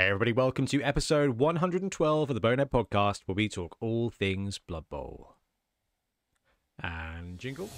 [0.00, 4.56] Hey, everybody, welcome to episode 112 of the Bonehead Podcast, where we talk all things
[4.56, 5.36] Blood Bowl.
[6.82, 7.68] And jingle.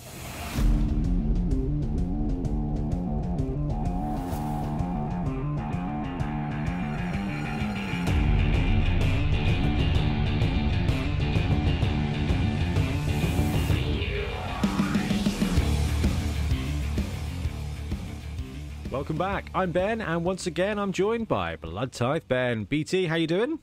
[18.93, 19.51] Welcome back.
[19.55, 22.65] I'm Ben, and once again, I'm joined by Blood Tithe Ben.
[22.65, 23.59] BT, how you doing?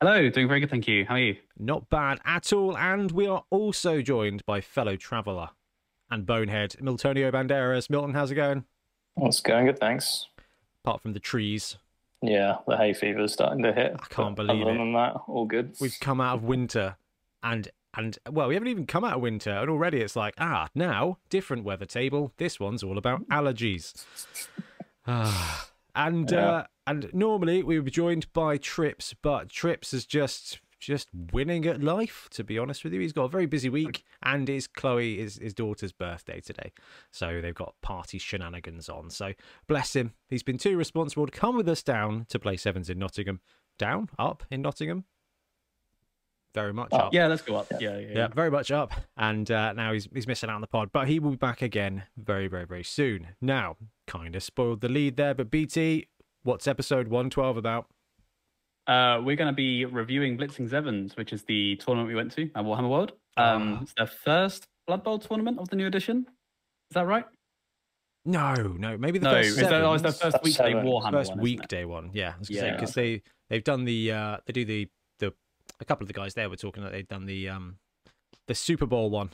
[0.00, 1.04] Hello, doing very good, thank you.
[1.06, 1.36] How are you?
[1.56, 2.76] Not bad at all.
[2.76, 5.50] And we are also joined by fellow traveller
[6.10, 7.88] and bonehead Miltonio Banderas.
[7.88, 8.64] Milton, how's it going?
[9.14, 10.26] What's going good, thanks.
[10.84, 11.76] Apart from the trees,
[12.22, 13.92] Yeah, the hay fever's starting to hit.
[13.94, 14.78] I can't but believe other it.
[14.78, 15.76] than that, all good.
[15.80, 16.96] we've come out of winter,
[17.42, 20.68] and and well, we haven't even come out of winter, and already it's like ah,
[20.74, 22.32] now different weather table.
[22.36, 23.92] This one's all about allergies.
[25.08, 26.48] Ah, and Yeah.
[26.50, 31.64] uh, and normally we would be joined by Trips, but Trips is just just winning
[31.66, 32.28] at life.
[32.32, 35.36] To be honest with you, he's got a very busy week, and it's Chloe is
[35.36, 36.72] his daughter's birthday today,
[37.10, 39.10] so they've got party shenanigans on.
[39.10, 39.32] So
[39.68, 42.98] bless him, he's been too responsible to come with us down to play sevens in
[42.98, 43.40] Nottingham.
[43.78, 45.04] Down, up in Nottingham.
[46.56, 47.00] Very much Up.
[47.08, 47.14] up.
[47.14, 47.66] Yeah, let's go up.
[47.70, 47.98] Yeah, yeah.
[47.98, 48.28] Yeah, yeah.
[48.28, 51.18] very much up, and uh, now he's he's missing out on the pod, but he
[51.20, 53.28] will be back again very, very, very soon.
[53.42, 53.76] Now,
[54.06, 56.08] kind of spoiled the lead there, but BT,
[56.44, 57.88] what's episode one twelve about?
[58.86, 62.44] Uh, we're going to be reviewing Blitzing Sevens, which is the tournament we went to
[62.54, 63.12] at Warhammer World.
[63.36, 63.82] Um, Ah.
[63.82, 66.24] It's the first Blood Bowl tournament of the new edition.
[66.90, 67.26] Is that right?
[68.24, 70.72] No, no, maybe the no, first it's the, oh, it's the first weekday.
[70.72, 71.42] Warhammer first one, isn't it?
[71.42, 72.10] weekday one.
[72.14, 72.74] Yeah, Yeah.
[72.76, 74.95] because they they've done the uh they do the the
[75.80, 77.78] a couple of the guys there were talking that they'd done the um
[78.46, 79.30] the Super Bowl one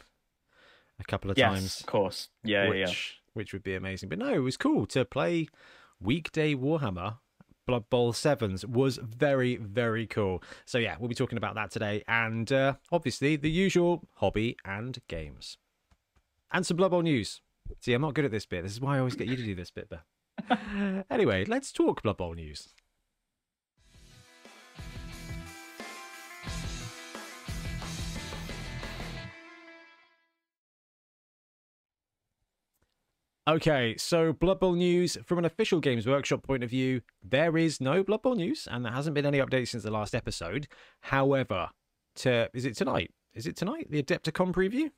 [1.00, 1.80] a couple of Yes, times.
[1.80, 2.28] of course.
[2.44, 2.94] Yeah, which yeah,
[3.34, 4.08] which would be amazing.
[4.08, 5.48] But no, it was cool to play
[6.00, 7.18] weekday Warhammer.
[7.64, 10.42] Blood Bowl Sevens was very, very cool.
[10.64, 14.98] So yeah, we'll be talking about that today, and uh, obviously the usual hobby and
[15.08, 15.58] games,
[16.50, 17.40] and some Blood Bowl news.
[17.80, 18.64] See, I'm not good at this bit.
[18.64, 19.88] This is why I always get you to do this bit.
[19.88, 20.58] But
[21.10, 22.68] anyway, let's talk Blood Bowl news.
[33.48, 37.80] Okay, so Blood Bowl news from an official Games Workshop point of view, there is
[37.80, 40.68] no Blood Bowl news, and there hasn't been any updates since the last episode.
[41.00, 41.70] However,
[42.16, 43.10] to is it tonight?
[43.34, 43.88] Is it tonight?
[43.90, 44.90] The Adepticon preview?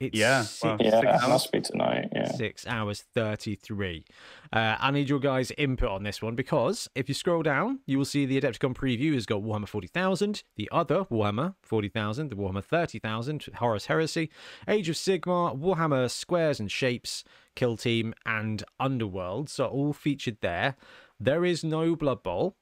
[0.00, 1.28] It's Yeah, six, well, yeah, Six it hours.
[1.28, 2.08] must be tonight.
[2.14, 2.32] Yeah.
[2.32, 4.04] six hours thirty-three.
[4.52, 7.96] Uh, I need your guys' input on this one because if you scroll down, you
[7.98, 12.30] will see the Adepticon preview has got Warhammer forty thousand, the other Warhammer forty thousand,
[12.30, 14.30] the Warhammer thirty thousand, Horus Heresy,
[14.66, 17.22] Age of Sigmar, Warhammer Squares and Shapes,
[17.54, 19.48] Kill Team, and Underworld.
[19.48, 20.74] So all featured there.
[21.20, 22.56] There is no Blood Bowl.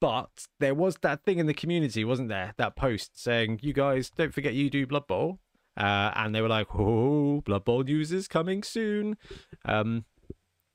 [0.00, 2.54] But there was that thing in the community, wasn't there?
[2.56, 5.40] That post saying, "You guys don't forget you do Blood Bowl,"
[5.78, 9.16] uh, and they were like, "Oh, Blood Bowl news is coming soon."
[9.64, 10.04] Um,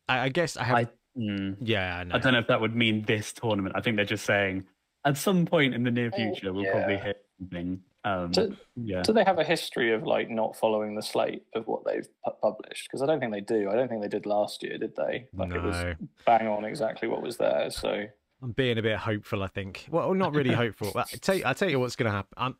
[0.10, 0.76] I, I guess I have.
[0.78, 0.88] I,
[1.18, 2.16] mm, yeah, I know.
[2.16, 3.76] I don't know if that would mean this tournament.
[3.78, 4.64] I think they're just saying
[5.06, 7.04] at some point in the near Oh, future we'll probably yeah.
[7.04, 7.82] hear something.
[8.06, 9.02] Um, Do, yeah.
[9.02, 12.32] do they have a history of like not following the slate of what they've pu-
[12.42, 12.88] published?
[12.90, 13.70] Because I don't think they do.
[13.70, 15.28] I don't think they did last year, did they?
[15.34, 15.94] Like it was No.
[16.26, 17.70] bang on exactly what was there.
[17.72, 18.04] So
[18.42, 19.42] I'm being a bit hopeful.
[19.42, 19.88] I think.
[19.90, 20.92] Well, not really hopeful.
[20.96, 22.34] I tell you, I tell you what's going to happen.
[22.36, 22.56] I'm,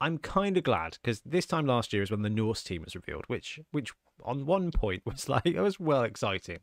[0.00, 2.94] I'm kind of glad because this time last year is when the Norse team was
[2.94, 6.60] revealed, which, which on one point was like it was well exciting.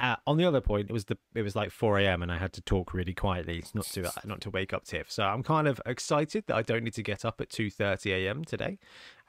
[0.00, 2.22] Uh, on the other point, it was the it was like 4 a.m.
[2.22, 5.10] and I had to talk really quietly, not to not to wake up Tiff.
[5.10, 8.44] So I'm kind of excited that I don't need to get up at 2:30 a.m.
[8.44, 8.78] today.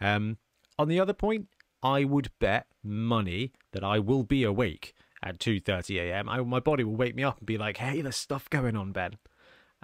[0.01, 0.37] Um,
[0.77, 1.47] on the other point,
[1.83, 6.29] I would bet money that I will be awake at 2:30 a.m.
[6.29, 8.91] I, my body will wake me up and be like, "Hey, there's stuff going on,
[8.91, 9.17] Ben,"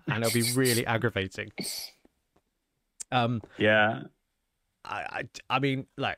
[0.07, 1.51] and it'll be really aggravating.
[3.11, 4.03] Um, yeah.
[4.85, 6.17] I, I, I mean, like,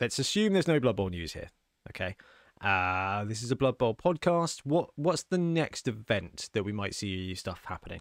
[0.00, 1.50] let's assume there's no Blood Bowl news here.
[1.90, 2.14] Okay,
[2.60, 4.60] uh, this is a Blood Bowl podcast.
[4.64, 8.00] What, what's the next event that we might see stuff happening?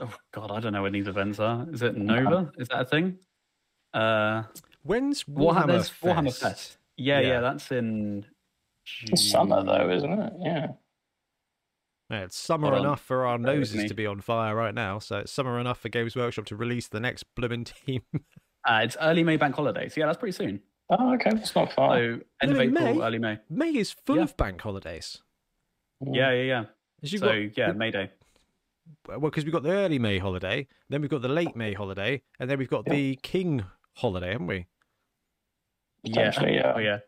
[0.00, 1.66] Oh God, I don't know when these events are.
[1.70, 2.50] Is it Nova?
[2.58, 3.18] Is that a thing?
[3.92, 4.44] Uh,
[4.84, 5.92] When's Warhammer, Warhammer, Fest?
[6.02, 6.78] Warhammer Fest.
[6.96, 7.28] Yeah, Yeah.
[7.28, 8.24] yeah, that's in
[9.04, 10.32] it's summer though, isn't it?
[10.40, 10.66] Yeah.
[12.12, 12.84] Yeah, it's summer Hold on.
[12.86, 14.98] enough for our noses to be on fire right now.
[14.98, 18.02] So it's summer enough for Games Workshop to release the next blooming team.
[18.68, 20.60] Uh, it's early May bank holiday, so yeah, that's pretty soon.
[20.90, 21.30] Oh, okay.
[21.32, 21.96] it's not far.
[21.96, 23.02] So end No, in April, May?
[23.02, 23.38] early May.
[23.48, 24.22] May is full Yeah.
[24.24, 25.22] of bank holidays.
[26.04, 26.64] Yeah, yeah, yeah.
[27.00, 28.10] You've So got, yeah, May Day.
[29.08, 32.22] well, because we've got the early May holiday, then we've got the late May holiday,
[32.38, 32.92] and then we've got Yeah.
[32.92, 33.64] the King
[33.96, 34.66] holiday, haven't we?
[36.02, 36.72] Yeah, yeah.
[36.76, 36.98] oh yeah.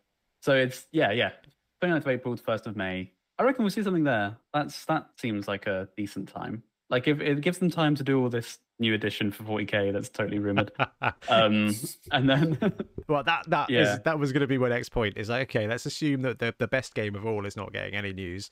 [0.41, 1.33] So it's yeah, yeah.
[1.83, 3.13] 29th of April to 1st of May.
[3.39, 4.37] I reckon we'll see something there.
[4.53, 6.63] That's that seems like a decent time.
[6.91, 10.09] Like if it gives them time to do all this new edition for 40k that's
[10.09, 10.71] totally rumored.
[11.29, 11.75] um,
[12.13, 12.59] and then
[13.09, 13.99] well, that that is- Yeah.
[14.05, 15.17] that was going to be my next point.
[15.17, 17.95] Is like, okay, let's assume that the the best game of all is not getting
[17.95, 18.51] any news,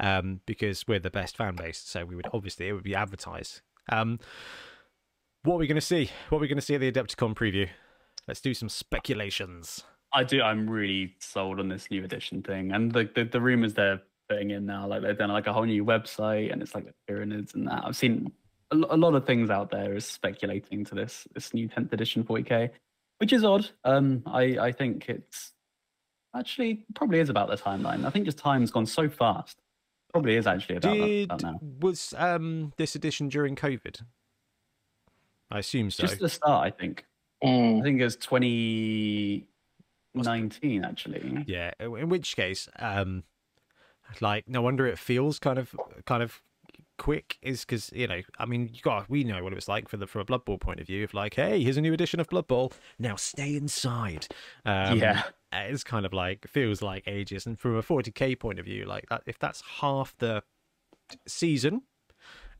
[0.00, 1.78] um, because we're the best fan base.
[1.78, 3.60] So we would obviously it would be advertised.
[3.90, 4.18] Um,
[5.44, 6.10] what are we going to see?
[6.28, 7.68] What are we going to see at the Adepticon preview?
[8.26, 9.84] Let's do some speculations.
[10.12, 10.42] I do.
[10.42, 14.50] I'm really sold on this new edition thing, and the the, the rumors they're putting
[14.50, 17.54] in now, like they've done like a whole new website, and it's like the pyramids
[17.54, 17.84] and that.
[17.84, 18.32] I've seen
[18.70, 22.24] a, a lot of things out there is speculating to this this new 10th edition
[22.24, 22.70] 40k,
[23.18, 23.70] which is odd.
[23.84, 25.52] Um, I I think it's
[26.36, 28.04] actually probably is about the timeline.
[28.04, 29.58] I think just time's gone so fast.
[30.12, 31.58] Probably is actually about, that, Did about now.
[31.80, 34.02] was um this edition during COVID?
[35.50, 36.02] I assume so.
[36.02, 37.04] Just at the start, I think.
[37.42, 37.80] Mm.
[37.80, 41.44] I think it was 2019 actually.
[41.46, 43.24] Yeah, in which case, um,
[44.20, 45.74] like no wonder it feels kind of
[46.06, 46.42] kind of
[46.98, 49.88] quick is because you know I mean you got we know what it was like
[49.88, 51.92] for the from a Blood Bowl point of view of like hey here's a new
[51.92, 52.72] edition of Blood Bowl.
[52.98, 54.26] Now stay inside.
[54.64, 55.22] Um, Yeah.
[55.52, 57.46] it's kind of like feels like ages.
[57.46, 60.42] And from a 40k point of view like that if that's half the
[61.26, 61.82] season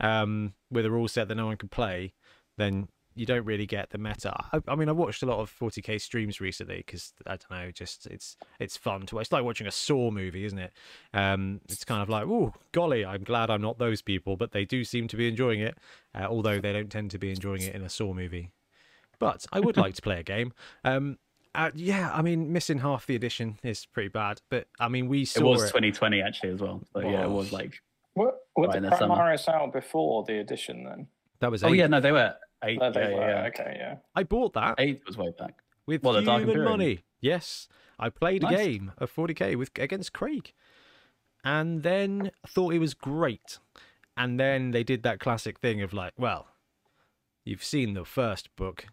[0.01, 2.15] um where they're all set that no one can play
[2.57, 2.89] then
[3.19, 4.35] you don't really get the meta.
[4.53, 7.71] I, I mean, I watched a lot of 40k streams recently because I don't know,
[7.71, 9.23] just it's it's fun to watch.
[9.23, 10.73] It's like watching a Saw movie, isn't it?
[11.13, 14.65] Um, it's kind of like, oh golly, I'm glad I'm not those people, but they
[14.65, 15.77] do seem to be enjoying it,
[16.15, 18.53] uh, although they don't tend to be enjoying it in a Saw movie.
[19.19, 20.53] But I would like to play a game.
[20.85, 21.19] Um,
[21.55, 25.25] uh, yeah, I mean, missing half the edition is pretty bad, but I mean, we
[25.25, 25.69] saw It was it.
[25.69, 26.83] 2020 actually as well.
[26.93, 27.81] So yeah, it was like.
[28.15, 29.17] what, were Right, in the the summer.
[29.17, 31.09] Primaris out before the edition then?
[31.41, 31.79] That was Oh eight.
[31.79, 32.79] yeah, no, they were eight.
[32.81, 33.21] No, they yeah, were.
[33.21, 33.49] yeah, yeah.
[33.49, 33.97] Okay, yeah.
[34.15, 34.75] I bought that.
[34.79, 35.59] Eight was way back.
[35.87, 36.73] with What, the Dark human Imperium?
[36.79, 37.01] money.
[37.21, 37.69] Yes,
[37.99, 40.53] I played a game of 40k with against Craig,
[41.45, 43.59] and then thought it was great.
[44.17, 46.49] And then they did that classic thing of like, well,
[47.45, 48.87] you've seen the first book,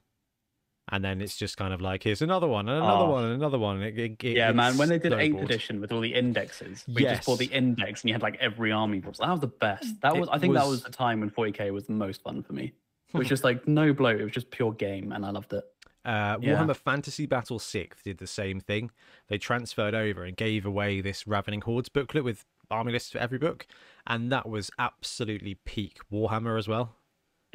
[0.92, 3.10] and then it's just kind of like, here's another one, and another Oh.
[3.12, 3.82] one, and another one.
[3.82, 4.78] It, it, it- Yeah, man.
[4.78, 8.10] When they did eighth edition with all the indexes, we just bought the index and
[8.10, 9.18] you had like every army boss.
[9.18, 10.00] That was the best.
[10.02, 10.30] That It was.
[10.32, 12.74] I think that was- was the time when 40k was the most fun for me.
[13.14, 14.20] It was just like no bloat.
[14.20, 15.64] It was just pure game, and I loved it.
[16.04, 16.58] Uh, Yeah.
[16.64, 18.92] Warhammer Fantasy Battle 6 did the same thing.
[19.28, 23.38] They transferred over and gave away this Ravening Hordes booklet with army lists for every
[23.38, 23.66] book,
[24.06, 26.96] and that was absolutely peak Warhammer as well.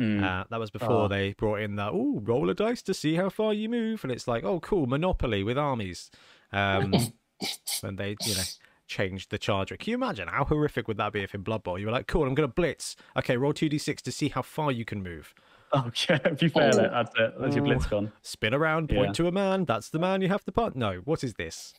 [0.01, 0.23] Mm.
[0.25, 1.09] Uh, that was before Oh.
[1.09, 4.03] they brought in that, oh, roll a dice to see how far you move.
[4.03, 6.11] And it's like, oh, cool, Monopoly with armies.
[6.53, 6.95] Um,
[7.83, 8.43] and they, you know,
[8.91, 9.77] changed the charger.
[9.77, 12.09] Can you imagine how horrific would that be if in Blood Bowl you were like,
[12.09, 12.97] cool, I'm going to blitz.
[13.17, 15.33] Okay, roll 2d6 to see how far you can move.
[15.73, 16.85] Oh yeah, if you fail Oh.
[16.85, 17.35] it, that's it.
[17.41, 17.69] That's your Oh.
[17.69, 18.13] blitz gone.
[18.23, 19.13] Spin around, point Yeah.
[19.13, 19.65] to a man.
[19.65, 20.75] That's the man you have to punt.
[20.77, 21.73] No, what is this?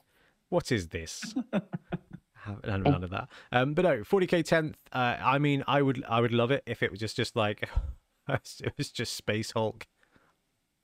[0.50, 1.36] What is this?
[2.66, 3.28] None of that.
[3.52, 4.74] Um, but no, 40k 10th.
[4.92, 7.70] Uh, I mean, I would, I would love it if it was just, just like,
[8.30, 9.86] it was just Space Hulk.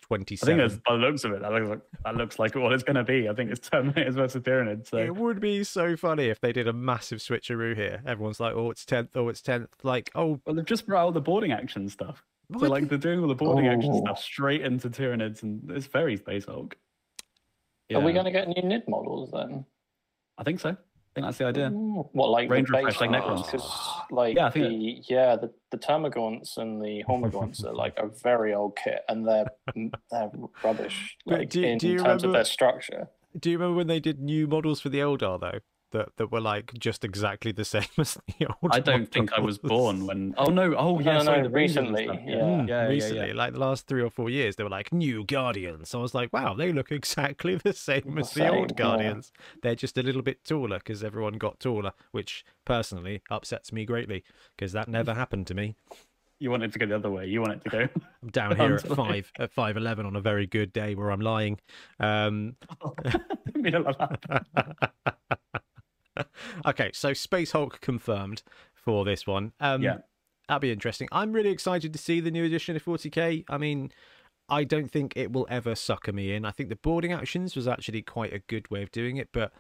[0.10, 0.58] I 27.
[0.58, 1.42] think that's by the looks of it.
[1.42, 3.28] That looks like that looks like what it's going to be.
[3.30, 4.88] I think it's Terminators versus Tyranids.
[4.88, 8.02] So It would be so funny if they did a massive switcheroo here.
[8.06, 9.10] Everyone's like, "Oh, it's tenth.
[9.16, 9.70] Oh, it's tenth.
[9.84, 12.24] Like, oh, well, they've just brought out the boarding action stuff.
[12.60, 14.00] So like they're doing all the boarding action Oh.
[14.02, 16.78] stuff straight into Tyranids, and it's very Space Hulk.
[17.94, 19.66] Are we going to get new NID models then?
[20.38, 20.78] I think so.
[21.18, 21.70] I think that's the idea.
[21.72, 23.42] Mm, What like Range the base refresh, like models?
[23.48, 23.52] Necrons.
[23.52, 27.98] 'Cause, like Yeah, I think the yeah the the Termagants and the Hormagaunts are like
[27.98, 29.48] a very old kit and they're
[30.12, 30.32] they're
[30.64, 33.10] rubbish like do in do you terms of their structure.
[33.40, 35.60] do you remember when they did new models for the Eldar though?
[35.92, 38.72] That that were like just exactly the same as the old.
[38.72, 40.34] I don't think I was born when.
[40.38, 40.76] Oh no!
[40.76, 42.36] Oh yeah, No, sorry, no, the Rangers and recently, yeah.
[42.40, 43.34] Mm, yeah, yeah, recently, yeah.
[43.34, 45.90] like the last three or four years, they were like new Guardians.
[45.90, 48.62] So I was like, wow, they look exactly the same The as the old same,
[48.70, 48.76] yeah.
[48.76, 49.32] Guardians.
[49.62, 54.24] They're just a little bit taller because everyone got taller, which personally upsets me greatly
[54.58, 55.76] because that never happened to me.
[56.40, 57.26] You want it to go the other way.
[57.26, 57.80] You want it to go.
[58.22, 61.22] I'm down here at five at five eleven on a very good day where I'm
[61.22, 61.60] lying.
[62.00, 62.56] Um,
[63.04, 65.64] Didn't mean it like that.
[66.66, 68.44] okay, so Space Hulk confirmed
[68.74, 69.54] for this one.
[69.60, 69.98] Um, Yeah.
[70.48, 71.08] that'd be interesting.
[71.12, 73.46] I'm really excited to see the new edition of 40k.
[73.50, 73.92] I mean,
[74.50, 76.46] I don't think it will ever sucker me in.
[76.46, 79.52] I think the boarding actions was actually quite a good way of doing it, but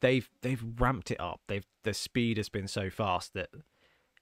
[0.00, 1.40] they've they've ramped it up.
[1.48, 3.50] They've the speed has been so fast that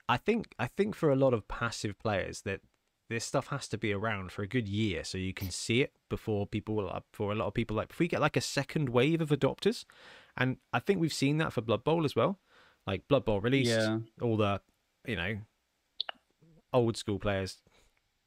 [0.09, 2.61] I think I think for a lot of passive players that
[3.09, 5.93] this stuff has to be around for a good year so you can see it
[6.09, 8.41] before people uh, will for a lot of people like if we get like a
[8.41, 9.85] second wave of adopters
[10.37, 12.39] and I think we've seen that for Blood Bowl as well.
[12.87, 13.99] Like Blood Bowl released Yeah.
[14.23, 14.61] all the
[15.07, 15.39] you know
[16.73, 17.59] old school players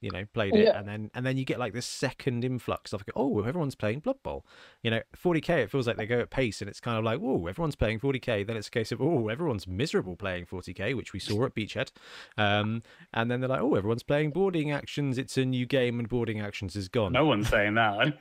[0.02, 0.78] you know, played it, Yeah.
[0.78, 4.22] and then and then you get like this second influx of oh, everyone's playing Blood
[4.24, 4.46] Bowl.
[4.84, 5.64] You know, 40k.
[5.64, 8.00] It feels like they go at pace, and it's kind of like oh, everyone's playing
[8.00, 8.46] 40k.
[8.46, 11.92] Then it's a case of oh, everyone's miserable playing 40k, which we saw at Beachhead.
[12.38, 12.84] Um,
[13.14, 15.18] and then they're like oh, everyone's playing boarding actions.
[15.18, 17.14] It's a new game, and boarding actions is gone.
[17.14, 18.00] No one's saying that.
[18.00, 18.14] I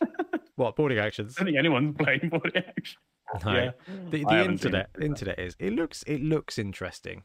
[0.56, 1.36] What boarding actions?
[1.36, 2.98] I don't think anyone's playing body action.
[3.44, 3.52] No.
[3.52, 3.70] Yeah.
[4.10, 5.54] The, the internet, internet is.
[5.58, 7.24] It looks, it looks interesting.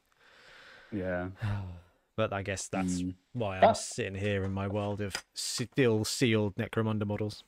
[0.91, 1.29] Yeah.
[2.15, 3.15] But I guess that's Mm.
[3.33, 7.43] why I'm That- sitting here in my world of still sealed Necromunda models.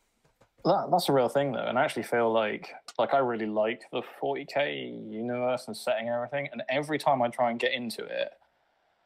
[0.65, 3.81] That, that's a real thing though, and I actually feel like like I really like
[3.91, 6.47] the 40k universe and setting and everything.
[6.51, 8.31] And every time I try and get into it,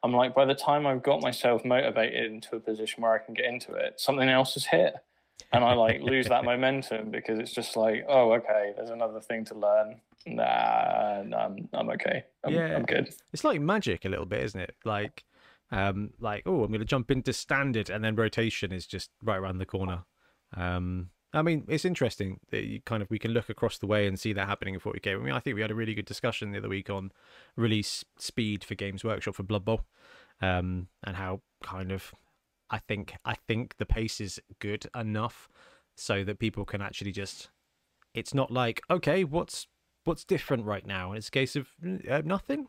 [0.04, 3.34] I'm like, by the time I've got myself motivated into a position where I can
[3.34, 4.94] get into it, something else has hit,
[5.54, 9.44] and I like lose that momentum because it's just like, oh, okay, there's another thing
[9.46, 10.00] to learn.
[10.28, 12.24] Nah, nah I'm I'm okay.
[12.44, 12.76] I'm, Yeah.
[12.76, 13.10] I'm good.
[13.34, 14.76] It's like magic a little bit, isn't it?
[14.86, 15.24] Like,
[15.71, 19.38] um, like oh, I'm going to jump into standard, and then rotation is just right
[19.38, 20.03] around the corner.
[20.55, 24.07] Um, I mean, it's interesting that you kind of we can look across the way
[24.07, 25.13] and see that happening in 40k.
[25.13, 27.12] I mean, I think we had a really good discussion the other week on
[27.55, 29.81] release speed for Games Workshop for Blood Bowl,
[30.41, 32.13] um, and how kind of
[32.69, 35.50] I think I think the pace is good enough
[35.95, 37.50] so that people can actually just.
[38.13, 39.67] It's not like okay, what's
[40.05, 41.67] what's different right now, and it's a case of
[42.09, 42.67] uh, nothing.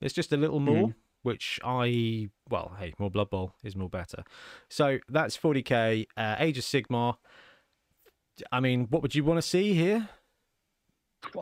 [0.00, 4.24] It's just a little more, which I well, hey, more Blood Bowl is more better.
[4.68, 6.06] So that's 40k.
[6.16, 7.16] Uh, Age of Sigmar.
[8.52, 10.08] I mean, what would you want to see here?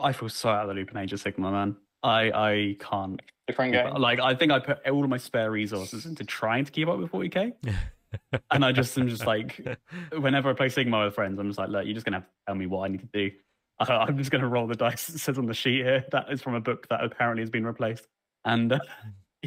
[0.01, 1.77] I feel so out of the loop in Age of Sigmar, man.
[2.03, 3.21] I I can't.
[3.47, 3.93] Different game.
[3.95, 6.97] Like I think I put all of my spare resources into trying to keep up
[6.99, 7.53] with 40k,
[8.51, 9.65] and I just am just like,
[10.11, 12.31] whenever I play Sigmar with friends, I'm just like, look, you're just gonna have to
[12.45, 13.31] tell me what I need to do.
[13.79, 15.07] I, I'm just gonna roll the dice.
[15.09, 17.65] It says on the sheet here that is from a book that apparently has been
[17.65, 18.07] replaced,
[18.43, 18.79] and uh,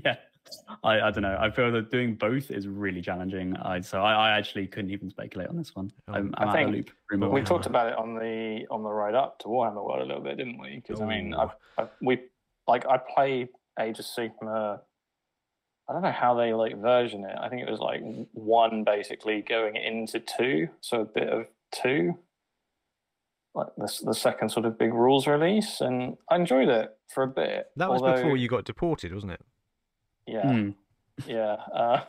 [0.04, 0.16] yeah.
[0.83, 1.37] I, I don't know.
[1.38, 3.57] I feel that doing both is really challenging.
[3.57, 5.92] I so I, I actually couldn't even speculate on this one.
[6.09, 6.14] Oh.
[6.14, 6.90] I'm, I I'm out of think loop.
[7.11, 10.04] Rumor we talked about it on the on the ride up to Warhammer World a
[10.04, 10.76] little bit, didn't we?
[10.76, 11.38] Because I mean, Ooh.
[11.38, 12.21] I, I, we
[12.66, 14.80] like I play Age of Sigmar.
[15.88, 17.37] I don't know how they like version it.
[17.40, 18.00] I think it was like
[18.33, 22.16] one basically going into two, so a bit of two,
[23.54, 27.28] like the the second sort of big rules release, and I enjoyed it for a
[27.28, 27.66] bit.
[27.76, 29.40] That was although- before you got deported, wasn't it?
[30.31, 30.71] Yeah Hmm.
[31.27, 32.01] yeah uh,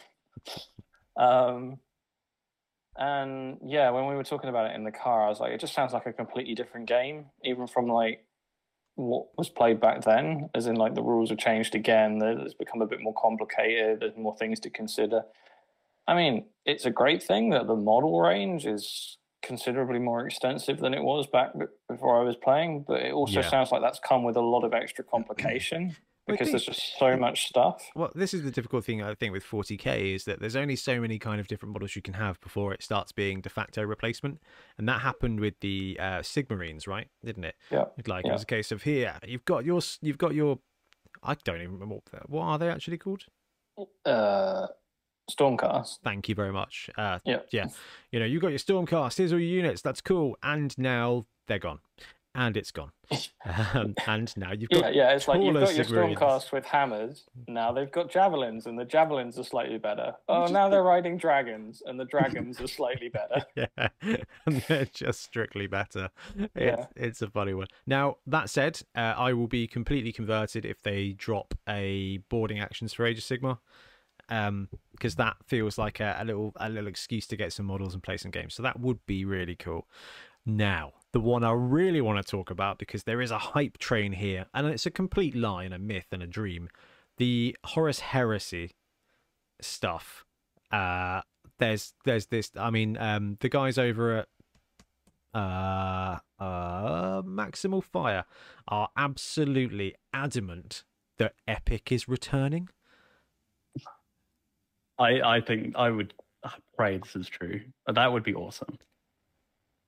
[1.17, 1.79] um
[2.97, 5.59] and yeah when we were talking about it in the car i was like it
[5.59, 8.25] just sounds like a completely different game even from like
[8.95, 12.81] what was played back then as in like the rules have changed again it's become
[12.81, 15.21] a bit more complicated there's more things to consider
[16.07, 20.93] i mean it's a great thing that the model range is considerably more extensive than
[20.93, 21.51] it was back
[21.89, 23.49] before i was playing but it also Yeah.
[23.49, 25.95] sounds like that's come with a lot of extra complication I
[26.27, 29.43] because there's just so much stuff Well, this is the difficult thing I think with
[29.43, 32.73] 40k is that there's only so many kind of different models you can have before
[32.73, 34.39] it starts being de facto replacement,
[34.77, 37.07] and that happened with the uh, Sigmarines, right?
[37.25, 37.55] Didn't it?
[37.71, 40.59] yeah Like it was a case of here you've got your you've got your
[41.23, 43.25] I don't even remember what, they- what are they actually called.
[44.05, 44.67] uh
[45.29, 46.89] stormcast Thank you very much.
[46.97, 47.67] Uh, yeah yeah,
[48.11, 49.17] you know you've got your Stormcast.
[49.17, 49.81] Here's all your units.
[49.81, 50.35] That's cool.
[50.43, 51.79] And now they're gone,
[52.35, 52.91] and it's gone.
[53.73, 55.13] um, and now you've got yeah yeah.
[55.13, 59.37] it's like you've got your stormcast with hammers now they've got javelins and the javelins
[59.37, 63.89] are slightly better oh now they're riding dragons and the dragons are slightly better yeah,
[64.45, 66.09] and they're just strictly better.
[66.37, 66.85] It's, Yeah.
[66.95, 67.67] it's a funny one.
[67.85, 72.93] Now that said, uh, I will be completely converted if they drop a boarding actions
[72.93, 73.59] for Age of Sigmar,
[74.29, 77.93] um, because that feels like a, a little a little excuse to get some models
[77.93, 78.53] and play some games.
[78.53, 79.87] So that would be really cool.
[80.45, 84.13] Now, the one I really want to talk about because there is a hype train
[84.13, 86.69] here, and it's a complete lie and a myth and a dream.
[87.17, 88.71] The Horus Heresy
[89.61, 90.25] stuff.
[90.71, 91.21] Uh,
[91.59, 92.51] there's there's this.
[92.57, 94.27] I mean, um, the guys over at
[95.33, 98.25] uh uh Maximal Fire
[98.67, 100.83] are absolutely adamant
[101.17, 102.67] that Epic is returning.
[104.97, 106.13] I I think I would
[106.75, 107.61] pray this is true.
[107.87, 108.77] That would be awesome.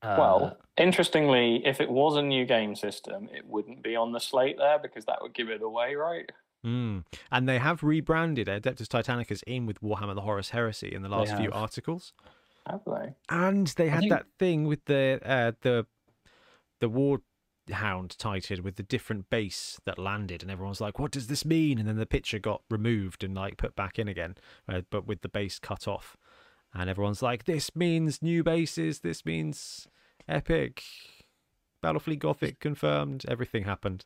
[0.03, 4.19] Uh, well interestingly if it was a new game system it wouldn't be on the
[4.19, 6.29] slate there because that would give it away right?
[6.65, 7.03] Mm.
[7.31, 11.35] And they have rebranded Adeptus Titanicus in with Warhammer the Horus Heresy in the last
[11.35, 12.13] few articles.
[12.69, 13.13] have they?
[13.29, 15.85] And they had think- that thing with the uh, the
[16.79, 17.19] the war
[17.71, 21.79] hound titled with the different base that landed and everyone's like what does this mean?
[21.79, 24.35] And then the picture got removed and like put back in again
[24.67, 26.17] uh, but with the base cut off.
[26.73, 28.99] And everyone's like this means new bases.
[28.99, 29.87] This means
[30.27, 30.83] epic
[31.83, 34.05] battlefleet gothic confirmed everything happened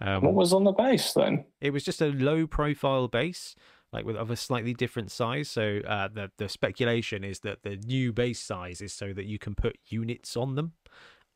[0.00, 3.54] um, what was on the base then it was just a low profile base
[3.94, 5.48] like with of a slightly different size.
[5.48, 9.38] So uh, the the speculation is that the new base size is so that you
[9.38, 10.72] can put units on them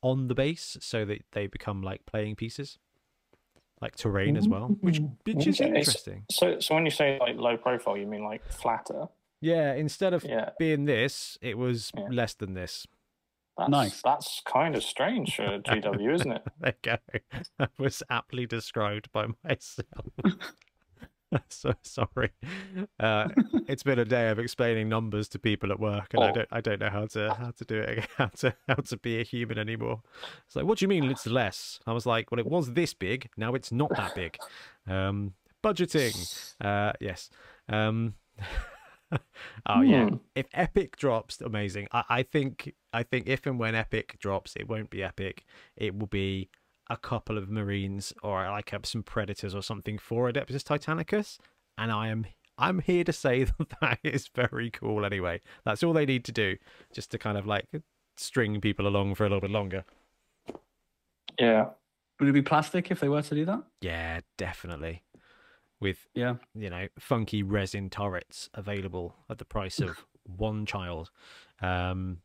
[0.02, 2.78] on the base, so that they become like playing pieces,
[3.80, 6.26] like terrain as well, which which is Okay, interesting.
[6.30, 9.06] So, so when you say like low profile, you mean like flatter?
[9.40, 12.08] Yeah, instead of Yeah, being this, it was Yeah.
[12.11, 12.87] less than this.
[13.58, 14.02] That's, Nice.
[14.02, 16.42] That's kind of strange for GW, isn't it?
[16.60, 17.40] There you go.
[17.58, 20.06] That was aptly described by myself.
[21.50, 22.30] so sorry.
[22.98, 23.28] Uh,
[23.66, 26.32] it's been a day of explaining numbers to people at work, and I Oh.
[26.32, 28.96] don't I don't know how to how to do it again, how to how to
[28.96, 30.00] be a human anymore.
[30.46, 31.80] It's like, what do you mean it's less?
[31.86, 33.28] I was like, well, it was this big.
[33.36, 34.38] Now it's not that big.
[34.86, 36.14] Um, budgeting.
[36.60, 37.28] Uh, yes.
[37.68, 38.14] Um,
[39.66, 40.08] oh yeah.
[40.08, 40.16] Hmm.
[40.34, 41.88] If Epic drops, amazing.
[41.92, 45.44] I, I think I think if and when Epic drops, it won't be Epic.
[45.76, 46.50] It will be
[46.90, 51.38] a couple of Marines or like uh, some Predators or something for Adeptus Titanicus,
[51.76, 52.26] and I am
[52.58, 55.04] I'm here to say that that is very cool.
[55.04, 56.56] Anyway, that's all they need to do,
[56.92, 57.66] just to kind of like
[58.16, 59.84] string people along for a little bit longer.
[61.38, 61.66] Yeah.
[62.18, 63.62] Would it be plastic if they were to do that?
[63.80, 65.02] Yeah, definitely.
[65.80, 66.37] With Yeah.
[66.54, 71.11] you know funky resin turrets available at the price of one child.
[71.61, 72.18] Um,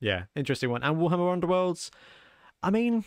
[0.00, 0.82] yeah, interesting one.
[0.82, 1.90] And Warhammer Underworlds.
[2.62, 3.04] I mean,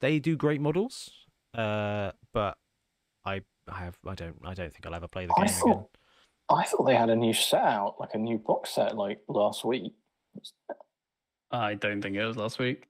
[0.00, 1.10] they do great models,
[1.54, 2.58] uh, but
[3.24, 5.84] I, I have, I don't, I don't think I'll ever play the I game again.
[6.48, 9.64] I thought they had a new set out, like a new box set, like last
[9.64, 9.92] week.
[11.52, 12.88] I don't think it was last week.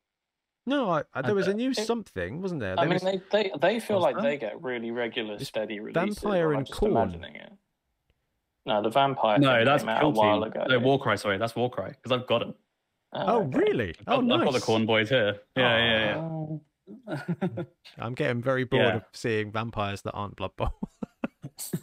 [0.67, 2.75] No, I, I, there was a uh, new It- something, wasn't there?
[2.79, 4.23] I mean, was- they, they, they feel like that?
[4.23, 6.19] they get really regular, It's steady releases.
[6.19, 6.91] Vampire I'm and Khorne.
[6.91, 7.53] imagining it.
[8.67, 9.39] No, the vampire.
[9.39, 10.65] no, thing that's came out a while ago.
[10.69, 11.17] No, Warcry.
[11.17, 12.49] Sorry, that's Warcry because I've got it.
[13.13, 13.59] Oh, oh, okay.
[13.59, 13.95] really?
[14.07, 14.61] I've, Oh, I've got the.
[14.61, 15.41] Khorne Boys here.
[15.57, 16.61] Yeah, yeah, Oh.
[17.09, 17.63] yeah.
[17.99, 18.97] I'm getting very bored Yeah.
[18.97, 20.75] of seeing vampires that aren't Blood Bowl.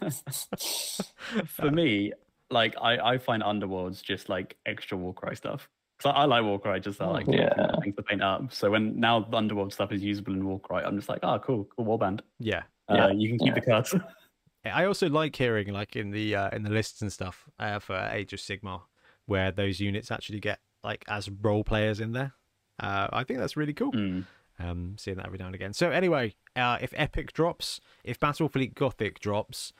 [1.47, 2.13] For me,
[2.49, 5.67] like I, I find Underworlds just like extra Warcry stuff.
[5.97, 7.49] Because I, I like Warcry, just I like Yeah.
[7.81, 8.53] things to paint up.
[8.53, 11.67] So when now the Underworld stuff is usable in Warcry, I'm just like, oh, cool,
[11.75, 12.21] cool warband.
[12.39, 13.95] yeah, Uh, Yeah, you can keep the cards.
[14.65, 17.95] I also like hearing like in the uh, in the lists and stuff uh, for
[18.11, 18.81] Age of Sigmar,
[19.25, 22.33] where those units actually get like as role players in there.
[22.79, 23.91] Uh, I think that's really cool.
[23.91, 24.21] Hmm.
[24.59, 25.71] Um, seeing that every now and again.
[25.73, 29.71] So anyway, uh, if Epic drops, if Battlefleet Gothic drops,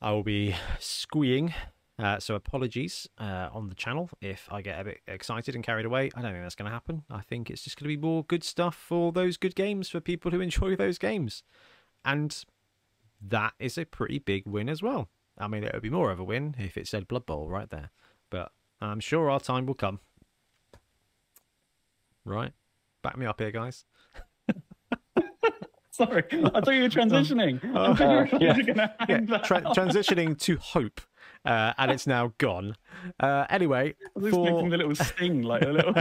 [0.00, 1.52] I will be squeeing.
[1.98, 5.86] Uh, so apologies uh, on the channel if I get a bit excited and carried
[5.86, 6.10] away.
[6.14, 7.04] I don't think that's going to happen.
[7.10, 9.98] I think it's just going to be more good stuff for those good games for
[10.00, 11.42] people who enjoy those games,
[12.04, 12.44] and
[13.26, 15.08] that is a pretty big win as well.
[15.38, 17.70] I mean, it would be more of a win if it said Blood Bowl right
[17.70, 17.90] there,
[18.30, 20.00] but I'm sure our time will come.
[22.26, 22.52] Right,
[23.02, 23.84] back me up here, guys.
[25.90, 27.58] Sorry, I thought you were transitioning.
[27.74, 28.62] I thought you were Uh, yeah.
[28.62, 31.00] gonna yeah, tra- transitioning to hope,
[31.44, 32.76] uh, and it's now gone.
[33.20, 35.94] Uh, anyway, expecting the little sting, like a little.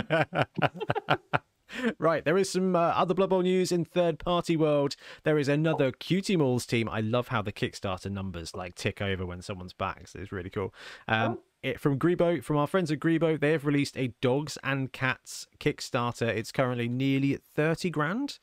[2.00, 4.96] right, there is some uh, other Blood Bowl news in third party world.
[5.24, 6.90] There is another Cutimals team.
[6.90, 10.08] I love how the Kickstarter numbers like tick over when someone's back.
[10.08, 10.74] So it's really cool.
[11.08, 14.92] Um, it, from Greebo, from our friends at Greebo, they have released a dogs and
[14.92, 16.28] cats Kickstarter.
[16.28, 18.40] It's currently nearly at 30 grand.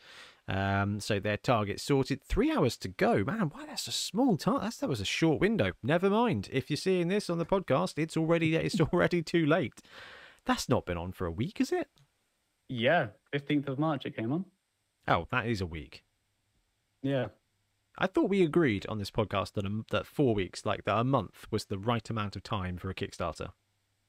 [0.49, 2.23] Um, so their target sorted.
[2.25, 3.51] Three hours to go, man.
[3.53, 4.61] Why that's a small time.
[4.63, 5.73] That's that was a short window.
[5.83, 6.49] Never mind.
[6.53, 9.81] If you're seeing this on the podcast, it's already it's already too late.
[10.45, 11.89] That's not been on for a week, is it?
[12.69, 14.45] yeah, fifteenth of March it came on.
[15.07, 16.03] Oh, that is a week.
[17.03, 17.27] Yeah,
[17.99, 21.05] I thought we agreed on this podcast that a, that four weeks, like that a
[21.05, 23.51] month, was the right amount of time for a Kickstarter.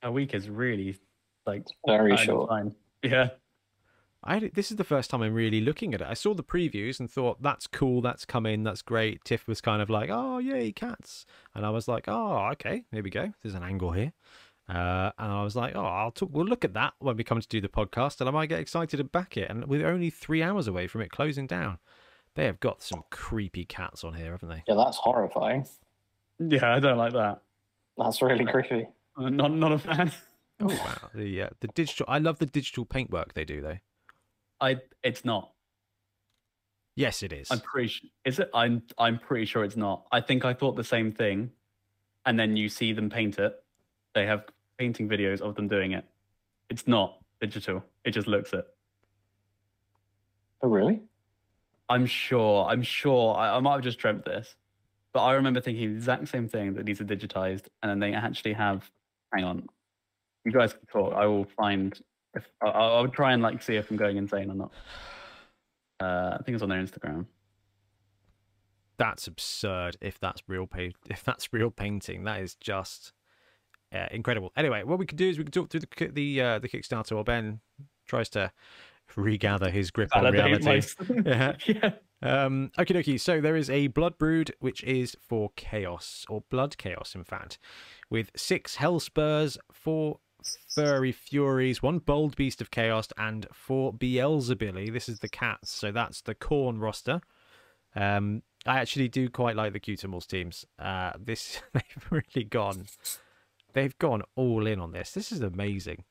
[0.01, 0.97] a week is really
[1.45, 2.49] like Very short.
[2.49, 2.73] fine.
[3.03, 3.29] Yeah,
[4.25, 6.07] I this is the first time I'm really looking at it.
[6.07, 9.23] I saw the previews and thought that's cool, that's coming, that's great.
[9.23, 13.03] Tiff was kind of like, "Oh, yay, cats," and I was like, "Oh, okay, there
[13.03, 13.33] we go.
[13.41, 14.13] There's an angle here."
[14.69, 16.29] Uh, and I was like, "Oh, I'll talk.
[16.31, 18.59] We'll look at that when we come to do the podcast, and I might get
[18.59, 21.79] excited to back it." And we're only three hours away from it closing down.
[22.35, 24.63] They have got some creepy cats on here, haven't they?
[24.67, 25.67] Yeah, that's horrifying.
[26.39, 27.41] yeah, I don't like that.
[27.97, 28.87] That's really creepy.
[29.17, 30.11] I'm not not a fan.
[30.59, 32.05] Oh wow, the uh, the digital.
[32.07, 33.79] I love the digital paintwork they do, though.
[34.61, 35.51] I it's not.
[36.95, 37.49] Yes, it is.
[37.49, 37.87] I'm pretty.
[37.87, 38.49] Sure, is it?
[38.53, 40.05] I'm I'm pretty sure it's not.
[40.11, 41.51] I think I thought the same thing,
[42.25, 43.53] and then you see them paint it.
[44.13, 44.45] They have
[44.77, 46.05] painting videos of them doing it.
[46.69, 47.83] It's not digital.
[48.05, 48.65] It just looks it.
[50.61, 51.01] Oh, really?
[51.89, 52.65] I'm sure.
[52.65, 53.35] I'm sure.
[53.35, 54.55] I, I might have just dreamt this,
[55.13, 58.13] but I remember thinking the exact same thing that these are digitized, and then they
[58.13, 58.89] actually have.
[59.33, 59.67] Hang on,
[60.45, 61.13] you guys can talk.
[61.15, 61.99] I will find.
[62.35, 64.71] If I, I'll try and like see if I'm going insane or not.
[65.99, 67.25] Uh, I think it's on their Instagram.
[68.97, 69.97] that's absurd.
[70.01, 73.13] If that's real paint, if that's real painting, that is just
[73.93, 74.51] uh, incredible.
[74.55, 77.13] Anyway, what we could do is we could talk through the the uh, the Kickstarter
[77.13, 77.59] while Ben
[78.07, 78.51] tries to
[79.15, 80.81] regather his grip on reality.
[81.25, 81.55] Yeah.
[81.65, 81.91] yeah.
[82.21, 83.19] Um, okie dokie.
[83.19, 87.59] So there is a Blood Brood, which is for Chaos, or Blood Chaos, in fact,
[88.09, 90.19] with six Hell Spurs, four
[90.67, 94.91] Furry Furies, one Bold Beast of Chaos, and four Beelzebili.
[94.91, 97.21] This is the cats, so that's the Khorne roster.
[97.95, 100.65] Um, I actually do quite like the Cutimals teams.
[100.79, 102.85] Uh, this they've really gone,
[103.73, 105.11] they've gone all in on this.
[105.11, 106.03] This is amazing.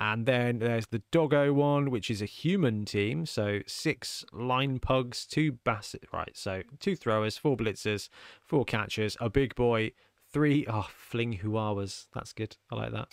[0.00, 3.26] And then there's the Doggo one, which is a human team.
[3.26, 6.36] So six line pugs, two basset, right?
[6.36, 8.08] So two throwers, four blitzers,
[8.40, 9.90] four catchers, a big boy,
[10.32, 12.06] three oh fling huawas.
[12.14, 12.56] That's good.
[12.70, 13.08] I like that.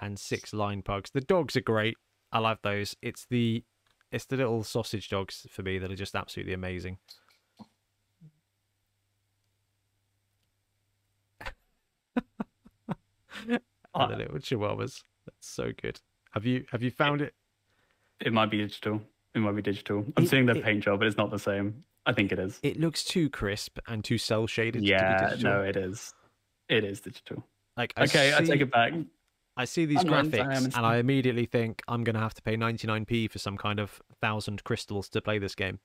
[0.00, 1.10] And six line pugs.
[1.10, 1.96] The dogs are great.
[2.32, 2.96] I love those.
[3.02, 3.64] It's the
[4.12, 6.98] it's the little sausage dogs for me that are just absolutely amazing.
[13.48, 15.02] and the little chihuahuas.
[15.26, 16.00] That's so good.
[16.32, 17.34] Have you have you found it?
[18.20, 19.00] It might be digital.
[19.34, 20.04] It might be digital.
[20.16, 21.84] I'm It- seeing the it- paint job, but it's not the same.
[22.06, 22.58] I think it is.
[22.62, 24.78] It looks too crisp and too cell shaded.
[24.78, 26.14] to be Yeah, no, it is.
[26.68, 27.44] It is digital.
[27.76, 28.92] Like I Okay, I take it back.
[29.56, 30.86] I see these I'm learning, I am graphics and.
[30.86, 34.62] I immediately think I'm going to have to pay 99p for some kind of thousand
[34.64, 35.80] crystals to play this game.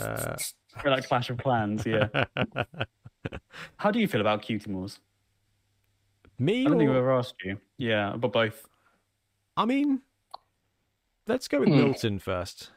[0.00, 0.36] Uh,
[0.80, 2.08] For like Clash of Clans, yeah.
[3.76, 4.98] How do you feel about Cutimals?
[6.38, 7.58] Me, I don't think I've or- ever asked you.
[7.76, 8.66] Yeah, but both.
[9.56, 10.00] I mean,
[11.26, 11.76] let's go with Hmm.
[11.76, 12.70] Milton first.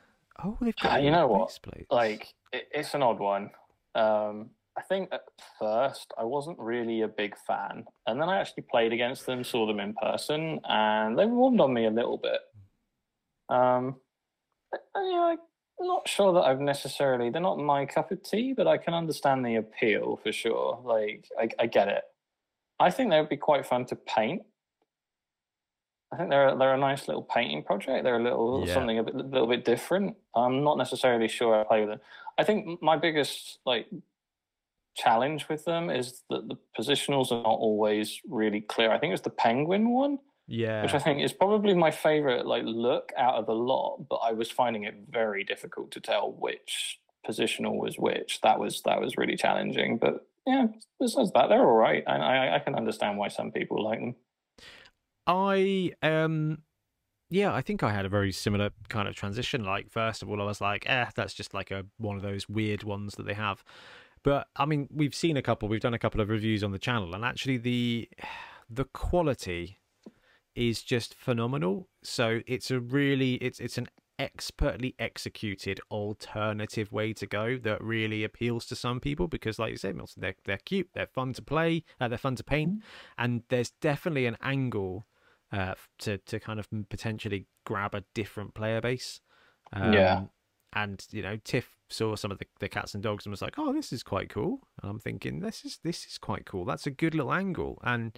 [0.44, 1.58] Oh, they've got Ah, you know what?
[1.64, 1.88] plates.
[1.90, 3.52] like it, it's an odd one.
[3.96, 5.22] Um, I think at
[5.58, 9.66] first I wasn't really a big fan, and then I actually played against them, saw
[9.66, 12.40] them in person, and they warmed on me a little bit.
[13.50, 13.96] Um,
[14.74, 15.38] you know,
[15.80, 17.30] I'm not sure that I've necessarily.
[17.30, 20.82] They're not my cup of tea, but I can understand the appeal for sure.
[20.84, 22.04] Like I, I get it.
[22.80, 24.42] I think they would be quite fun to paint.
[26.14, 28.04] I think they're they're a nice little painting project.
[28.04, 28.74] They're a little Yeah.
[28.74, 30.16] something a bit, little bit different.
[30.36, 32.00] I'm not necessarily sure I play with them.
[32.38, 33.88] I think my biggest like
[34.96, 38.92] challenge with them is that the positionals are not always really clear.
[38.92, 42.64] I think it's the penguin one, yeah, which I think is probably my favorite like
[42.66, 44.06] look out of the lot.
[44.10, 48.42] But I was finding it very difficult to tell which positional was which.
[48.42, 49.98] That was that was really challenging.
[49.98, 50.68] But yeah,
[51.00, 54.16] besides that, they're all right, and I I can understand why some people like them.
[55.28, 56.60] I um
[57.30, 59.64] yeah, I think I had a very similar kind of transition.
[59.64, 62.48] Like first of all, I was like, eh, that's just like a one of those
[62.48, 63.64] weird ones that they have.
[64.26, 66.80] But I mean, we've seen a couple, we've done a couple of reviews on the
[66.80, 68.10] channel, and actually the
[68.68, 69.78] the quality
[70.56, 71.90] is just phenomenal.
[72.02, 78.24] So it's a really it's it's an expertly executed alternative way to go that really
[78.24, 81.42] appeals to some people because like you said Milton they're, they're cute they're fun to
[81.42, 82.82] play uh, they're fun to paint
[83.18, 85.06] and there's definitely an angle
[85.52, 89.20] uh, to to kind of potentially grab a different player base.
[89.74, 90.22] Um, Yeah.
[90.72, 93.56] And you know, Tiff saw some of the, the cats and dogs and was like,
[93.58, 96.66] "Oh, this is quite cool." And I'm thinking, "This is this is quite cool.
[96.66, 98.18] That's a good little angle." And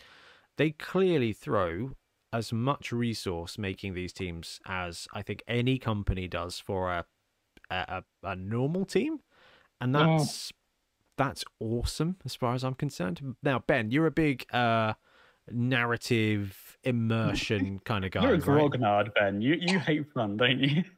[0.57, 1.91] they clearly throw
[2.33, 7.05] as much resource making these teams as I think any company does for a
[7.69, 9.19] a, a, normal team,
[9.81, 10.51] and that's
[11.17, 13.35] that's awesome as far as I'm concerned.
[13.43, 14.93] Now, Ben, you're a big uh,
[15.51, 18.71] narrative immersion kind of guy, You're a right?
[18.71, 19.41] grognard, Ben.
[19.41, 20.83] You you hate fun, don't you?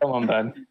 [0.00, 0.66] Come on, Ben.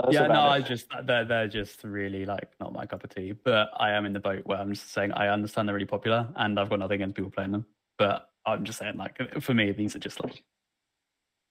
[0.00, 3.14] Tell yeah, no, about I just they're they're just really like not my cup of
[3.14, 3.32] tea.
[3.32, 6.28] But I am in the boat where I'm just saying I understand they're really popular,
[6.36, 7.66] and I've got nothing against people playing them.
[7.98, 10.42] But I'm just saying, like for me, these are just like,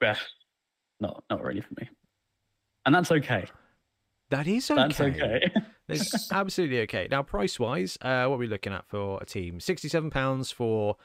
[0.01, 0.15] yeah,
[0.99, 1.87] not not really for me,
[2.85, 3.45] and that's okay.
[4.31, 4.81] That is okay.
[4.81, 5.51] That's okay.
[5.89, 7.07] It's absolutely okay.
[7.11, 9.59] Now, price wise, uh, what are we looking at for a team?
[9.59, 10.95] £67 for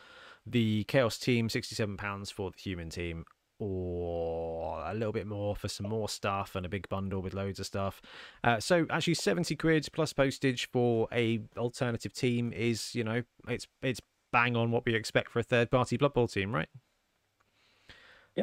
[0.47, 3.25] the Chaos team, £67 for the human team,
[3.59, 7.59] or a little bit more for some more stuff and a big bundle with loads
[7.59, 8.01] of stuff.
[8.45, 13.67] Uh, so, actually, 70 quid plus postage for a alternative team is, you know, it's
[13.83, 14.01] it's
[14.33, 16.69] bang on what we expect for a third party Blood Bowl team, right?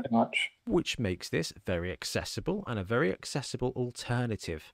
[0.01, 0.49] Pretty much.
[0.65, 4.73] which makes this very accessible and a very accessible alternative.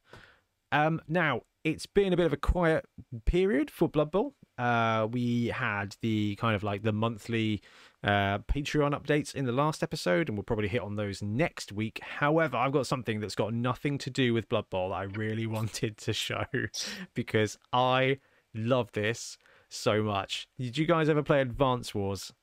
[0.72, 2.86] Um, now it's been a bit of a quiet
[3.26, 4.36] period for Blood Bowl.
[4.58, 7.62] Uh, we had the kind of like the monthly
[8.04, 12.00] uh, Patreon updates in the last episode, and we'll probably hit on those next week.
[12.02, 15.46] However, I've got something that's got nothing to do with Blood Bowl that I really
[15.48, 16.46] wanted to show
[17.14, 18.20] because I
[18.54, 20.48] love this so much.
[20.58, 22.34] Did you guys ever play Advance Wars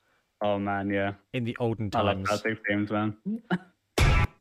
[0.42, 1.99] oh man, yeah, in the olden days.
[1.99, 2.29] I love times?
[2.29, 3.16] classic games, man.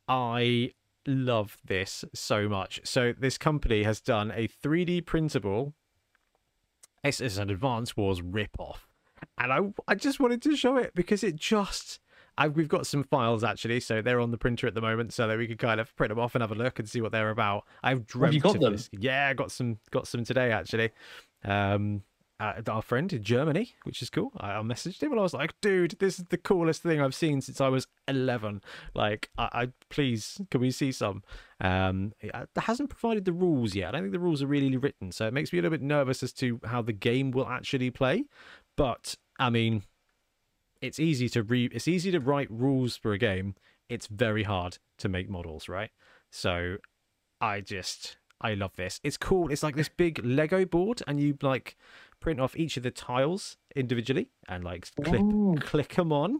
[0.08, 0.72] I
[1.06, 2.80] love this so much.
[2.84, 5.74] So this company has done a 3D printable.
[7.02, 8.88] It's, it's an Advance Wars rip-off,
[9.38, 12.00] and I I just wanted to show it because it just.
[12.38, 15.26] I, we've got some files actually, so they're on the printer at the moment, so
[15.26, 17.10] that we could kind of print them off and have a look and see what
[17.10, 17.64] they're about.
[17.82, 18.72] I've dreamt you got them?
[18.72, 18.90] this.
[18.92, 20.90] Yeah, I got some got some today actually.
[21.44, 22.02] Um,
[22.38, 24.30] uh, our friend in Germany, which is cool.
[24.36, 27.14] I, I messaged him and I was like, "Dude, this is the coolest thing I've
[27.14, 28.62] seen since I was 11.
[28.94, 31.22] Like, I, I please, can we see some?"
[31.60, 33.88] Um, it uh, hasn't provided the rules yet.
[33.88, 35.84] I don't think the rules are really written, so it makes me a little bit
[35.84, 38.24] nervous as to how the game will actually play.
[38.76, 39.82] But I mean,
[40.80, 43.54] it's easy to re it's easy to write rules for a game.
[43.88, 45.90] It's very hard to make models, right?
[46.30, 46.76] So,
[47.40, 49.00] I just I love this.
[49.04, 49.50] It's cool.
[49.50, 51.76] It's like this big Lego board, and you like
[52.18, 55.54] print off each of the tiles individually and like clip Ooh.
[55.60, 56.36] click them on.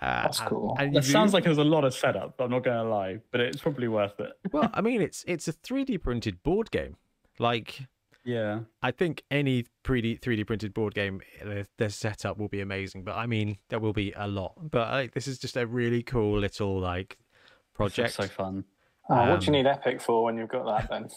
[0.00, 0.76] Uh, That's cool.
[0.78, 2.38] And, That you- sounds like there's a lot of setup.
[2.40, 4.32] I'm not gonna lie, but it's probably worth it.
[4.52, 6.96] well, I mean, it's it's a 3D printed board game.
[7.38, 7.80] Like
[8.24, 8.60] Yeah.
[8.82, 13.04] I think any 3D 3D printed board game, the, the setup will be amazing.
[13.04, 14.54] But I mean, there will be a lot.
[14.70, 17.18] But like, this is just a really cool little like
[17.74, 18.14] project.
[18.14, 18.64] So fun.
[19.10, 21.10] Oh, what do you Um, need Epic for when you've got that then?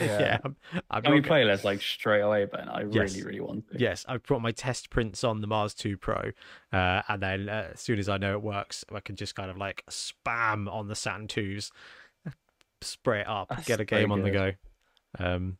[0.00, 0.54] yeah, I'm,
[0.88, 2.68] I've Can we got- play this like straight away, Ben?
[2.68, 3.16] I Yes.
[3.16, 3.80] really, really want to.
[3.80, 6.30] Yes, I've brought my test prints on the Mars 2 Pro,
[6.72, 9.50] uh, and then uh, as soon as I know it works, I can just kind
[9.50, 11.72] of like spam on the Saturn 2s,
[12.80, 14.52] spray it up, That's get a so game on the go.
[15.18, 15.58] Um,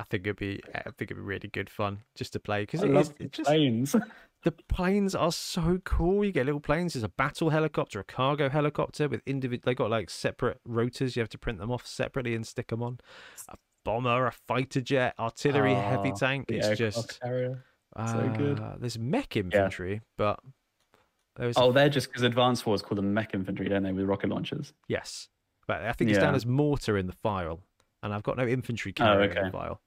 [0.00, 2.82] I think it'd be, I think it'd be really good fun just to play because
[2.82, 3.94] it is the just planes.
[4.44, 6.24] the planes are so cool.
[6.24, 6.94] You get little planes.
[6.94, 9.62] There's a battle helicopter, a cargo helicopter with individual.
[9.66, 11.16] They got like separate rotors.
[11.16, 12.98] You have to print them off separately and stick them on.
[13.48, 16.46] A bomber, a fighter jet, artillery, heavy Ah, tank.
[16.48, 17.62] It's just carrier.
[17.98, 18.58] So good.
[18.60, 20.40] uh, There's mech infantry, but
[21.36, 24.30] there's Oh, they're just because Advance Wars call them mech infantry, don't they, with rocket
[24.30, 24.72] launchers?
[24.88, 25.28] yes,
[25.66, 27.60] but I think it's down as mortar in the file,
[28.02, 29.44] and I've got no infantry carrier in okay.
[29.44, 29.80] the file,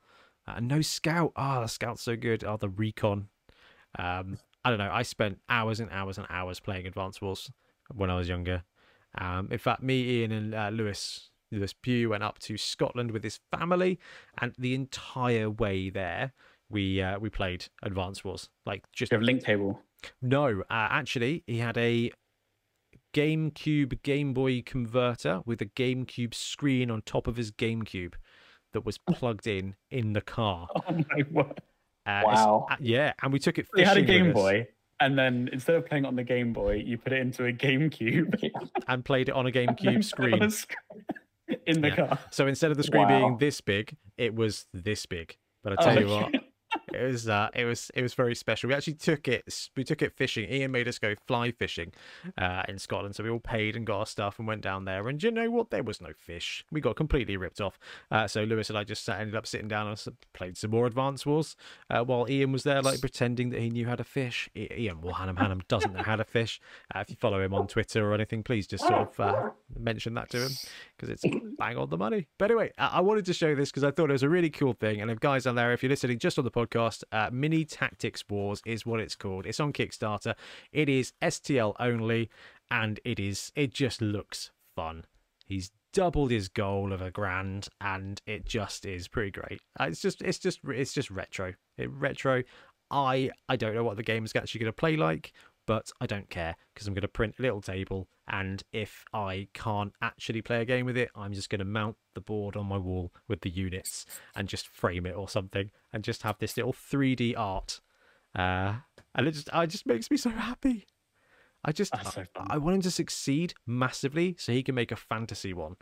[0.48, 1.32] uh, and no scout.
[1.36, 2.44] Ah, the scout's so good.
[2.44, 3.28] Oh, the recon.
[3.98, 4.92] Um, I don't know.
[4.92, 7.52] I spent hours and hours and hours playing Advance Wars
[7.94, 8.64] when I was younger.
[9.18, 13.24] Um, in fact, me, Ian, and uh, Lewis Lewis Pugh went up to Scotland with
[13.24, 14.00] his family,
[14.40, 16.34] and the entire way there,
[16.70, 18.50] we uh, we played Advance Wars.
[18.66, 19.80] Like just you have link table?
[20.22, 22.12] no, uh, actually, he had a
[23.14, 28.14] GameCube Game Boy converter with a GameCube screen on top of his GameCube
[28.74, 30.68] that was plugged in in the car.
[30.76, 31.62] Oh my word.
[32.06, 32.68] Uh, Wow.
[32.70, 33.68] uh, yeah, and we took it.
[33.74, 34.68] They had a Game Boy,
[35.00, 37.54] and then instead of playing it on the Game Boy, you put it into a
[37.54, 38.52] GameCube.
[38.90, 40.44] and played it on a and then GameCube put it on screen.
[40.44, 41.06] a screen
[41.66, 41.96] in the Yeah.
[41.96, 42.20] car.
[42.32, 45.38] So instead of the screen being this big, it was this big.
[45.64, 46.32] But I Oh, tell you okay.
[46.34, 46.43] what,
[46.94, 48.68] it was uh, it was it was very special.
[48.70, 50.50] We actually took it we took it fishing.
[50.50, 51.92] Ian made us go fly fishing
[52.38, 55.08] uh, in Scotland, so we all paid and got our stuff and went down there.
[55.08, 55.70] And you know what?
[55.70, 56.66] There was no fish.
[56.72, 57.80] We got completely ripped off.
[58.12, 60.04] Uh, so Lewis and I just sat, ended up sitting down and
[60.34, 61.56] played some more Advance Wars
[61.90, 64.50] uh, while Ian was there, like pretending that he knew how to fish.
[64.56, 66.60] I- Ian Warhanam Hannam doesn't know how to fish.
[66.94, 70.14] Uh, if you follow him on Twitter or anything, please just sort of uh, mention
[70.16, 70.52] that to him
[70.98, 71.24] because it's
[71.58, 72.28] bang on the money.
[72.38, 74.50] But anyway, I, I wanted to show this because I thought it was a really
[74.50, 75.02] cool thing.
[75.02, 78.24] And if guys out there, if you're listening just on the podcast, uh, Mini Tactics
[78.30, 79.46] Wars is what it's called.
[79.46, 80.36] It's on Kickstarter.
[80.72, 82.30] It is STL only,
[82.72, 85.06] and it is it just looks fun.
[85.46, 89.62] He's doubled his goal of a grand, and it just is pretty great.
[89.80, 91.54] Uh, It's just it's just it's just retro.
[91.78, 92.44] It retro.
[92.92, 95.34] I I don't know what the game is actually going to play like,
[95.66, 99.48] but I don't care because I'm going to print a little table, and if I
[99.54, 102.66] can't actually play a game with it, I'm just going to mount the board on
[102.68, 106.58] my wall with the units and just frame it or something, and just have this
[106.58, 107.82] little 3D art.
[108.36, 108.76] Uh,
[109.16, 110.86] and it just it just makes me so happy.
[111.64, 112.26] I just so.
[112.36, 115.76] I want him to succeed massively so he can make a fantasy one,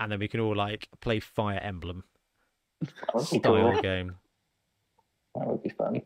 [0.00, 2.04] and then we can all like play Fire Emblem
[2.80, 3.82] That would be style cool.
[3.82, 4.16] game
[5.34, 6.02] That would be fun.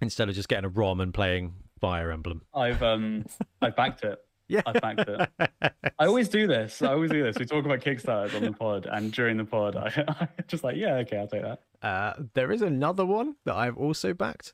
[0.00, 2.40] instead of just getting a ROM and playing Fire Emblem.
[2.54, 3.26] I've um
[3.60, 4.18] I've backed it.
[4.46, 5.30] Yeah, I backed it.
[5.98, 6.82] I always do this.
[6.82, 7.38] I always do this.
[7.38, 9.86] We talk about Kickstarters on the pod, and during the pod, I,
[10.20, 11.60] I just like, yeah, okay, I'll take that.
[11.80, 14.52] Uh, there is another one that I've also backed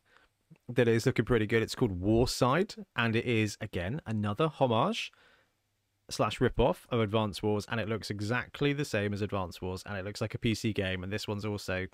[0.68, 1.60] that is looking pretty good.
[1.60, 5.10] It's called Warside, and it is again another homage
[6.08, 9.98] slash rip-off of Advance Wars, and it looks exactly the same as Advance Wars, and
[9.98, 11.02] it looks like a PC game.
[11.02, 11.88] And this one's also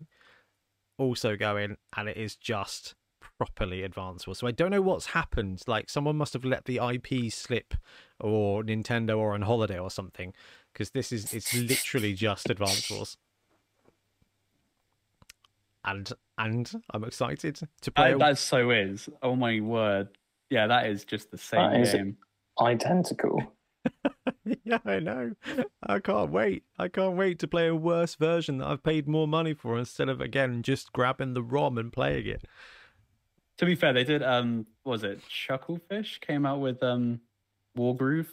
[0.98, 2.94] also going, and it is just
[3.38, 4.38] properly Advance Wars.
[4.38, 5.62] So I don't know what's happened.
[5.66, 7.74] Like someone must have let the IP slip,
[8.20, 10.32] or Nintendo, or on holiday or something,
[10.72, 13.16] because this is it's literally just Advance Wars
[15.86, 18.10] and and I'm excited to play.
[18.12, 19.08] That, that so is.
[19.22, 20.08] Oh my word.
[20.50, 22.16] Yeah, that is just the same That is- game.
[22.60, 23.42] Identical.
[24.64, 25.32] yeah, I know.
[25.82, 26.64] I can't wait.
[26.78, 30.08] I can't wait to play a worse version that I've paid more money for instead
[30.08, 32.44] of again just grabbing the ROM and playing it.
[33.58, 34.22] To be fair, they did.
[34.22, 37.20] Um, what was it Chucklefish came out with um,
[37.78, 38.26] Wargroove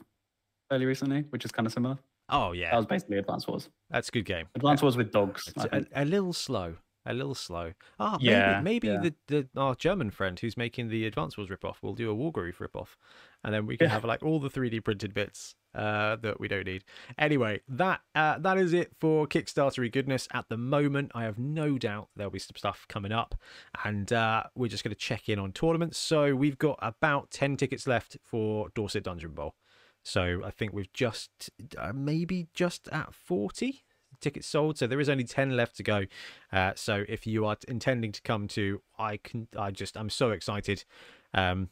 [0.70, 1.98] fairly recently, which is kind of similar.
[2.30, 3.70] Oh yeah, That was basically Advance Wars.
[3.90, 4.48] that's a good game.
[4.56, 5.52] Advance Wars with dogs.
[5.56, 6.76] It's a, a little slow.
[7.06, 7.74] A little slow.
[8.00, 8.98] Ah, Yeah, maybe yeah.
[8.98, 9.16] maybe the,
[9.54, 12.96] the our German friend who's making the Advance Wars ripoff will do a Wargroove ripoff,
[13.44, 13.94] and then we can Yeah.
[13.94, 16.86] have like all the 3D printed bits uh, that we don't need.
[17.18, 21.12] Anyway, that uh, that is it for Kickstartery goodness at the moment.
[21.14, 23.36] I have no doubt there'll be some stuff coming up,
[23.84, 25.98] and uh, we're just going to check in on tournaments.
[25.98, 29.56] So we've got about 10 tickets left for Dorset Dungeon Bowl.
[30.04, 33.84] So I think we've just uh, maybe just at 40
[34.24, 34.78] tickets sold.
[34.78, 36.06] So there is only 10 left to go.
[36.52, 40.32] Uh, so if you are intending to come to, I can, I just, I'm so
[40.32, 40.86] excited
[41.34, 41.70] um,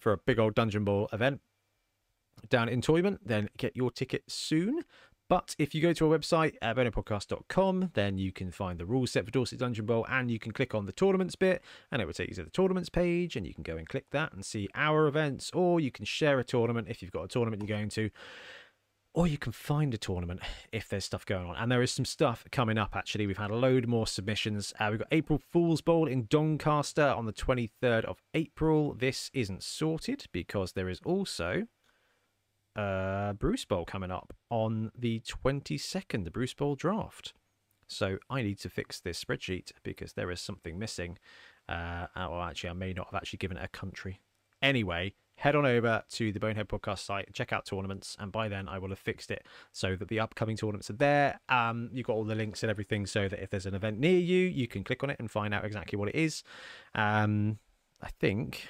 [0.00, 1.40] for a big old Dungeon Bowl event
[2.48, 4.82] down in Toyman, then get your ticket soon.
[5.28, 9.12] But if you go to our website at boneheadpodcast.com, then you can find the rules
[9.12, 12.04] set for Dorset Dungeon Bowl and you can click on the tournaments bit and it
[12.04, 14.44] will take you to the tournaments page and you can go and click that and
[14.44, 17.78] see our events or you can share a tournament if you've got a tournament you're
[17.78, 18.10] going to
[19.14, 20.40] or you can find a tournament
[20.72, 21.56] if there's stuff going on.
[21.56, 23.26] And there is some stuff coming up, actually.
[23.26, 24.72] We've had a load more submissions.
[24.78, 28.94] Uh, we've got April Fool's Bowl in Doncaster on the 23rd of April.
[28.94, 31.66] This isn't sorted because there is also
[32.76, 37.34] uh, Bruce Bowl coming up on the 22nd, the Bruce Bowl draft.
[37.86, 41.18] So I need to fix this spreadsheet because there is something missing.
[41.68, 44.20] Uh, well, actually, I may not have actually given it a country.
[44.62, 48.68] Anyway, head on over to the Bonehead Podcast site, check out tournaments, and by then
[48.68, 51.40] I will have fixed it so that the upcoming tournaments are there.
[51.48, 54.18] Um, you've got all the links and everything so that if there's an event near
[54.18, 56.44] you, you can click on it and find out exactly what it is.
[56.94, 57.58] Um,
[58.00, 58.68] I think.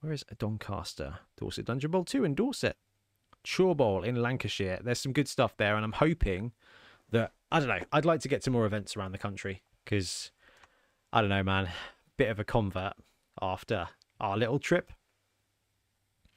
[0.00, 1.18] Where is Doncaster?
[1.36, 2.78] Dorset Dungeon Bowl 2 in Dorset.
[3.44, 4.80] Chore Bowl in Lancashire.
[4.82, 6.52] There's some good stuff there, and I'm hoping
[7.10, 7.84] that I don't know.
[7.92, 10.30] I'd like to get to more events around the country because
[11.12, 11.68] I don't know, man.
[12.16, 12.94] Bit of a convert
[13.42, 14.92] after our little trip.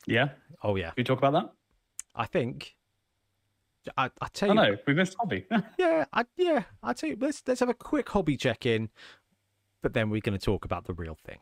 [0.10, 0.30] Yeah.
[0.64, 1.52] Oh yeah, We talk about that.
[2.16, 2.76] I think.
[3.96, 5.46] I I tell you, no, we missed hobby.
[5.78, 7.18] yeah, I yeah, I tell you.
[7.20, 8.90] Let's let's have a quick hobby check in,
[9.84, 11.38] but then we're going to talk about the real thing.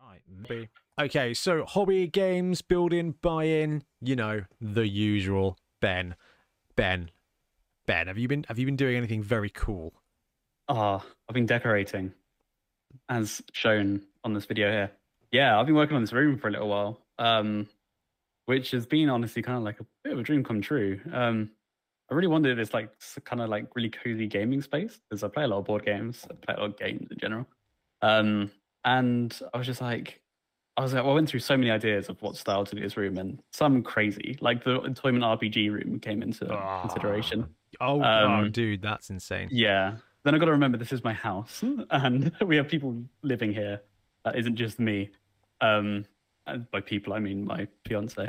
[0.00, 0.68] Right, maybe.
[1.00, 5.58] Okay, so hobby games, building, buy-in, you know, the usual.
[5.80, 6.16] Ben,
[6.76, 7.10] Ben,
[7.86, 9.92] Ben, have you been have you been doing anything very cool?
[10.68, 12.12] Ah, I've been decorating,
[13.08, 14.92] as shown on this video here.
[15.32, 17.68] Yeah, I've been working on this room for a little while, um,
[18.46, 21.00] which has been honestly kind of like a bit of a dream come true.
[21.12, 21.50] Um,
[22.10, 22.90] I really wanted this like
[23.24, 26.24] kind of like really cozy gaming space because I play a lot of board games,
[26.30, 27.46] I play a lot of games in general.
[28.02, 28.50] Um,
[28.84, 30.20] and I was just like,
[30.76, 32.82] I was like, well, I went through so many ideas of what style to do
[32.82, 36.46] this room, and some crazy, like the Toyman RPG room came into
[36.82, 37.46] consideration.
[37.80, 39.48] Oh, oh, Um, dude, that's insane.
[39.50, 39.96] Yeah.
[40.24, 43.80] Then I got to remember this is my house, and we have people living here.
[44.24, 45.10] That isn't just me.
[45.60, 46.04] Um,
[46.46, 48.28] and by people I mean my fiance.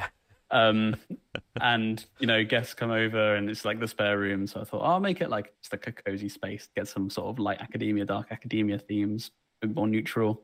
[0.52, 0.96] Um,
[1.62, 4.48] and you know, guests come over, and it's like the spare room.
[4.48, 7.28] So I thought I'll make it like just like a cozy space, get some sort
[7.28, 10.44] of light academia, dark academia themes, a bit more neutral.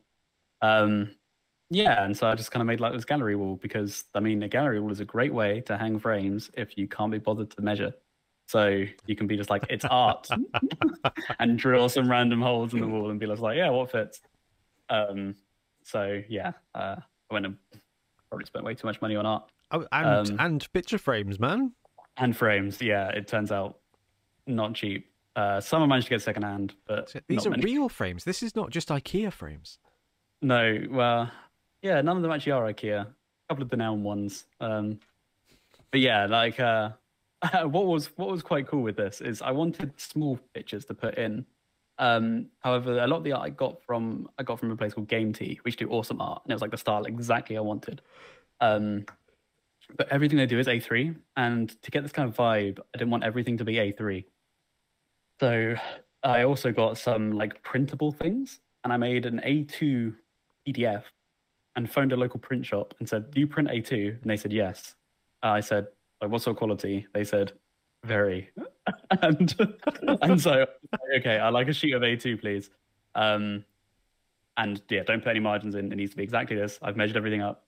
[0.61, 1.15] Um,
[1.71, 4.43] yeah, and so I just kind of made like this gallery wall because I mean,
[4.43, 7.51] a gallery wall is a great way to hang frames if you can't be bothered
[7.51, 7.93] to measure.
[8.49, 10.27] So you can be just like, it's art,
[11.39, 14.21] and drill some random holes in the wall and be like, yeah, what fits?
[14.89, 15.35] Um,
[15.83, 16.95] so yeah, uh,
[17.29, 17.57] I went and
[18.27, 21.73] probably spent way too much money on art Oh, and um, and picture frames, man.
[22.17, 22.81] and frames.
[22.81, 23.77] Yeah, it turns out
[24.47, 25.11] not cheap.
[25.35, 27.63] Uh, some I managed to get secondhand, but These are many.
[27.63, 28.23] real frames.
[28.23, 29.77] This is not just IKEA frames.
[30.41, 31.29] No, well,
[31.83, 33.01] yeah, none of them actually are IKEA.
[33.01, 33.07] A
[33.47, 34.45] couple of the Nelm ones.
[34.59, 34.99] Um,
[35.91, 36.89] but yeah, like uh,
[37.63, 41.17] what was what was quite cool with this is I wanted small pictures to put
[41.17, 41.45] in.
[41.97, 44.93] Um, however, a lot of the art I got from I got from a place
[44.93, 47.61] called Game Tea, which do awesome art, and it was like the style exactly I
[47.61, 48.01] wanted.
[48.61, 49.05] Um,
[49.97, 53.09] but everything they do is A3, and to get this kind of vibe, I didn't
[53.09, 54.23] want everything to be A3.
[55.39, 55.75] So
[56.23, 60.13] I also got some like printable things, and I made an A2
[60.67, 61.03] PDF
[61.75, 64.51] and phoned a local print shop and said, "Do you print A2?" And they said
[64.51, 64.95] yes.
[65.41, 65.87] I said,
[66.21, 67.53] "Like what sort of quality?" They said,
[68.05, 68.49] "Very."
[69.21, 69.55] and
[70.21, 70.65] and so
[71.17, 72.69] okay, I like a sheet of A2, please.
[73.15, 73.65] Um,
[74.57, 75.91] and yeah, don't put any margins in.
[75.91, 76.79] It needs to be exactly this.
[76.81, 77.65] I've measured everything up.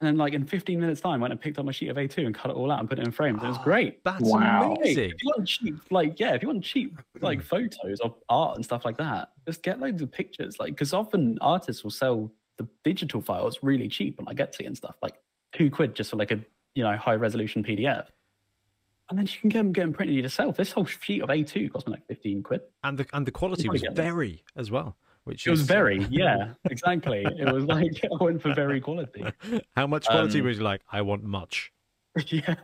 [0.00, 2.26] And then, like in 15 minutes time, went and picked up my sheet of A2
[2.26, 3.42] and cut it all out and put it in frames.
[3.42, 4.04] It was great.
[4.04, 4.74] That's Wow.
[4.80, 5.10] Amazing.
[5.10, 8.64] if you want cheap, like yeah, if you want cheap like photos of art and
[8.64, 10.58] stuff like that, just get loads of pictures.
[10.60, 14.76] Like because often artists will sell the digital files really cheap on like Etsy and
[14.76, 15.14] stuff, like
[15.52, 16.40] two quid just for like a
[16.78, 18.06] you know high resolution PDF.
[19.10, 20.56] And then you can get them, get them printed yourself.
[20.56, 22.60] This whole sheet of A2 cost me like 15 quid.
[22.84, 23.90] And the and the quality was this.
[23.94, 27.24] very as well, which It was very, yeah, exactly.
[27.24, 29.24] It was like I went for very quality.
[29.74, 30.82] How much quality Um, was you like?
[30.92, 31.72] I want much.
[32.26, 32.54] yeah.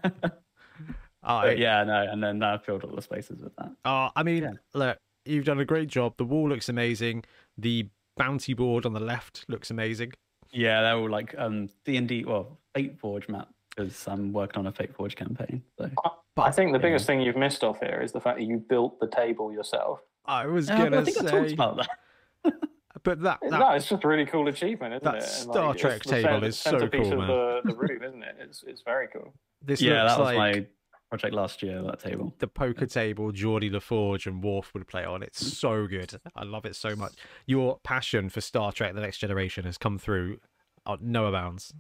[1.23, 3.73] I, But yeah, no, and then I filled all the spaces with that.
[3.85, 4.53] Uh, I mean, Yeah.
[4.75, 6.19] look, you've done a great job.
[6.19, 7.25] The wall looks amazing.
[7.57, 7.89] The
[8.19, 10.13] bounty board on the left looks amazing.
[10.53, 14.61] Yeah, they're all like um D and D, well, Fate Forge map because I'm working
[14.61, 15.63] on a Fate Forge campaign.
[15.79, 15.91] So
[16.37, 16.83] I think the yeah.
[16.83, 20.01] biggest thing you've missed off here is the fact that you built the table yourself.
[20.27, 22.53] I was Uh, gonna I think I talked say, about that.
[23.05, 25.27] but that, that no, it's just a really cool achievement, isn't that it?
[25.27, 28.23] Star it's Trek the table cent- is so centerpiece cool, of the, the room, isn't
[28.23, 28.37] it?
[28.41, 29.35] It's it's very cool.
[29.63, 30.67] this yeah, looks that was like my
[31.11, 31.83] project last year.
[31.83, 32.35] That table.
[32.39, 35.23] the poker table Geordi La Forge and Worf would play on.
[35.23, 36.19] It's so good.
[36.35, 37.13] I love it so much.
[37.47, 40.39] Your passion for Star Trek: The Next Generation has come through
[40.87, 41.73] on no bounds.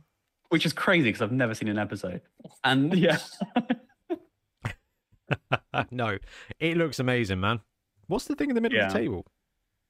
[0.54, 2.20] Which is crazy because I've never seen an episode.
[2.62, 3.18] And yeah,
[5.90, 6.18] no,
[6.60, 7.60] it looks amazing, man.
[8.06, 9.26] What's the thing in the middle of the table?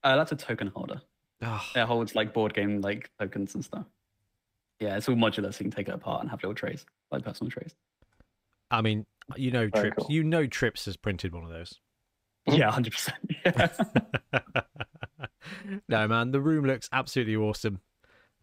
[0.02, 1.02] uh, that's a token holder.
[1.42, 3.84] Ah, It holds like board game like tokens and stuff.
[4.80, 7.22] Yeah, it's all modular, so you can take it apart and have little trays, like
[7.24, 7.74] personal trays.
[8.70, 9.04] I mean,
[9.36, 9.96] you know, Very Trips.
[9.98, 10.06] cool.
[10.14, 11.78] You know, Trips has printed one of those.
[12.46, 13.18] Yeah, hundred percent.
[15.88, 17.80] No, man, the room looks absolutely awesome.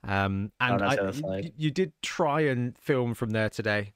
[0.04, 1.54] Um, and that's I, the other y- side.
[1.58, 3.94] you did try and film from there today.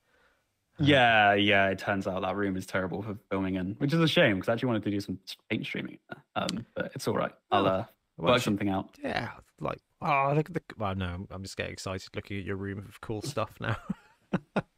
[0.78, 1.70] Yeah, yeah.
[1.70, 4.50] It turns out that room is terrible for filming in, which is a shame because
[4.50, 5.18] I actually wanted to do some
[5.50, 5.98] paint streaming.
[6.36, 7.32] Um, but it's all right.
[7.52, 7.86] I'll Oh, uh,
[8.18, 8.90] Well, work something out.
[9.02, 9.30] yeah,
[9.60, 10.62] like oh, look at the.
[10.78, 13.78] Well, no, I'm- I'm just getting excited looking at your room of cool stuff now.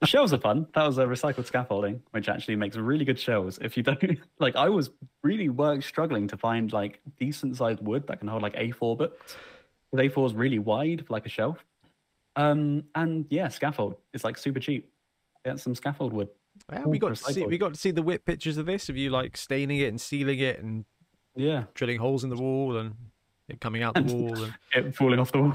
[0.02, 0.68] The shelves are fun.
[0.76, 3.58] That was a recycled scaffolding, which actually makes really good shelves.
[3.60, 4.00] If you don't
[4.40, 4.92] like, I was
[5.24, 9.36] really work struggling to find like decent sized wood that can hold like A4 books.
[9.92, 11.64] Because A4 is really wide for like a shelf.
[12.36, 13.96] Um, and yeah, scaffold.
[14.14, 14.90] It's like super cheap.
[15.46, 16.30] Get some scaffold wood.
[16.72, 18.98] Yeah, we got to see we got to see the whip pictures of this of
[18.98, 20.86] you like staining it and sealing it and
[21.36, 22.96] Yeah, drilling holes in the wall and
[23.48, 25.54] it coming out the wall and it falling off the wall.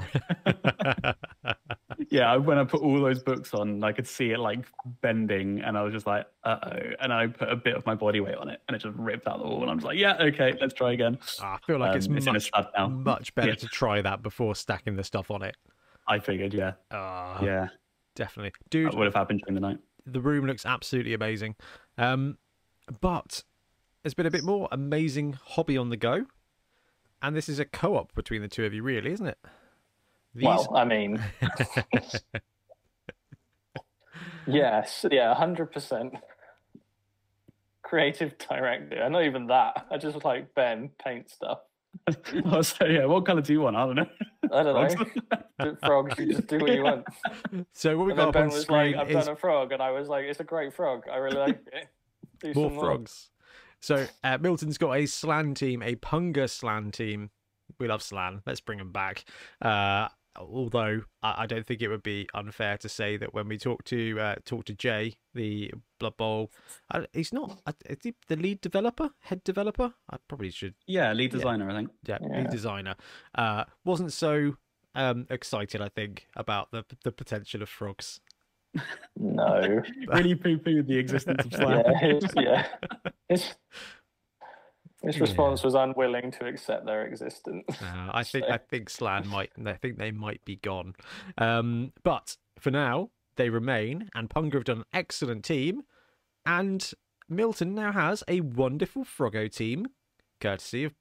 [2.09, 4.65] yeah, when I put all those books on, I could see it like
[5.01, 6.79] bending, and I was just like, uh oh.
[6.99, 9.27] And I put a bit of my body weight on it, and it just ripped
[9.27, 9.61] out the wall.
[9.61, 11.17] And I was like, yeah, okay, let's try again.
[11.41, 12.87] I feel like it's Um, it's a much now.
[12.87, 13.55] much better Yeah.
[13.55, 15.55] to try that before stacking the stuff on it.
[16.07, 17.67] I figured, yeah, Ah, yeah,
[18.15, 18.93] definitely, that dude.
[18.93, 19.79] would have happened during the night.
[20.05, 21.55] the room looks absolutely amazing.
[21.97, 22.37] Um,
[22.99, 23.43] but
[24.01, 26.25] there's been a bit more amazing hobby on the go,
[27.21, 29.37] and this is a co-op between the two of you, really, isn't it?
[30.35, 31.23] These, Well, I mean,
[34.47, 36.15] yes, yeah, hundred percent.
[37.83, 39.07] Creative director.
[39.09, 39.85] Not even that.
[39.91, 41.59] I just like Ben paint stuff.
[42.45, 43.75] oh, so yeah, what color do you want?
[43.75, 44.05] I don't know.
[44.51, 45.07] I don't
[45.59, 45.75] know.
[45.85, 47.05] Frogs, you just do what you want.
[47.73, 49.37] so what we And got up Ben on was screen like, "I've is done a
[49.37, 51.03] frog," and I was like, "It's a great frog.
[51.11, 51.87] I really like it."
[52.39, 53.29] Do more some frogs.
[53.79, 57.29] So uh, Milton's got a Slann team, a Punga Slann team.
[57.79, 58.41] We love Slann.
[58.45, 59.25] Let's bring them back.
[59.61, 60.07] Uh,
[60.37, 63.83] although I, I don't think it would be unfair to say that when we talk
[63.85, 66.51] to uh, talk to Jay, the Blood Bowl,
[66.91, 69.93] uh, he's not uh, he the lead developer, head developer.
[70.09, 71.89] I probably should yeah, lead designer, I think.
[72.05, 72.37] yeah, Yeah.
[72.39, 72.95] lead designer.
[73.35, 74.57] Uh, wasn't so
[74.95, 78.19] um, excited, I think, about the the potential of frogs.
[79.17, 79.81] No.
[80.07, 81.95] Really poo-pooed the existence of yeah, Slann.
[81.99, 82.67] his, yeah.
[85.03, 85.21] His, his Yeah.
[85.23, 87.65] response was unwilling to accept their existence.
[87.81, 90.95] Uh, I think So- I think Slann might I think they might be gone.
[91.37, 95.83] Um, but for now, they remain, and Punga have done an excellent team,
[96.45, 96.91] and
[97.29, 99.87] Milton now has a wonderful Froggo team,
[100.39, 100.93] courtesy of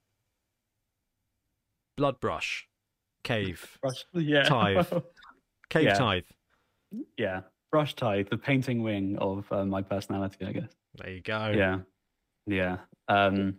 [1.99, 2.63] Bloodbrush,
[3.25, 4.87] Cave, Brush, yeah, Tithe.
[5.69, 5.95] Cave Yeah.
[5.95, 6.25] Tithe.
[7.17, 7.41] yeah.
[7.71, 10.69] Brush tithe, the painting wing of uh, my personality, I guess.
[10.97, 11.53] There you go.
[11.57, 11.79] Yeah,
[12.47, 12.77] yeah.
[13.09, 13.57] Um,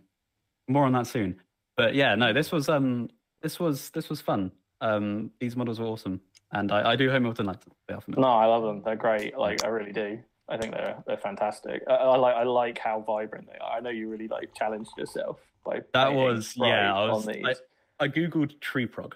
[0.68, 1.36] more on that soon.
[1.76, 3.08] But yeah, no, this was um,
[3.42, 4.52] this was this was fun.
[4.80, 6.20] Um, these models were awesome,
[6.52, 7.74] and I, I do hope Milton liked them.
[7.88, 8.82] They are No, I love them.
[8.84, 9.36] They're great.
[9.36, 10.18] Like I really do.
[10.48, 11.82] I think they're they're fantastic.
[11.88, 13.72] I, I like I like how vibrant they are.
[13.76, 16.94] I know you really like challenged yourself by That was yeah.
[16.94, 17.28] I was.
[17.28, 17.54] I,
[18.00, 19.14] I googled tree prog.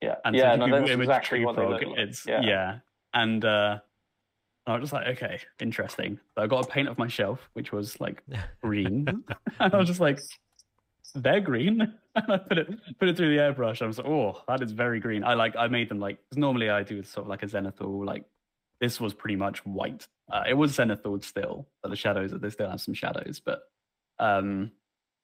[0.00, 0.52] yeah, And yeah.
[0.52, 1.98] so No, if you that's image exactly tree what they prog, look like.
[1.98, 2.40] it's yeah.
[2.42, 2.78] yeah.
[3.12, 3.78] And uh,
[4.66, 6.18] I was just like, okay, interesting.
[6.34, 8.22] So I got a paint of my shelf, which was like
[8.62, 9.24] green, and
[9.74, 10.20] I was just like,
[11.14, 11.94] they're green.
[12.16, 12.68] And I put it
[13.00, 13.82] put it through the airbrush.
[13.82, 15.24] I was like, oh, that is very green.
[15.24, 18.24] I like I made them like normally I do sort of like a zenithal like
[18.80, 20.06] this was pretty much white.
[20.32, 23.40] Uh, it was Zenithal still, but the shadows they still have some shadows.
[23.44, 23.62] But
[24.20, 24.70] um,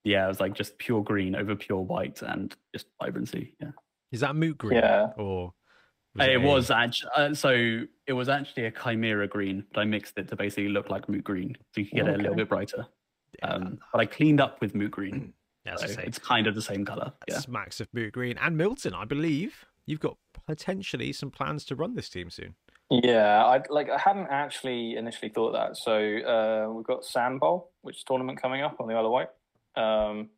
[0.02, 3.54] yeah, it was like just pure green over pure white and just vibrancy.
[3.60, 3.70] Yeah,
[4.10, 4.80] Is that moot green?
[4.80, 5.10] Yeah.
[5.16, 5.52] Or
[6.18, 10.18] it, a- was actually uh, so it was actually a chimera green, but I mixed
[10.18, 12.48] it to basically look like moot green, so you could get it a little bit
[12.48, 12.84] brighter.
[13.38, 15.34] yeah, Um, but I cleaned up with moot green,
[15.66, 17.12] as so it's kind of the same color.
[17.28, 17.38] Yeah.
[17.38, 18.94] smacks of moot green and Milton.
[18.94, 22.54] I believe you've got potentially some plans to run this team soon.
[22.90, 23.88] Yeah, I like.
[23.88, 25.76] I hadn't actually initially thought that.
[25.76, 29.06] So uh, we've got Sand Bowl, which is a tournament coming up on the Isle
[29.06, 29.28] of Wight,
[29.76, 30.30] um,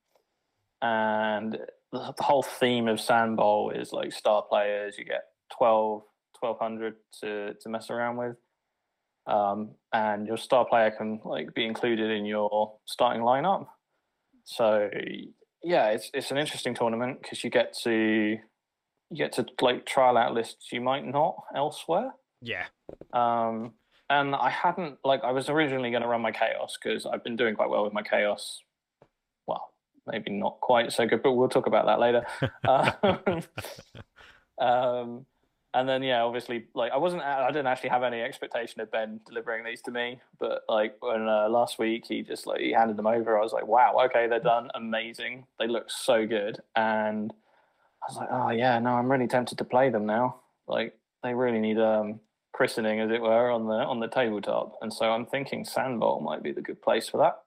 [0.82, 1.54] and
[1.92, 4.96] the, the whole theme of Sand Bowl is like star players.
[4.98, 5.22] You get
[5.56, 6.02] 12,
[6.40, 8.36] 1200 to to mess around with,
[9.26, 13.64] um, and your star player can like be included in your starting lineup.
[14.44, 14.90] So
[15.62, 18.38] yeah, it's it's an interesting tournament because you get to
[19.10, 22.12] you get to like trial out lists you might not elsewhere.
[22.40, 22.64] Yeah,
[23.12, 23.74] Um,
[24.10, 27.36] and I hadn't like I was originally going to run my chaos because I've been
[27.36, 28.60] doing quite well with my chaos.
[29.46, 29.72] Well,
[30.06, 32.26] maybe not quite so good, but we'll talk about that later.
[32.68, 33.42] um,
[34.66, 35.26] um,
[35.74, 39.20] and then yeah, obviously, like I wasn't, I didn't actually have any expectation of Ben
[39.26, 42.96] delivering these to me, but like when uh, last week he just like he handed
[42.96, 47.32] them over, I was like, wow, okay, they're done, amazing, they look so good, and
[48.02, 50.40] I was like, oh yeah, no, I'm really tempted to play them now.
[50.66, 52.20] Like they really need um
[52.52, 56.42] christening, as it were, on the on the tabletop, and so I'm thinking Sandbowl might
[56.42, 57.42] be the good place for that,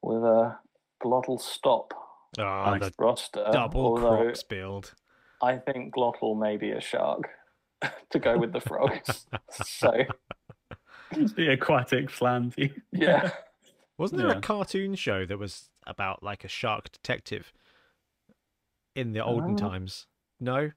[0.00, 0.58] with a
[1.02, 1.92] Glotl Stop
[2.38, 2.80] oh, Nice.
[2.80, 3.46] the roster.
[3.52, 4.94] double although build.
[5.44, 7.28] I think Glotl may be a shark
[8.10, 9.26] to go with the frogs.
[9.64, 9.92] so
[11.36, 12.72] the aquatic flanty.
[12.92, 13.30] yeah,
[13.98, 17.52] Wasn't there a cartoon show that was about like a shark detective
[18.96, 20.06] in the olden Uh, times?
[20.40, 20.70] No,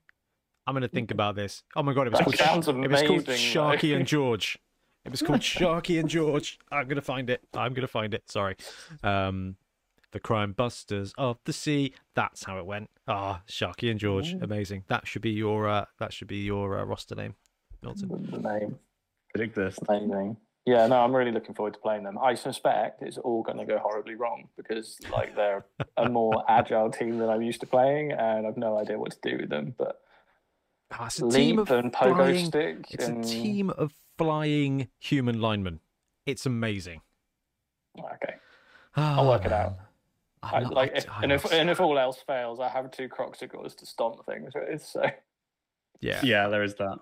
[0.66, 1.62] I'm gonna think about this.
[1.74, 2.36] Oh my god, it was That called.
[2.36, 3.96] sounds it was called Sharky though.
[3.96, 4.58] and George.
[5.04, 6.58] It was called Sharky and George.
[6.70, 7.40] I'm gonna find it.
[7.54, 8.30] I'm gonna find it.
[8.30, 8.56] Sorry.
[9.02, 9.56] Um,
[10.12, 11.92] the Crime Busters of the Sea.
[12.14, 12.90] That's how it went.
[13.06, 14.34] Ah, Sharky and George.
[14.34, 14.40] Ooh.
[14.42, 14.84] Amazing.
[14.88, 15.68] That should be your.
[15.68, 17.34] Uh, that should be your uh, roster name,
[17.82, 18.08] Milton.
[18.30, 18.78] the name
[19.32, 19.78] Could exist.
[19.88, 20.36] amazing.
[20.66, 22.18] Yeah, no, I'm really looking forward to playing them.
[22.18, 25.64] I suspect it's all going to go horribly wrong because like they're
[25.96, 29.18] a more agile team than I'm used to playing, and I've no idea what to
[29.30, 29.74] do with them.
[29.78, 30.00] But
[30.90, 32.46] Ah, it's a team leap of and pogo flying.
[32.46, 32.86] stick.
[32.90, 33.24] It's and...
[33.24, 35.80] a team of flying human linemen.
[36.26, 37.00] It's amazing.
[37.98, 38.34] Okay,
[38.94, 39.74] I'll work it out.
[40.42, 42.90] I, lo- like, I- if, I and if and if all else fails, I have
[42.90, 44.84] two kroxigors to stomp things with.
[44.84, 45.02] So
[46.00, 46.98] yeah, Yeah, there is that.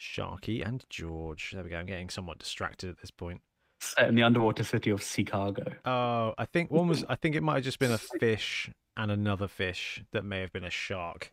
[0.00, 1.52] Sharky and George.
[1.54, 1.76] There we go.
[1.78, 3.40] I'm getting somewhat distracted at this point.
[3.80, 5.64] Set in the underwater city of Chicago.
[5.84, 7.04] Oh, I think one was.
[7.08, 10.52] I think it might have just been a fish and another fish that may have
[10.52, 11.30] been a shark.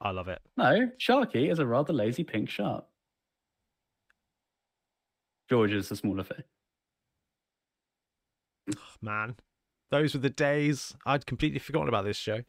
[0.00, 0.40] I love it.
[0.56, 2.84] No, Sharky is a rather lazy pink shark.
[5.50, 6.44] George is the smaller fish.
[9.02, 9.36] Man,
[9.90, 10.94] those were the days.
[11.06, 12.40] I'd completely forgotten about this show.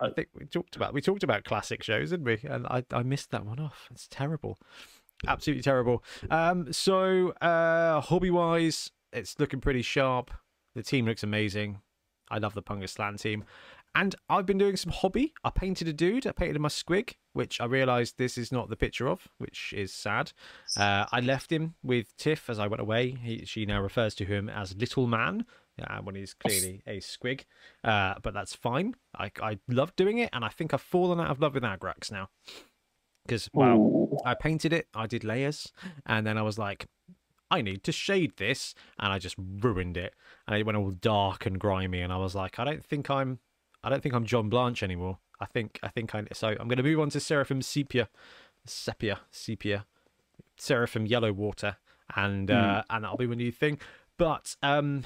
[0.00, 2.40] I Uh, think we talked about we talked about classic shows, didn't we?
[2.44, 3.88] And I, I missed that one off.
[3.90, 4.58] It's terrible,
[5.26, 6.02] absolutely terrible.
[6.30, 10.30] Um, so uh, hobby wise, it's looking pretty sharp.
[10.74, 11.80] The team looks amazing.
[12.30, 13.44] I love the Punga Slann team.
[13.92, 15.34] And I've been doing some hobby.
[15.42, 16.24] I painted a dude.
[16.24, 19.92] I painted my squig, which I realised this is not the picture of, which is
[19.92, 20.30] sad.
[20.76, 23.18] Uh, I left him with Tiff as I went away.
[23.20, 25.44] He, she now refers to him as Little Man
[25.86, 27.44] uh, when he's clearly a squig.
[27.82, 28.94] Uh, but that's fine.
[29.16, 32.10] I, I love doing it, and I think I've fallen out of love with Agrax
[32.10, 32.28] now.
[33.26, 35.72] Because, well, I painted it, I did layers,
[36.06, 36.86] and then I was like,
[37.50, 40.14] I need to shade this, and I just ruined it,
[40.46, 43.38] and it went all dark and grimy, and I was like, I don't think I'm,
[43.84, 45.18] I don't think I'm John Blanche anymore.
[45.40, 46.24] I think, I think I.
[46.32, 48.08] So I'm going to move on to Seraphim Sepia,
[48.66, 49.86] Sepia, Sepia,
[50.56, 51.76] Seraphim Yellow Water,
[52.14, 53.78] and uh, and that'll be my new thing.
[54.18, 55.04] But um,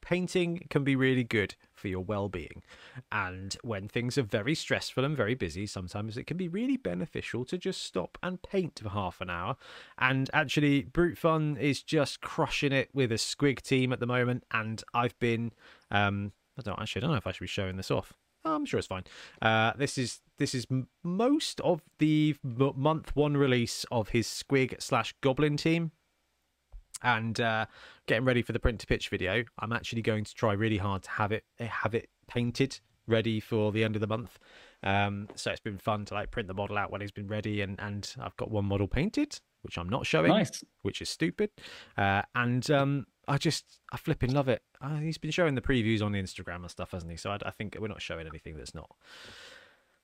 [0.00, 2.62] painting can be really good for your well-being.
[3.10, 7.44] And when things are very stressful and very busy sometimes it can be really beneficial
[7.46, 9.56] to just stop and paint for half an hour.
[9.98, 14.44] And actually brute fun is just crushing it with a squig team at the moment.
[14.52, 15.52] And i've been
[15.90, 18.12] um i don't actually I don't know if i should be showing this off.
[18.44, 19.04] I'm sure it's fine.
[19.42, 20.66] Uh, this is this is
[21.04, 25.92] most of the month one release of his Squig slash Goblin team
[27.02, 27.66] and uh,
[28.06, 29.44] getting ready for the print to pitch video.
[29.58, 33.72] I'm actually going to try really hard to have it have it painted ready for
[33.72, 34.38] the end of the month.
[34.82, 37.60] Um, so it's been fun to like print the model out when it's been ready,
[37.60, 40.64] and and I've got one model painted, which I'm not showing, Nice.
[40.82, 41.50] which is stupid.
[41.96, 44.62] Uh, and um, I just I flipping love it.
[44.80, 47.16] Uh, he's been showing the previews on Instagram and stuff, hasn't he?
[47.16, 48.90] So I, I think we're not showing anything that's not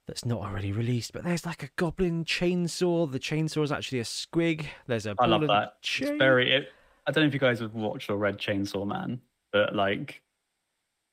[0.07, 1.13] that's not already released.
[1.13, 3.11] But there's like a goblin chainsaw.
[3.11, 4.67] The chainsaw is actually a squig.
[4.87, 5.81] There's a I love that.
[5.83, 6.09] chain.
[6.09, 6.53] It's very.
[6.53, 6.69] It,
[7.07, 9.21] I don't know if you guys have watched or read Chainsaw Man,
[9.53, 10.23] but like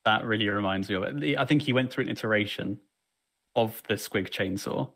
[0.05, 1.37] that really reminds me of it.
[1.37, 2.79] I think he went through an iteration
[3.55, 4.89] of the Squig chainsaw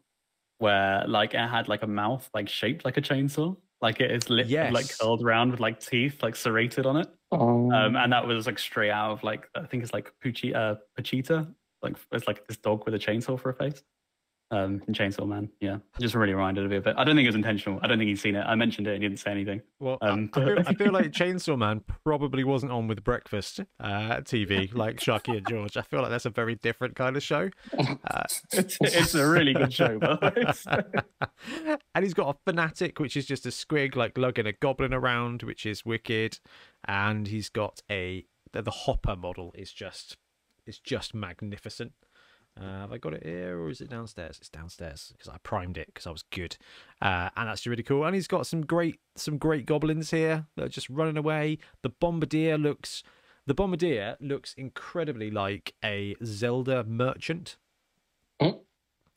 [0.60, 4.30] where like it had like a mouth like shaped like a chainsaw, like it is
[4.30, 7.08] lit like curled around with like teeth like serrated on it.
[7.32, 10.56] Um, Um, and that was like straight out of like I think it's like Puchi,
[10.56, 11.48] uh, Pochita,
[11.84, 13.84] like it's like this dog with a chainsaw for a face.
[14.50, 16.82] Um, in Chainsaw Man, yeah, just really reminded of it.
[16.84, 17.82] But I don't think it was intentional.
[17.84, 18.44] I don't think he's seen it.
[18.46, 19.62] I mentioned it and he didn't say anything.
[19.82, 23.60] Well, I- Um, I, feel, I feel like Chainsaw Man probably wasn't on with breakfast
[23.82, 25.76] uh, TV like Sharky and George.
[25.76, 27.50] I feel like that's a very different kind of show.
[27.78, 28.24] Uh,
[28.54, 30.00] It's, it's a really good show,
[31.94, 35.44] and he's got a fanatic, which is just a squig, like lugging a goblin around,
[35.44, 36.40] which is wicked.
[36.86, 40.18] And he's got a the, the hopper model is just
[40.66, 41.94] is just magnificent.
[42.60, 44.38] Uh, have I got it here or is it downstairs?
[44.40, 46.58] It's downstairs because I primed it because I was good,
[47.02, 48.06] uh, and that's really cool.
[48.06, 51.60] And he's got some great some great goblins here that are just running away.
[51.84, 53.04] The bombardier looks
[53.48, 57.58] the bombardier looks incredibly like a Zelda merchant.
[58.42, 58.58] Hmm?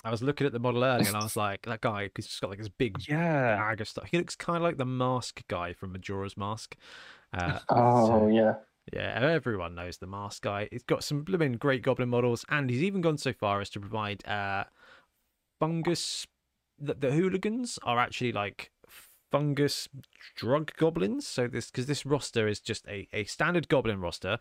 [0.04, 2.40] I was looking at the model earlier and I was like, that guy, he's just
[2.40, 4.08] got like this big yeah, bag of stuff.
[4.10, 6.76] He looks kind of like the mask guy from Majora's Mask.
[7.34, 8.54] Uh, oh so- yeah.
[8.92, 10.68] Yeah, everyone knows the mask guy.
[10.70, 13.80] He's got some blooming great goblin models, and he's even gone so far as to
[13.80, 14.64] provide uh,
[15.58, 16.26] fungus.
[16.78, 18.70] The, the hooligans are actually like
[19.30, 19.88] fungus
[20.34, 21.26] drug goblins.
[21.26, 24.38] So this because this roster is just a, a standard goblin roster.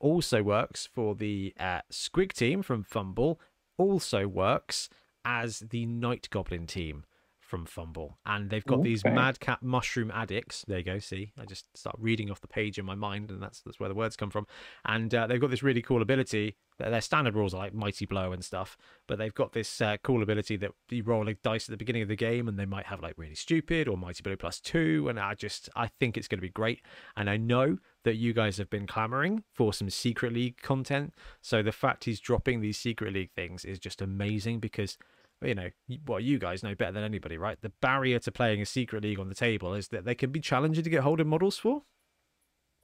[0.00, 3.36] Also works for the uh, Squig team from FUMBBL.
[3.78, 4.88] Also works
[5.24, 7.04] as the Night Goblin team
[7.52, 10.64] from FUMBBL, and they've got these madcap mushroom addicts.
[10.66, 10.98] There you go.
[10.98, 13.90] See, I just start reading off the page in my mind, and that's that's where
[13.90, 14.46] the words come from.
[14.86, 16.56] And uh, they've got this really cool ability.
[16.78, 19.98] Their their standard rules are like mighty blow and stuff, but they've got this uh,
[20.02, 22.64] cool ability that you roll a dice at the beginning of the game, and they
[22.64, 25.08] might have like really stupid or mighty blow plus two.
[25.10, 26.80] And I just I think it's going to be great,
[27.18, 31.12] and I know that you guys have been clamoring for some secret league content.
[31.42, 34.96] So the fact he's dropping these secret league things is just amazing because
[35.44, 37.58] you know, y- well, you guys know better than anybody, right?
[37.60, 40.40] The barrier to playing a secret league on the table is that they can be
[40.40, 41.82] challenging to get hold of models for.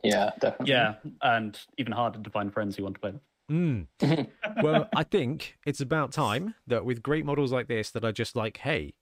[0.05, 0.73] Yeah, definitely.
[0.73, 3.89] yeah, and even harder to find friends who want to play them.
[4.01, 4.29] Mm.
[4.63, 8.37] well, I think it's about time that with great models like this, that are just
[8.37, 8.95] like, hey,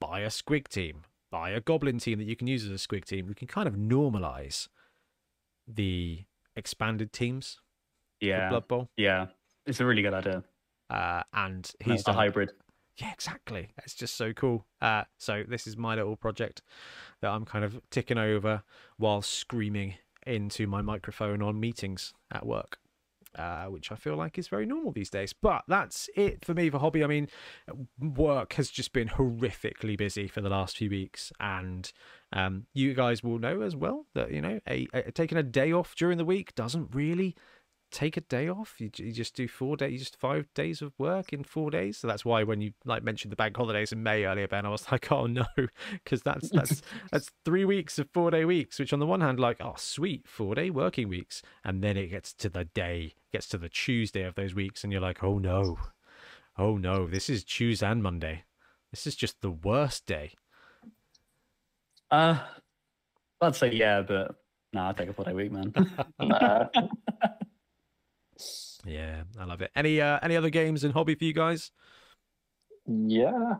[0.00, 3.04] buy a squig team, buy a goblin team that you can use as a squig
[3.04, 3.26] team.
[3.28, 4.66] We can kind of normalize
[5.68, 6.24] the
[6.56, 7.60] expanded teams
[8.20, 8.90] Yeah, for Blood Bowl.
[8.96, 9.26] yeah,
[9.66, 10.42] it's a really good idea.
[10.90, 12.52] Uh, and He's he's a hybrid.
[12.96, 13.70] Yeah, exactly.
[13.84, 14.66] It's just so cool.
[14.80, 16.62] Uh, so this is my little project
[17.20, 18.62] that I'm kind of ticking over
[18.98, 19.94] while screaming
[20.26, 22.78] into my microphone on meetings at work,
[23.36, 25.32] uh, which I feel like is very normal these days.
[25.32, 27.02] But that's it for me for hobby.
[27.02, 27.28] I mean,
[27.98, 31.90] work has just been horrifically busy for the last few weeks, and
[32.32, 35.72] um, you guys will know as well that you know a, a taking a day
[35.72, 37.34] off during the week doesn't really
[37.92, 38.80] take a day off.
[38.80, 41.98] You, you just do four days, just five days of work in four days.
[41.98, 44.70] So that's why when you like mentioned the bank holidays in May earlier, Ben, I
[44.70, 45.44] was like, oh no,
[45.92, 46.82] because that's that's
[47.12, 48.78] that's three weeks of four day weeks.
[48.78, 52.08] Which on the one hand, like, oh sweet, four day working weeks, and then it
[52.08, 55.38] gets to the day, gets to the Tuesday of those weeks, and you're like, oh
[55.38, 55.78] no,
[56.58, 58.44] oh no, this is Tuesday and Monday.
[58.90, 60.32] This is just the worst day.
[62.10, 62.38] Uh,
[63.40, 64.36] I'd say yeah, but
[64.72, 65.72] no, I'd take a four day week, man.
[68.84, 69.70] Yeah, I love it.
[69.76, 71.70] Any uh, any other games and hobby for you guys?
[72.86, 73.54] yeah.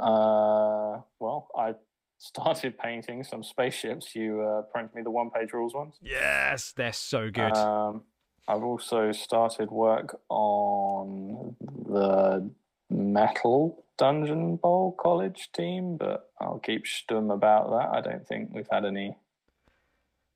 [0.00, 1.74] Uh, well, I
[2.18, 4.14] started painting some spaceships.
[4.14, 5.96] You uh, printed me the one-page rules ones.
[6.02, 7.56] Yes, they're so good.
[7.56, 8.02] Um,
[8.48, 12.50] I've also started work on the
[12.90, 17.96] metal Dungeon Bowl college team, but I'll keep stum about that.
[17.96, 19.16] I don't think we've had any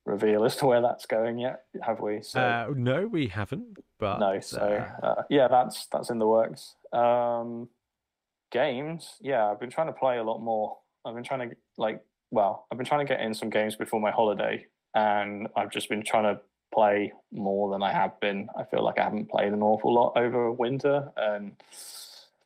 [0.05, 2.21] reveal as to where that's going yet, have we?
[2.23, 3.77] So Uh, no, we haven't.
[3.99, 6.75] But no, so uh, uh, yeah, that's that's in the works.
[6.93, 7.67] Um,
[8.51, 10.77] games, yeah, I've been trying to play a lot more.
[11.05, 13.99] I've been trying to like, well, I've been trying to get in some games before
[13.99, 16.41] my holiday, and I've just been trying to
[16.73, 18.47] play more than I have been.
[18.57, 21.51] I feel like I haven't played an awful lot over winter, and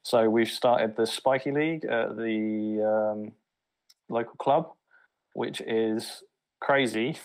[0.01, 3.31] so we've started the Spiky League at the um,
[4.09, 4.71] local club,
[5.33, 6.23] which is
[6.59, 7.19] crazy.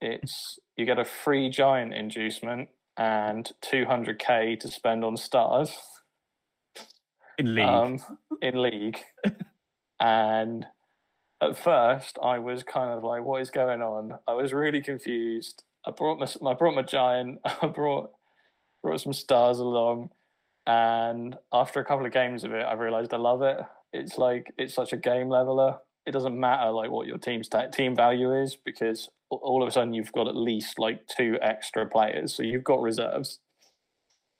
[0.00, 2.68] It's you get a free giant inducement
[2.98, 5.72] and 200k to spend on stars
[7.38, 7.64] In league.
[7.64, 7.98] um,
[8.42, 8.98] in league.
[10.00, 10.66] and
[11.40, 15.62] at first, I was kind of like, "What is going on?" I was really confused.
[15.86, 17.38] I brought my I brought my giant.
[17.62, 18.10] I brought
[18.82, 20.10] brought some stars along,
[20.66, 23.58] and after a couple of games of it, I realized I love it.
[23.92, 25.78] It's like it's such a game leveler.
[26.08, 29.72] It doesn't matter like what your team's ta- team value is because all of a
[29.72, 33.40] sudden you've got at least like two extra players, so you've got reserves,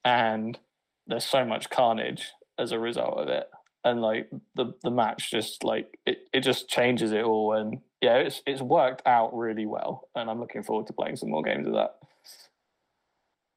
[0.03, 0.59] and
[1.07, 3.51] there's so much carnage as a result of it.
[3.85, 8.16] And like the the match just like it, it just changes it all and yeah
[8.16, 11.66] it's it's worked out really well and I'm looking forward to playing some more games
[11.66, 11.97] of that.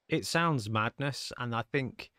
[0.09, 2.11] It sounds madness, and I think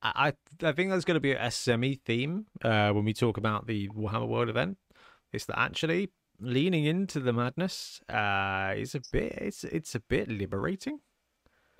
[0.00, 3.66] I I think there's going to be a semi theme uh, when we talk about
[3.66, 4.78] the Warhammer World event.
[5.32, 6.10] It's that actually
[6.40, 11.00] leaning into the madness uh, is a bit it's it's a bit liberating.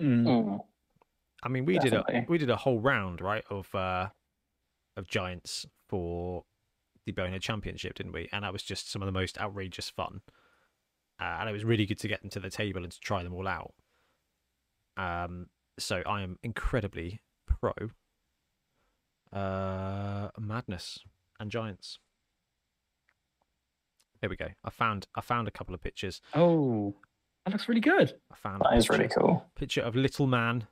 [0.01, 0.25] Mm.
[0.25, 0.61] Mm.
[1.43, 4.09] I mean, we did a we did a whole round right of uh,
[4.97, 6.45] of giants for
[7.07, 8.29] the Bonehead Championship, didn't we?
[8.33, 10.21] And that was just some of the most outrageous fun.
[11.21, 13.23] Uh, and it was really good to get them to the table and to try
[13.23, 13.73] them all out.
[14.97, 15.47] Um,
[15.79, 17.73] so I am incredibly pro
[19.33, 20.99] uh, madness
[21.41, 21.99] and giants.
[24.21, 24.49] Here we go.
[24.65, 26.21] I found I found a couple of pictures.
[26.35, 26.95] Oh,
[27.45, 28.15] that looks really good.
[28.33, 29.45] I found a That is really cool.
[29.55, 30.67] picture of little man.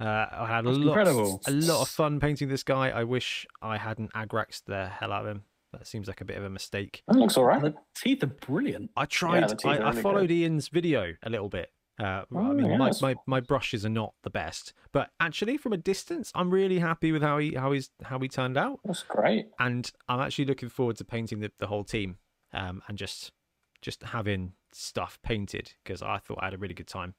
[0.00, 1.40] Uh, I had a lot, incredible.
[1.46, 2.90] a lot of fun painting this guy.
[2.90, 5.42] I wish I hadn't agraxed the hell out of him.
[5.72, 7.02] That seems like a bit of a mistake.
[7.08, 7.60] That looks all right.
[7.60, 8.90] The teeth are brilliant.
[8.96, 9.48] I tried.
[9.48, 10.30] the teeth I, are I followed good.
[10.36, 11.72] Ian's video a little bit.
[12.00, 15.56] Uh, I Oh, mean, yeah, my, my, my brushes are not the best, but actually,
[15.56, 18.78] from a distance, I'm really happy with how he how he's how he turned out,
[18.84, 19.48] That's great.
[19.58, 22.18] and I'm actually looking forward to painting the, the whole team,
[22.52, 23.32] um, and just
[23.80, 27.14] just having stuff painted because I thought I had a really good time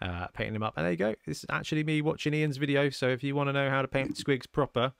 [0.00, 0.74] uh, painting them up.
[0.76, 1.14] And there you go.
[1.26, 2.90] This is actually me watching Ian's video.
[2.90, 4.92] So if you want to know how to paint squigs proper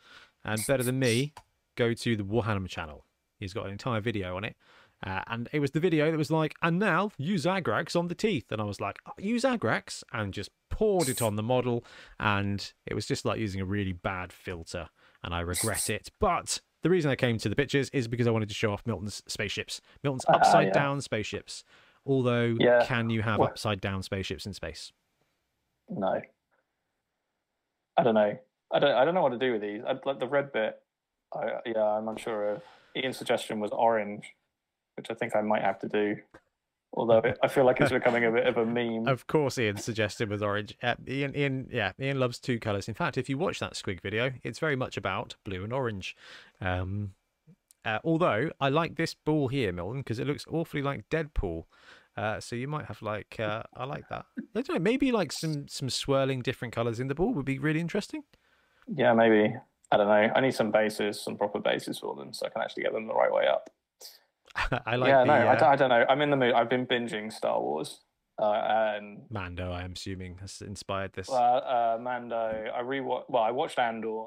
[0.45, 1.33] and better than me,
[1.77, 3.07] go to the Warhammer channel.
[3.39, 4.57] He's got an entire video on it.
[5.03, 8.15] Uh, and it was the video that was like, and now use Agrax on the
[8.15, 8.53] teeth.
[8.53, 11.85] And I was like, oh, use Agrax, and just poured it on the model.
[12.19, 14.91] And it was just like using a really bad filter.
[15.25, 16.11] And I regret it.
[16.21, 18.87] But the reason I came to the pictures is because I wanted to show off
[18.87, 20.73] Milton's spaceships, Milton's Ah, upside yeah.
[20.73, 21.65] down spaceships.
[22.07, 22.85] Although, Yeah.
[22.87, 24.93] can you have Well- upside down spaceships in space?
[25.89, 26.21] No.
[27.97, 28.39] I don't know.
[28.73, 28.95] I don't.
[28.95, 29.83] I don't know what to do with these.
[29.85, 30.81] I, like the red bit.
[31.35, 32.63] I, yeah, I'm unsure of.
[32.97, 34.35] Ian's suggestion was orange,
[34.97, 36.17] which I think I might have to do.
[36.93, 39.07] Although it, I feel like it's becoming a bit of a meme.
[39.07, 40.77] Of course, Ian suggested with orange.
[40.83, 42.89] Uh, Ian, Ian, yeah, Ian loves two colours.
[42.89, 46.17] In fact, if you watch that Squig video, it's very much about blue and orange.
[46.61, 47.13] Um,
[47.85, 51.65] uh, although I like this ball here, Milton, because it looks awfully like Deadpool.
[52.17, 54.27] Uh, so you might have like, uh, I like that.
[54.55, 57.59] I don't know, maybe like some some swirling different colours in the ball would be
[57.59, 58.25] really interesting.
[58.87, 59.57] Yeah, maybe.
[59.93, 60.33] I don't know.
[60.35, 63.07] I need some bases, some proper bases for them, so I can actually get them
[63.07, 63.71] the right way up.
[64.87, 66.05] I like yeah, the no, I, uh, don't, I don't know.
[66.09, 66.55] I'm in the mood.
[66.55, 68.01] I've been binging Star Wars,
[68.39, 69.73] uh, and Mando.
[69.73, 71.31] I'm assuming has inspired this.
[71.31, 72.71] uh, uh, Mando.
[72.75, 73.25] I rewatched.
[73.29, 74.27] Well, I watched Andor.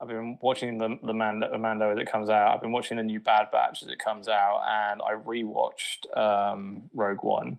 [0.00, 2.54] I've been watching the the Mando, the Mando as it comes out.
[2.54, 6.90] I've been watching the new Bad Batch as it comes out, and I rewatched um,
[6.94, 7.58] Rogue One.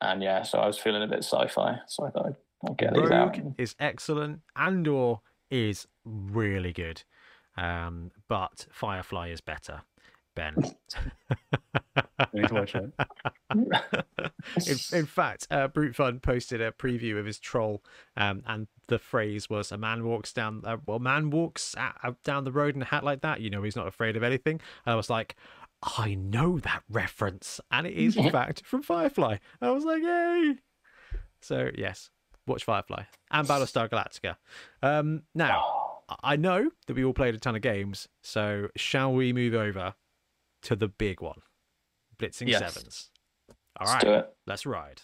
[0.00, 2.36] And yeah, so I was feeling a bit sci-fi, so I thought I'd,
[2.68, 3.36] I'd get these out.
[3.36, 4.40] Rogue is excellent.
[4.54, 5.16] Andor
[5.50, 7.02] is really good.
[7.56, 9.82] Um, but Firefly is better.
[10.36, 10.54] Ben.
[12.32, 12.92] We need to watch it.
[14.92, 17.82] in, in fact, uh, Brute Fun posted a preview of his troll,
[18.16, 22.12] um, and the phrase was "A man walks down, uh, well, man walks a- uh,
[22.24, 23.40] down the road in a hat like that.
[23.40, 25.36] You know, he's not afraid of anything." And I was like,
[25.82, 29.36] "I know that reference," and it is in fact from Firefly.
[29.60, 30.56] I was like, "Yay!"
[31.40, 32.10] So yes,
[32.46, 34.36] watch Firefly and Battlestar Galactica.
[34.82, 39.12] Um, now, I- I know that we all played a ton of games, so shall
[39.12, 39.94] we move over
[40.66, 41.40] to the big one,
[42.18, 42.74] Blitzing Yes.
[42.74, 43.10] Sevens?
[43.78, 44.36] All Let's right, do it.
[44.46, 45.02] let's ride.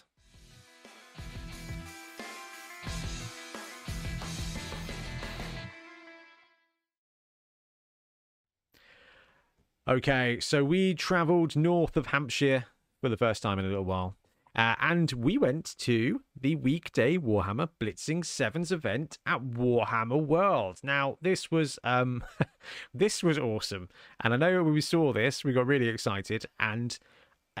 [9.87, 12.65] Okay, so we travelled north of Hampshire
[13.01, 14.15] for the first time in a little while.
[14.55, 20.79] Uh, and we went to the weekday Warhammer Blitzing Sevens event at Warhammer World.
[20.83, 22.23] Now, this was um,
[22.93, 23.89] this was awesome,
[24.23, 26.45] and I know when we saw this, we got really excited.
[26.59, 26.97] And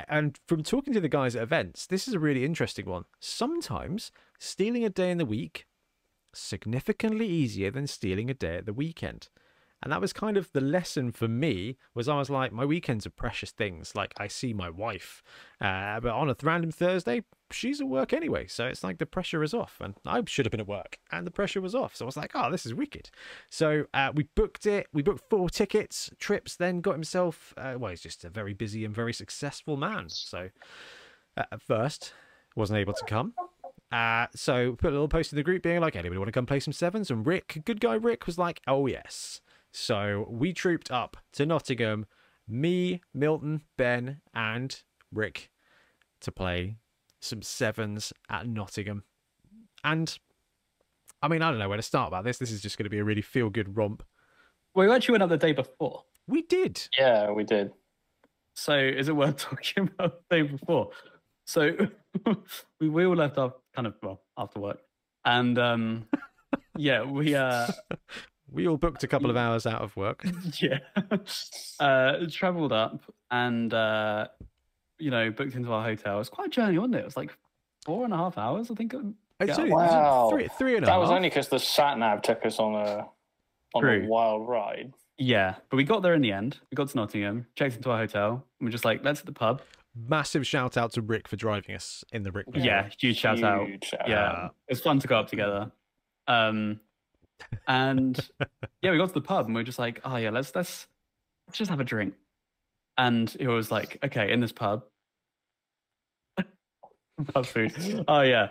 [0.07, 3.05] and from talking to the guys at events, this is a really interesting one.
[3.19, 5.65] Sometimes stealing a day in the week
[6.33, 9.29] significantly easier than stealing a day at the weekend.
[9.83, 13.05] And that was kind of the lesson for me was I was like, my weekends
[13.05, 13.95] are precious things.
[13.95, 15.21] Like I see my wife,
[15.59, 18.47] uh, but on a random Thursday, she's at work anyway.
[18.47, 21.27] So it's like the pressure is off and I should have been at work and
[21.27, 21.97] the pressure was off.
[21.97, 23.09] So I was like, oh, this is wicked.
[23.49, 24.87] So uh, we booked it.
[24.93, 28.85] We booked four tickets, trips, then got himself, uh, well, he's just a very busy
[28.85, 30.05] and very successful man.
[30.07, 30.49] So
[31.35, 32.13] uh, at first,
[32.55, 33.33] wasn't able to come.
[33.91, 36.45] Uh, so put a little post in the group being like, anybody want to come
[36.45, 37.11] play some sevens?
[37.11, 39.41] And Rick, good guy Rick, was like, oh yes.
[39.73, 42.05] So we trooped up to Nottingham,
[42.47, 44.79] me, Milton, Ben, and
[45.11, 45.49] Rick,
[46.21, 46.77] to play
[47.19, 49.03] some sevens at Nottingham.
[49.83, 50.17] And
[51.23, 52.37] I mean, I don't know where to start about this.
[52.37, 54.03] This is just going to be a really feel good romp.
[54.75, 56.03] We actually went up the day before.
[56.27, 56.87] We did.
[56.97, 57.71] Yeah, we did.
[58.55, 60.91] So is it worth talking about the day before?
[61.45, 61.71] So
[62.79, 64.79] we, we all left off kind of well after work.
[65.25, 66.05] And um
[66.77, 67.67] yeah, we uh
[68.53, 70.23] We all booked a couple of hours out of work.
[70.61, 70.79] yeah.
[71.79, 73.01] Uh traveled up
[73.31, 74.27] and uh
[74.99, 76.15] you know, booked into our hotel.
[76.15, 76.99] It was quite a journey, wasn't it?
[76.99, 77.35] It was like
[77.83, 78.93] four and a half hours, I think.
[78.93, 79.03] It's
[79.49, 79.57] Yeah.
[79.57, 80.29] only- Wow.
[80.31, 83.07] Three, three and a That was only because the sat nav took us on a
[83.75, 84.03] on True.
[84.05, 84.93] a wild ride.
[85.17, 86.59] Yeah, but we got there in the end.
[86.71, 89.31] We got to Nottingham, checked into our hotel, and we're just like, let's hit the
[89.31, 89.61] pub.
[89.95, 92.47] Massive shout out to Rick for driving us in the Rick.
[92.51, 92.63] van.
[92.63, 93.67] Yeah, huge shout out.
[93.67, 94.55] Huge shout yeah, out.
[94.67, 95.71] it was fun to go up together.
[96.27, 96.79] Um,
[97.67, 98.19] and
[98.81, 100.87] yeah, we got to the pub and we are just like, oh yeah, let's let's
[101.47, 102.13] let's just have a drink.
[102.97, 104.83] And it was like, okay, in this pub,
[107.33, 107.73] pub food.
[108.07, 108.49] Oh yeah,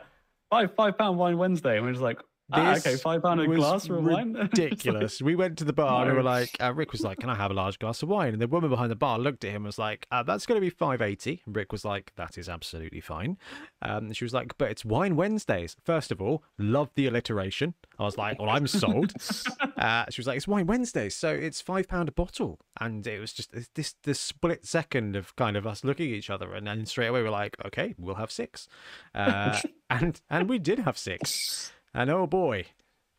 [0.50, 1.76] five five pound wine Wednesday.
[1.76, 2.20] And we're just like,
[2.52, 4.32] ah, okay, five pound a glass for a wine.
[4.52, 5.20] Ridiculous.
[5.20, 7.34] we went to the bar and we were like, uh, Rick was like, "Can I
[7.34, 9.56] have a large glass of wine?" And the woman behind the bar looked at him
[9.56, 11.42] and was like, uh, "That's going to be five eighty.
[11.46, 13.38] And Rick was like, "That is absolutely fine."
[13.80, 17.74] Um, and she was like, "But it's wine Wednesdays." First of all, love the alliteration.
[17.98, 19.12] I was like, "Well, I'm sold."
[19.76, 23.20] uh, she was like, "It's wine Wednesdays, so it's five pound a bottle." And it
[23.20, 26.66] was just this this split second of kind of us looking at each other, and
[26.66, 28.68] then straight away we're like, "Okay, we'll have six.
[29.14, 29.58] Uh,
[29.90, 31.72] and and we did have six.
[31.94, 32.66] And oh boy,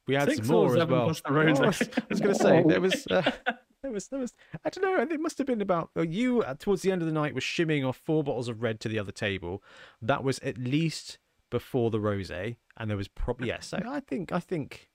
[0.07, 1.05] we had Six some more as well.
[1.05, 1.59] plus the rosé?
[1.59, 3.31] Oh, I was, was going to say there was, uh,
[3.81, 4.33] there was, there was.
[4.65, 5.01] I don't know.
[5.01, 7.43] It must have been about uh, you uh, towards the end of the night was
[7.43, 9.63] shimming off four bottles of red to the other table.
[10.01, 11.19] That was at least
[11.49, 13.73] before the rosé, and there was probably yes.
[13.73, 14.89] I, I think I think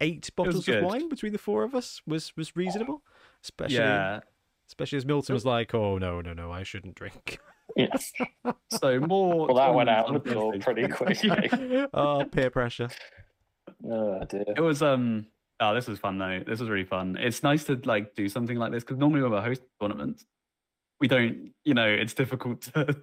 [0.00, 3.02] eight bottles of wine between the four of us was was reasonable.
[3.42, 4.20] Especially, yeah.
[4.68, 7.38] especially as Milton was like, "Oh no, no, no, I shouldn't drink."
[7.76, 7.88] Yeah.
[8.70, 9.46] So more.
[9.46, 11.86] Well, that went out the door pretty quickly.
[11.94, 12.88] oh, peer pressure.
[13.90, 14.44] Oh dear.
[14.56, 15.26] It was um
[15.60, 16.40] oh this was fun though.
[16.46, 17.16] This was really fun.
[17.18, 20.24] It's nice to like do something like this because normally when we're hosting tournaments,
[21.00, 22.96] we don't you know, it's difficult to,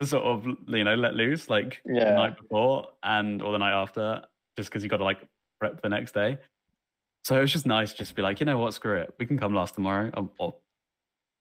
[0.00, 3.72] to sort of you know let loose like the night before and or the night
[3.72, 4.22] after,
[4.56, 5.20] just because you gotta like
[5.60, 6.38] prep the next day.
[7.24, 9.14] So it was just nice just to be like, you know what, screw it.
[9.18, 10.10] We can come last tomorrow.
[10.38, 10.54] Or,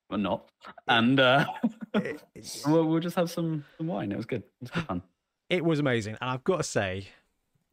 [0.10, 0.49] or, not.
[0.88, 1.45] And uh
[2.66, 4.12] we'll, we'll just have some, some wine.
[4.12, 4.43] It was good.
[4.43, 5.01] It was good fun.
[5.49, 7.07] it was amazing and i've got to say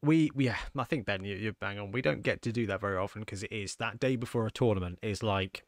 [0.01, 2.79] we, yeah i think ben you, you bang on we don't get to do that
[2.81, 5.63] very often because it is that day before a tournament is like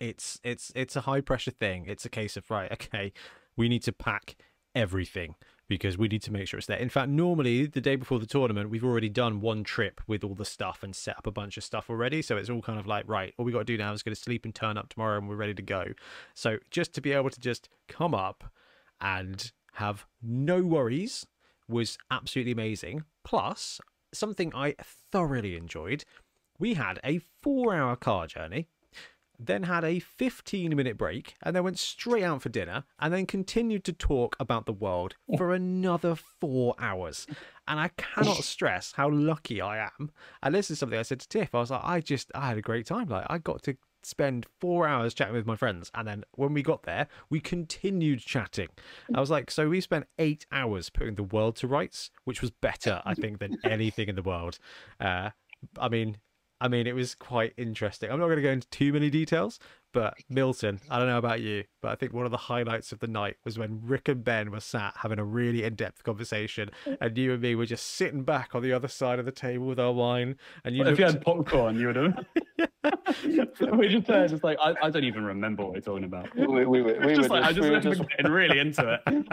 [0.00, 3.12] it's it's it's a high pressure thing it's a case of right okay
[3.56, 4.36] we need to pack
[4.74, 5.34] everything
[5.68, 6.78] because we need to make sure it's there.
[6.78, 10.34] In fact normally the day before the tournament we've already done one trip with all
[10.34, 12.22] the stuff and set up a bunch of stuff already.
[12.22, 14.10] So it's all kind of like right all we got to do now is go
[14.10, 15.86] to sleep and turn up tomorrow and we're ready to go.
[16.34, 18.44] So just to be able to just come up
[19.00, 21.26] and have no worries
[21.68, 23.04] was absolutely amazing.
[23.24, 23.80] Plus,
[24.12, 24.74] something I
[25.10, 26.04] thoroughly enjoyed,
[26.58, 28.68] we had a four hour car journey,
[29.38, 33.26] then had a 15 minute break, and then went straight out for dinner, and then
[33.26, 37.26] continued to talk about the world for another four hours.
[37.66, 40.10] And I cannot stress how lucky I am.
[40.42, 41.54] And this is something I said to Tiff.
[41.54, 43.08] I was like, I just, I had a great time.
[43.08, 43.76] Like, I got to
[44.06, 45.90] spend four hours chatting with my friends.
[45.94, 48.68] And then when we got there, we continued chatting.
[49.14, 52.50] I was like, so we spent eight hours putting the world to rights, which was
[52.50, 54.58] better, I think, than anything in the world.
[55.00, 55.30] Uh,
[55.78, 56.18] I mean,
[56.64, 58.10] I mean, it was quite interesting.
[58.10, 59.58] I'm not going to go into too many details,
[59.94, 62.98] but Milton, I don't know about you, but I think one of the highlights of
[62.98, 66.70] the night was when Rick and Ben were sat having a really in-depth conversation,
[67.00, 69.66] and you and me were just sitting back on the other side of the table
[69.66, 72.26] with our wine, and you if you had popcorn, you would have.
[73.78, 76.34] we just there, just like I, I don't even remember what we're talking about.
[76.36, 78.58] We, we, were, we, just were like I just, just we, were just, getting really
[78.58, 79.26] into it.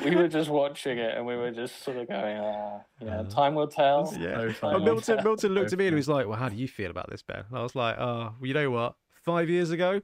[0.04, 3.24] we were just watching it and we were just sort of going, ah, yeah, Uh,
[3.24, 4.12] time will tell.
[4.18, 4.38] Yeah.
[4.38, 4.84] So Oh, funny.
[4.84, 7.10] Milton, Milton looked at me and he was like, "Well, how do you feel about
[7.10, 8.94] this, Ben?" And I was like, "Oh, well, you know what?
[9.26, 10.00] Five years ago,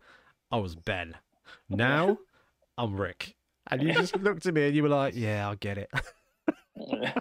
[0.51, 1.15] I was Ben.
[1.17, 2.19] Oh, now,
[2.77, 3.37] I'm Rick."
[3.71, 5.91] And you just looked at me and you were like, "Yeah, I get it."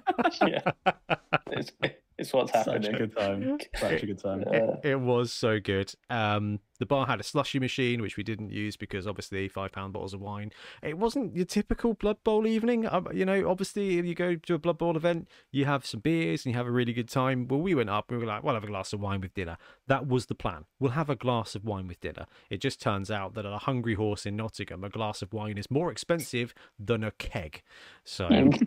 [0.42, 0.72] yeah.
[2.22, 2.98] It's, it's what's Such a happening.
[2.98, 3.58] good time.
[3.76, 4.44] Such a good time.
[4.48, 5.94] Uh, It was so good.
[6.10, 9.94] Um, the bar had a slushy machine, which we didn't use because obviously five pound
[9.94, 10.52] bottles of wine.
[10.82, 12.88] It wasn't your typical Blood Bowl evening.
[12.88, 16.00] Um, you know, obviously, if you go to a Blood Bowl event, you have some
[16.00, 17.48] beers and you have a really good time.
[17.48, 18.10] Well, we went up.
[18.10, 19.58] We were like, "We'll have a glass of wine with dinner."
[19.88, 20.66] That was the plan.
[20.80, 22.26] We'll have a glass of wine with dinner.
[22.50, 25.58] It just turns out that at a Hungry Horse in Nottingham, a glass of wine
[25.60, 27.62] is more expensive than a keg.
[28.04, 28.50] So.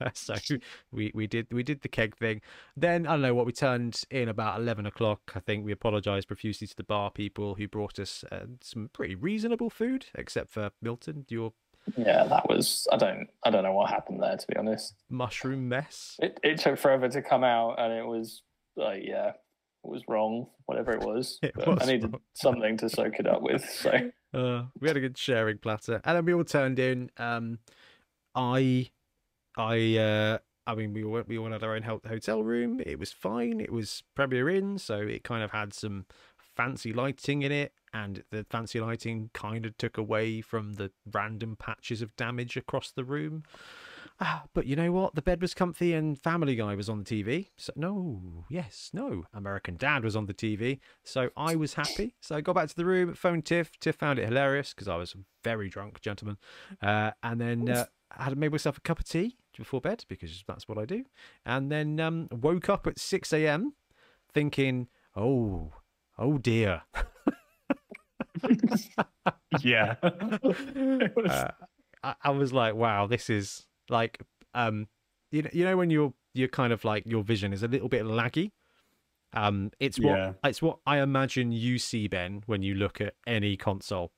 [0.14, 0.34] so
[0.92, 2.40] we we did we did the keg thing.
[2.76, 5.32] Then I don't know what we turned in about eleven o'clock.
[5.34, 9.14] I think we apologised profusely to the bar people who brought us uh, some pretty
[9.14, 11.52] reasonable food, except for Milton, your
[11.96, 12.86] Yeah, that was.
[12.92, 13.28] I don't.
[13.44, 14.36] I don't know what happened there.
[14.36, 16.16] To be honest, mushroom mess.
[16.20, 18.42] it it took forever to come out, and it was
[18.76, 19.34] like, yeah, it
[19.90, 20.46] was wrong.
[20.66, 22.20] Whatever it was, It but was I needed wrong.
[22.34, 23.64] something to soak it up with.
[23.68, 27.10] So Uh, we had a good sharing platter, and then we all turned in.
[27.16, 27.58] Um,
[28.34, 28.90] I,
[29.58, 32.80] I, uh, I mean, we all, we all had our own hotel room.
[32.84, 33.60] It was fine.
[33.60, 36.06] It was Premier Inn, so it kind of had some
[36.38, 41.56] fancy lighting in it, and the fancy lighting kind of took away from the random
[41.56, 43.44] patches of damage across the room.
[44.20, 45.14] Ah, but you know what?
[45.14, 47.50] The bed was comfy, and Family Guy was on the TV.
[47.56, 50.80] So no, yes, no, American Dad was on the TV.
[51.04, 52.16] So I was happy.
[52.20, 53.78] So I got back to the room, phoned Tiff.
[53.78, 56.36] Tiff found it hilarious because I was very drunk, gentlemen.
[56.82, 57.86] Uh, and then uh,
[58.16, 61.04] I had made myself a cup of tea before bed because that's what I do.
[61.44, 63.74] And then um, woke up at 6 a.m.
[64.32, 65.72] thinking, oh,
[66.18, 66.82] oh dear.
[69.62, 69.96] yeah.
[70.02, 71.48] Was- Uh,
[72.02, 74.20] I, I was like, wow, this is like,
[74.54, 74.86] um,
[75.32, 77.88] you know, you know when you're you're kind of like your vision is a little
[77.88, 78.52] bit laggy.
[79.32, 80.32] Um, it's what Yeah.
[80.44, 84.12] it's what I imagine you see, Ben, when you look at any console.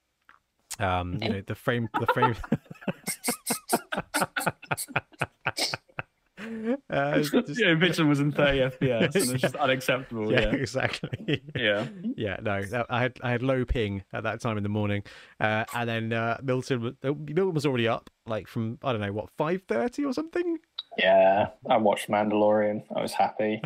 [0.78, 2.36] Um, you know, the frame, the frame.
[6.90, 10.32] uh, just- yeah, Vision was in 30 FPS, and it's just unacceptable.
[10.32, 10.54] yeah, Yeah.
[10.54, 11.42] exactly.
[11.54, 11.86] Yeah.
[12.16, 15.02] yeah, no, that- I had I had low ping at that time in the morning,
[15.40, 19.12] uh, and then uh, Milton was Milton was already up, like from I don't know
[19.12, 20.58] what five thirty or something.
[20.98, 22.82] yeah, I watched Mandalorian.
[22.96, 23.62] I was happy.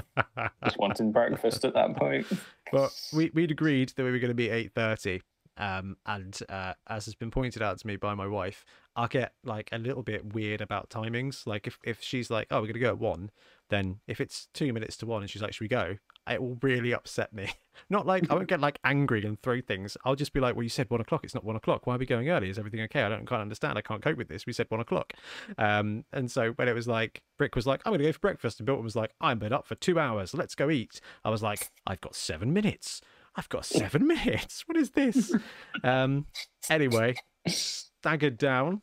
[0.64, 2.26] Just wanting breakfast at that point.
[2.72, 5.22] But we we'd agreed that we were going to be eight thirty.
[5.56, 8.64] Um, and uh, as has been pointed out to me by my wife,
[8.96, 11.46] I get like a little bit weird about timings.
[11.46, 13.30] Like if, if she's like, "Oh, we're gonna go at one,"
[13.68, 15.96] then if it's two minutes to one and she's like, "Should we go?"
[16.28, 17.50] It will really upset me.
[17.90, 19.96] Not like I won't get like angry and throw things.
[20.04, 21.24] I'll just be like, "Well, you said one o'clock.
[21.24, 21.86] It's not one o'clock.
[21.86, 22.48] Why are we going early?
[22.50, 23.02] Is everything okay?
[23.02, 23.76] I don't quite understand.
[23.76, 24.46] I can't cope with this.
[24.46, 25.12] We said one o'clock."
[25.58, 28.60] Um, and so when it was like Brick was like, "I'm gonna go for breakfast,"
[28.60, 30.34] and Milton was like, "I'm been up for two hours.
[30.34, 33.00] Let's go eat." I was like, "I've got seven minutes.
[33.36, 34.62] I've got seven minutes.
[34.66, 35.34] What is this?"
[35.84, 36.26] um,
[36.70, 37.14] anyway,
[37.48, 38.82] staggered down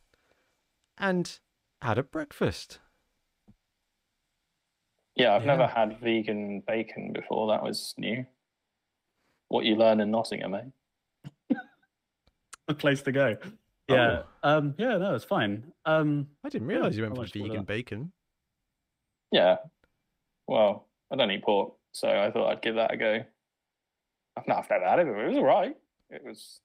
[0.97, 1.39] and
[1.81, 2.79] had a breakfast.
[5.15, 5.47] Yeah, I've Yeah.
[5.57, 7.47] never had vegan bacon before.
[7.47, 8.25] That was new.
[9.49, 10.63] What you learn in Nottingham, eh?
[12.67, 13.35] A place to go.
[13.89, 14.23] Yeah.
[14.43, 14.73] Um.
[14.77, 14.97] Yeah.
[14.97, 15.73] No, it's fine.
[15.85, 16.27] Um.
[16.43, 18.13] I didn't Yeah, realize you went for vegan bacon.
[19.31, 19.57] Yeah.
[20.47, 23.23] Well, I don't eat pork, so I thought I'd give that a go.
[24.37, 25.23] I've, no, I've never had it before.
[25.25, 25.75] It was all right.
[26.09, 26.61] It was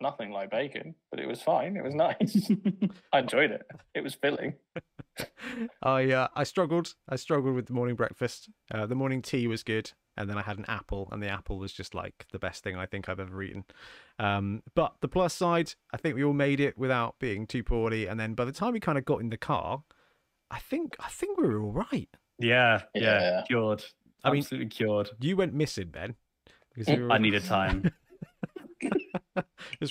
[0.00, 1.76] nothing like bacon, but it was fine.
[1.76, 2.50] It was nice.
[3.12, 3.62] I enjoyed it.
[3.94, 4.54] It was filling.
[5.82, 6.94] I uh, I struggled.
[7.08, 8.50] I struggled with the morning breakfast.
[8.72, 11.58] Uh, the morning tea was good, and then I had an apple, and the apple
[11.58, 13.64] was just like the best thing I think I've ever eaten.
[14.18, 18.06] Um, but the plus side, I think we all made it without being too poorly.
[18.06, 19.82] And then by the time we kind of got in the car,
[20.50, 22.08] I think I think we were all right.
[22.38, 22.82] yeah.
[22.94, 23.20] Yeah.
[23.20, 23.42] Yeah.
[23.46, 23.84] Cured.
[24.24, 25.10] I mean- Absolutely cured.
[25.20, 26.16] You went missing, Ben.
[26.76, 27.90] Because you were- I needed time.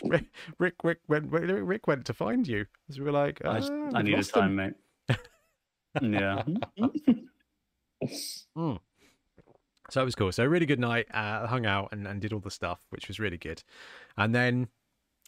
[0.03, 0.25] Rick,
[0.59, 2.65] Rick, Rick went, Rick went to find you.
[2.85, 4.73] Because we were like, I, just- "Ah, I needed lost him." time, mate.
[6.01, 6.43] yeah.
[9.91, 10.31] So it was cool.
[10.31, 11.07] So a really good night.
[11.13, 13.63] Uh, hung out and, and did all the stuff, which was really good.
[14.17, 14.67] And then,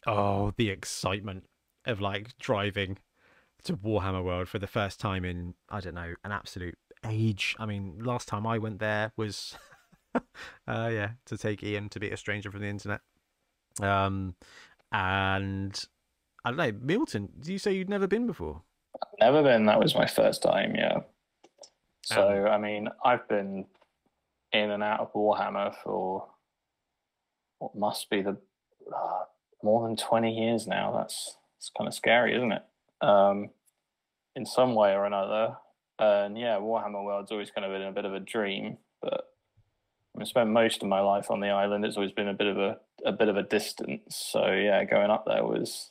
[0.06, 1.44] oh, the excitement
[1.86, 2.98] of like driving
[3.64, 7.54] to Warhammer World for the first time in I don't know an absolute age.
[7.58, 9.56] I mean, last time I went there was,
[10.14, 10.20] uh,
[10.66, 13.00] yeah, to take Ian to be a stranger from the internet.
[13.80, 14.34] Um,
[14.92, 15.78] and
[16.44, 17.28] I don't know, Milton.
[17.40, 18.62] Do you say you'd never been before?
[19.20, 19.66] Never been.
[19.66, 20.74] That was my first time.
[20.74, 21.00] Yeah.
[22.04, 23.66] So I mean, I've been
[24.52, 26.26] in and out of Warhammer for
[27.58, 28.36] what must be the
[28.94, 29.24] uh,
[29.62, 30.92] more than twenty years now.
[30.96, 32.62] That's it's kind of scary, isn't it?
[33.00, 33.50] Um,
[34.34, 35.56] in some way or another.
[35.98, 39.32] And yeah, Warhammer World's always kind of been a bit of a dream, but
[40.20, 41.84] I spent most of my life on the island.
[41.84, 44.02] It's always been a bit of a a bit of a distance.
[44.30, 45.90] So yeah, going up there was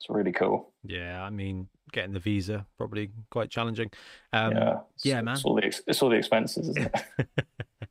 [0.00, 0.72] it's really cool.
[0.82, 3.90] Yeah, I mean, getting the visa probably quite challenging.
[4.32, 5.34] Um, yeah, it's, yeah, man.
[5.34, 7.28] It's all the ex- it's all the expenses, isn't it?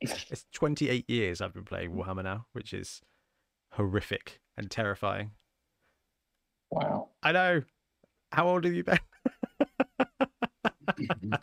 [0.00, 3.00] it's 28 years I've been playing Warhammer now, which is
[3.72, 5.30] horrific and terrifying.
[6.70, 7.08] wow.
[7.22, 7.62] I know.
[8.32, 8.98] How old are you, Ben?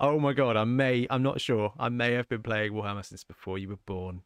[0.00, 1.72] oh my god, I may, I'm not sure.
[1.78, 4.22] I may have been playing Warhammer since before you were born.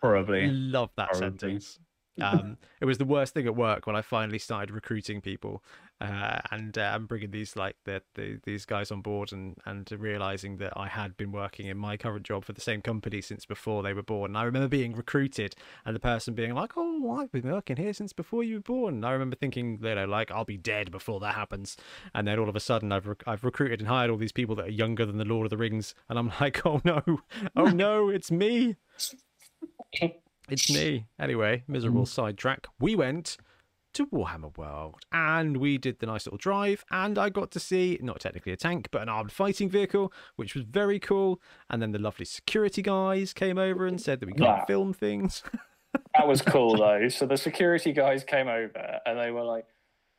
[0.00, 0.48] Probably.
[0.48, 1.38] Love that Probably.
[1.38, 1.78] sentence.
[2.20, 5.62] Um, it was the worst thing at work when I finally started recruiting people
[6.00, 9.90] uh, and uh, and bringing these like the, the these guys on board and and
[9.92, 13.46] realizing that I had been working in my current job for the same company since
[13.46, 14.32] before they were born.
[14.32, 15.54] And I remember being recruited
[15.84, 18.94] and the person being like, "Oh, I've been working here since before you were born."
[18.94, 21.76] And I remember thinking, you know, like I'll be dead before that happens.
[22.14, 24.56] And then all of a sudden, I've rec- I've recruited and hired all these people
[24.56, 27.02] that are younger than the Lord of the Rings, and I'm like, "Oh no,
[27.56, 28.76] oh no, it's me."
[30.48, 31.06] It's me.
[31.18, 32.66] Anyway, miserable sidetrack.
[32.78, 33.36] We went
[33.94, 37.96] to Warhammer World and we did the nice little drive and I got to see
[38.02, 41.40] not technically a tank but an armed fighting vehicle which was very cool
[41.70, 44.64] and then the lovely security guys came over and said that we can't Yeah.
[44.64, 45.42] film things.
[46.16, 47.08] That was cool though.
[47.08, 49.64] So the security guys came over and they were like,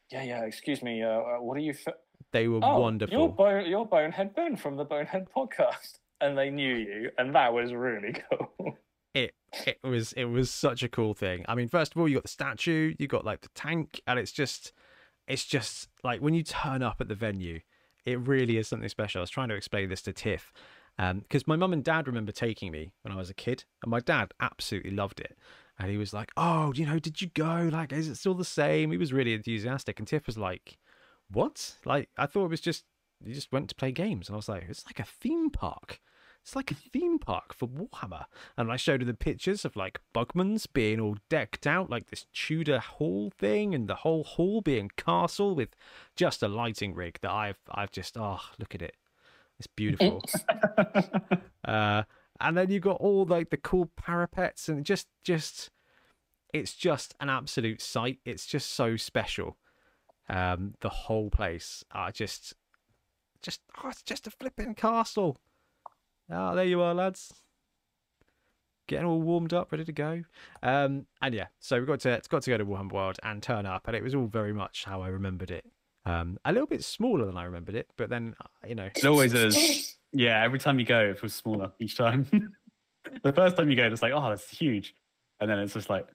[0.10, 1.92] "Yeah, yeah, excuse me, uh, uh, what are you?" Fi-
[2.32, 3.18] they were oh, wonderful.
[3.18, 7.54] You're, Bone, you're Bonehead Ben from the Bonehead podcast, and they knew you, and that
[7.54, 8.78] was really cool.
[9.16, 9.34] It
[9.66, 11.46] it was it was such a cool thing.
[11.48, 14.20] I mean, first of all, you got the statue, you got like the tank, and
[14.20, 14.74] it's just
[15.28, 17.62] it's just like when you turn up at the venue,
[18.06, 19.20] it really is something special.
[19.20, 20.54] I was trying to explain this to Tiff.
[20.98, 23.90] Um, because my mum and dad remember taking me when I was a kid, and
[23.90, 25.38] my dad absolutely loved it.
[25.80, 27.70] And he was like, "Oh, you know, did you go?
[27.72, 30.78] Like, is it still the same?" He was really enthusiastic, and Tiff was like,
[31.30, 31.76] "What?
[31.86, 32.84] Like, I thought it was just
[33.24, 36.02] you just went to play games." And I was like, "It's like a theme park."
[36.46, 38.26] It's like a theme park for Warhammer.
[38.56, 42.28] And I showed her the pictures of like Bugman's being all decked out like this
[42.34, 45.70] Tudor hall thing and the whole hall being castle with
[46.16, 48.96] just a lighting rig that I've I've just oh look at it.
[49.58, 50.22] It's beautiful.
[51.66, 52.04] uh
[52.40, 55.72] and then you've got all like the cool parapets and just just
[56.54, 58.20] it's just an absolute sight.
[58.24, 59.58] It's just so special.
[60.30, 61.84] Um the whole place.
[61.92, 62.54] I just
[63.42, 65.38] just oh, it's just a flipping castle.
[66.32, 67.34] Ah, there you are, lads.
[68.88, 70.24] Getting all warmed up, ready to go.
[70.62, 73.66] Um, and yeah, so we got to got to go to Warhammer World and turn
[73.66, 75.66] up, and it was all very much how I remembered it.
[76.06, 79.06] Um, a little bit smaller than I remembered it, but then uh, you know, It
[79.06, 79.98] always is.
[80.12, 82.28] Yeah, every time you go, it feels smaller each time.
[83.24, 84.94] the first time you go, it's like, oh, that's huge.
[85.40, 86.08] And then it's just like,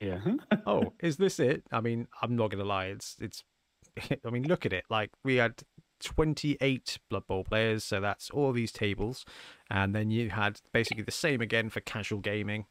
[0.00, 0.20] yeah.
[0.66, 1.64] oh, is this it?
[1.72, 3.42] I mean, I'm not gonna lie, it's it's.
[4.24, 4.84] I mean, look at it.
[4.90, 5.54] Like we had
[6.00, 9.24] 28 Blood Bowl players, so that's all these tables,
[9.70, 12.66] and then you had basically the same again for casual gaming,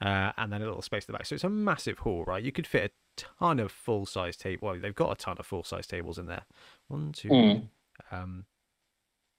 [0.00, 1.26] uh, and then a little space at the back.
[1.26, 2.42] So it's a massive hall, right?
[2.42, 4.68] You could fit a ton of full size table.
[4.68, 6.44] Well, they've got a ton of full size tables in there.
[6.88, 7.68] One, two, Mm.
[8.10, 8.44] um,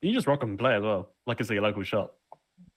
[0.02, 2.18] you just rock up and play as well, like it's a local shop.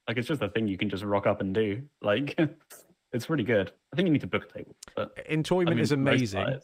[0.09, 1.83] Like it's just a thing you can just rock up and do.
[2.03, 2.39] Like
[3.13, 3.73] it's really good.
[3.93, 4.77] I think you need to book a table.
[4.97, 6.61] But I mean, is for the most amazing,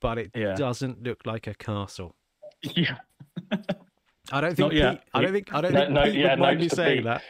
[0.00, 0.54] but it Yeah.
[0.54, 2.16] doesn't look like a castle.
[2.62, 2.96] Yeah.
[4.32, 4.72] I don't think.
[4.72, 4.82] Pete,
[5.14, 5.52] I don't think.
[5.54, 7.04] I don't No- think no- Pete yeah, would mind me saying Pete.
[7.04, 7.22] that.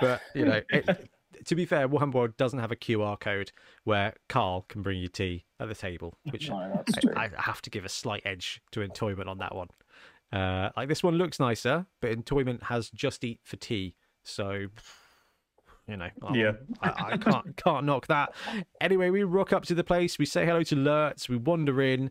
[0.00, 1.08] But you know, it,
[1.46, 3.52] to be fair, Warhammer World doesn't have a QR code
[3.84, 6.84] where Carl can bring you tea at the table, which No.
[7.16, 9.68] I, I have to give a slight edge to Entoyment on that one.
[10.32, 14.66] Uh, like this one looks nicer, but Entoyment has just eat for tea, so
[15.88, 16.52] you know, I, Yeah.
[16.82, 18.34] I, I can't can't knock that.
[18.80, 22.10] Anyway, we rock up to the place, we say hello to Lurtz, we wander in.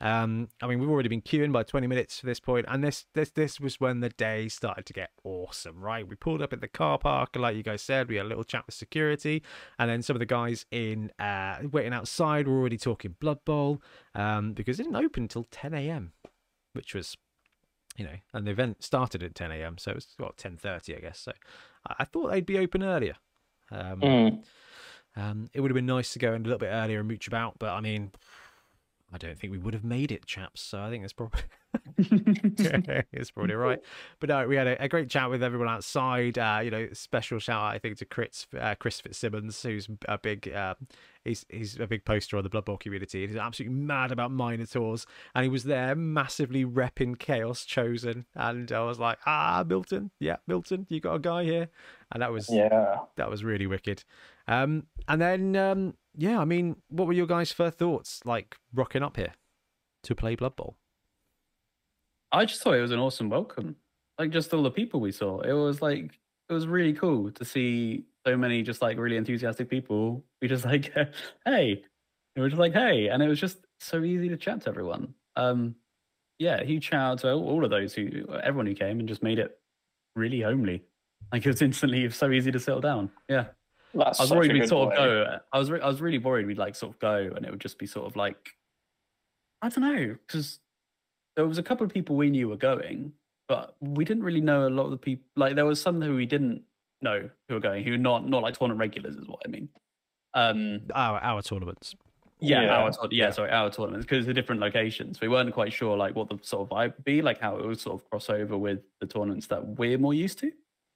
[0.00, 3.06] Um, I mean, we've already been queuing by 20 minutes to this point, and this
[3.14, 6.06] this this was when the day started to get awesome, right?
[6.06, 8.44] We pulled up at the car park, like you guys said, we had a little
[8.44, 9.42] chat with security,
[9.78, 13.80] and then some of the guys in uh, waiting outside were already talking Blood Bowl,
[14.14, 16.12] um, because it didn't open until 10 a.m.,
[16.72, 17.16] which was,
[17.96, 21.00] you know, and the event started at 10 a.m., so it was what 10:30, I
[21.00, 21.20] guess.
[21.20, 21.32] So
[21.88, 23.14] I, I thought they'd be open earlier.
[23.70, 24.44] Um, Mm.
[25.16, 27.28] um, it would have been nice to go in a little bit earlier and mooch
[27.28, 28.10] about, but I mean,
[29.14, 30.60] I don't think we would have made it, chaps.
[30.60, 31.40] So I think that's probably
[33.12, 33.80] it's probably right.
[34.18, 36.36] But no, we had a, a great chat with everyone outside.
[36.36, 40.18] Uh, you know, special shout out I think to Chris, uh, Chris Fitzsimmons, who's a
[40.18, 40.74] big uh,
[41.24, 43.24] he's he's a big poster on the Blood Bowl community.
[43.24, 48.26] He's absolutely mad about Minotaurs, and he was there massively repping Chaos Chosen.
[48.34, 51.68] And I was like, ah, Milton, yeah, Milton, you got a guy here,
[52.10, 52.98] and that was Yeah.
[53.16, 54.02] that was really wicked.
[54.48, 59.02] Um, and then um, yeah, I mean, what were your guys' first thoughts like rocking
[59.02, 59.34] up here
[60.04, 60.76] to play Blood Bowl?
[62.32, 63.76] I just thought it was an awesome welcome.
[64.18, 65.40] Like just all the people we saw.
[65.40, 66.18] It was like
[66.48, 70.64] it was really cool to see so many just like really enthusiastic people We just
[70.64, 70.92] like,
[71.44, 71.84] hey.
[72.36, 75.14] It was just like, hey, and it was just so easy to chat to everyone.
[75.36, 75.76] Um
[76.40, 79.38] yeah, huge shout out to all of those who everyone who came and just made
[79.38, 79.56] it
[80.16, 80.82] really homely.
[81.32, 83.10] Like it was instantly so easy to settle down.
[83.28, 83.46] Yeah.
[83.94, 85.38] That's I was such worried we'd good sort of go.
[85.52, 87.60] I was re- I was really worried we'd like sort of go, and it would
[87.60, 88.50] just be sort of like
[89.62, 90.60] I don't know because
[91.36, 93.12] there was a couple of people we knew were going,
[93.48, 95.24] but we didn't really know a lot of the people.
[95.36, 96.62] Like there was some who we didn't
[97.02, 99.68] know who were going, who were not not like tournament regulars is what I mean.
[100.34, 101.94] Um, Our our tournaments.
[102.40, 102.76] yeah, Yeah.
[102.76, 105.20] our tour- yeah, sorry, our tournaments because the different locations.
[105.20, 107.64] We weren't quite sure like what the sort of vibe would be, like how it
[107.66, 110.50] would sort of cross over with the tournaments that we're more used to,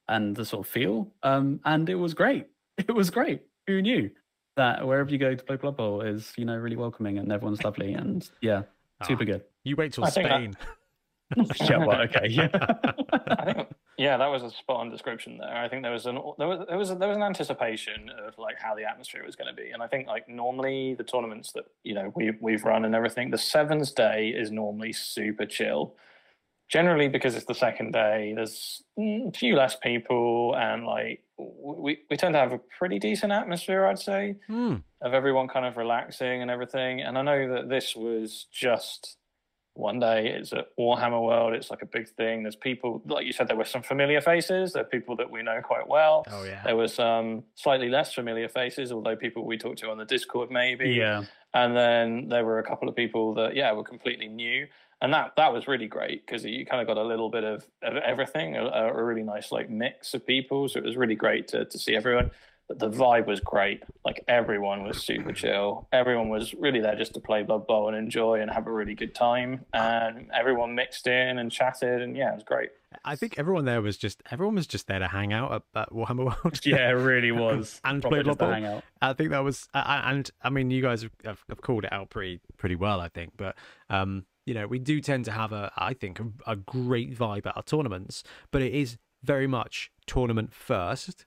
[0.08, 1.12] and the sort of feel.
[1.22, 2.48] Um, and it was great.
[2.78, 3.42] It was great.
[3.66, 4.10] Who knew
[4.56, 7.62] that wherever you go to play Blood Bowl is you know really welcoming and everyone's
[7.64, 8.62] lovely and yeah,
[9.04, 9.44] super Ah, good.
[9.64, 10.56] You wait till I think that- Spain.
[11.68, 12.48] yeah, well, okay, yeah.
[13.28, 13.68] I think
[13.98, 15.54] yeah, that was a spot on description there.
[15.54, 18.56] I think there was an there was there was there was an anticipation of like
[18.58, 21.64] how the atmosphere was going to be, and I think like normally the tournaments that
[21.84, 25.96] you know we we've run and everything, the sevens day is normally super chill.
[26.68, 31.98] Generally, because it's the second day, there's mm, a few less people, and like we
[32.10, 34.76] we tend to have a pretty decent atmosphere, I'd say Hmm.
[35.00, 37.00] of everyone kind of relaxing and everything.
[37.00, 39.16] And I know that this was just
[39.74, 40.26] one day.
[40.28, 41.54] It's at Warhammer World.
[41.54, 42.42] It's like a big thing.
[42.42, 44.72] There's people, like you said, there were some familiar faces.
[44.72, 46.24] There are people that we know quite well.
[46.30, 46.62] Oh yeah.
[46.64, 50.50] There were some slightly less familiar faces, although people we talked to on the Discord
[50.50, 50.90] maybe.
[50.90, 51.22] yeah,
[51.54, 54.66] And then there were a couple of people that, yeah, were completely new.
[55.00, 57.64] And that that was really great because you kind of got a little bit of,
[57.82, 60.68] of everything, a, a really nice like mix of people.
[60.68, 62.30] So it was really great to, to see everyone.
[62.66, 63.82] But the vibe was great.
[64.04, 65.88] Like everyone was super chill.
[65.90, 68.94] Everyone was really there just to play Blood Bowl and enjoy and have a really
[68.94, 69.64] good time.
[69.72, 72.68] And everyone mixed in and chatted, and yeah, it was great.
[73.04, 75.90] I think everyone there was just everyone was just there to hang out at, at
[75.92, 76.60] Warhammer World.
[76.66, 77.80] yeah, it really was.
[77.84, 78.82] And play Blood Bowl.
[79.00, 81.92] I think that was, uh, and I mean, you guys have, have, have called it
[81.92, 83.32] out pretty pretty well, I think.
[83.36, 83.56] But
[83.88, 87.46] um, you know, we do tend to have a, I think, a, a great vibe
[87.46, 91.26] at our tournaments, but it is very much tournament first.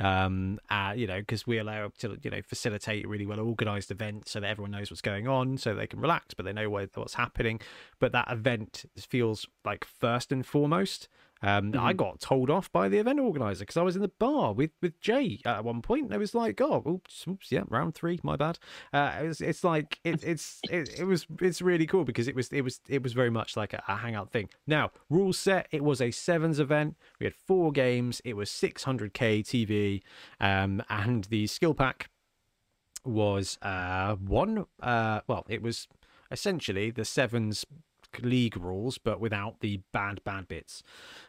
[0.00, 4.28] Um, uh, you know, because we allow to you know facilitate really well organized event
[4.28, 6.88] so that everyone knows what's going on, so they can relax, but they know where,
[6.94, 7.60] what's happening.
[7.98, 11.08] But that event feels like first and foremost.
[11.42, 11.96] Um, I Mhm.
[11.96, 15.00] got told off by the event organizer because I was in the bar with with
[15.00, 16.12] Jay at one point.
[16.12, 18.58] It was like, oh, oops, oops, yeah, round three, my bad.
[18.92, 22.34] Uh, it was, it's like it, it's it, it was it's really cool because it
[22.34, 24.48] was it was it was very much like a, a hangout thing.
[24.66, 25.68] Now, rule set.
[25.70, 26.96] It was a sevens event.
[27.20, 28.20] We had four games.
[28.24, 30.02] It was 600k TV,
[30.40, 32.10] um, and the skill pack
[33.04, 34.66] was uh one.
[34.82, 35.86] Uh, well, it was
[36.30, 37.64] essentially the sevens
[38.22, 40.82] league rules but without the bad bad bits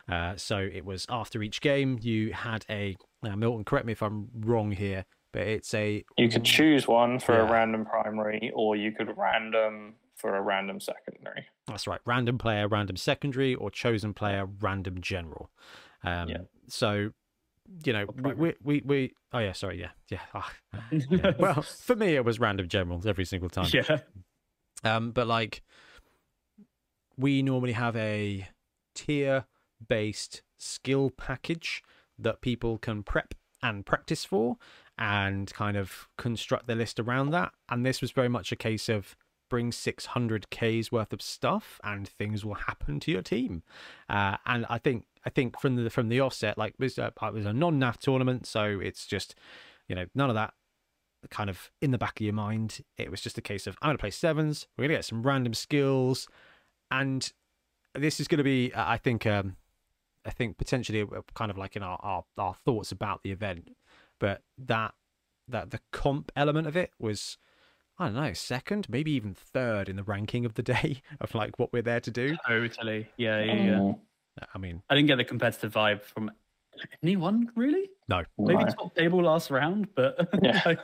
[0.08, 4.02] uh, so it was after each game you had a now milton correct me if
[4.02, 7.42] i'm wrong here but it's a You could choose one for Yeah.
[7.42, 11.46] a random primary, or you could random for a random secondary.
[11.68, 15.52] that's right random player random secondary or chosen player random general
[16.04, 16.38] um Yeah.
[16.68, 17.12] so
[17.86, 20.52] you know we, we we we oh yeah sorry yeah yeah, Ah,
[20.92, 21.32] yeah.
[21.40, 24.00] well for me it was random generals every single time yeah,
[24.84, 25.62] Um, but like,
[27.20, 28.48] we normally have a
[28.96, 29.46] tier
[29.86, 31.84] based skill package
[32.18, 34.58] that people can prep and practice for
[34.98, 37.52] and kind of construct their list around that.
[37.70, 39.16] And this was very much a case of
[39.50, 43.64] bring 600k's worth of stuff and things will happen to your team.
[44.08, 47.08] Uh, and I think I think from the from the offset, like it was a,
[47.22, 49.36] it was a non NAF tournament, so it's just
[49.90, 50.54] you know none of that
[51.30, 52.80] kind of in the back of your mind.
[52.98, 54.68] It was just a case of I'm going to play sevens.
[54.78, 56.28] We're going to get some random skills,
[56.92, 57.32] and
[57.96, 59.56] this is going to be, I think, um,
[60.26, 63.76] I think potentially uh, kind of like in our, our our thoughts about the event,
[64.20, 64.94] but that
[65.48, 67.38] that the comp element of it was.
[68.02, 71.60] I don't know, second, maybe even third in the ranking of the day of like
[71.60, 72.38] what we're there to do.
[72.48, 73.10] totally.
[73.18, 73.72] Yeah, yeah, yeah.
[73.72, 74.00] Mm,
[74.56, 76.32] I mean, I didn't get the competitive vibe from
[77.04, 77.90] anyone really.
[78.08, 78.24] no.
[78.38, 78.70] Maybe no.
[78.72, 80.76] top table last round, but Yeah.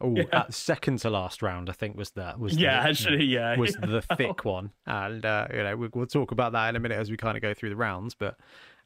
[0.00, 0.24] Oh, Yeah.
[0.32, 3.76] uh, second to last round, I think was the was the- yeah, actually, yeah, was
[3.80, 3.86] yeah.
[3.86, 6.98] the thick one, and uh, you know we, we'll talk about that in a minute
[6.98, 8.14] as we kind of go through the rounds.
[8.14, 8.36] But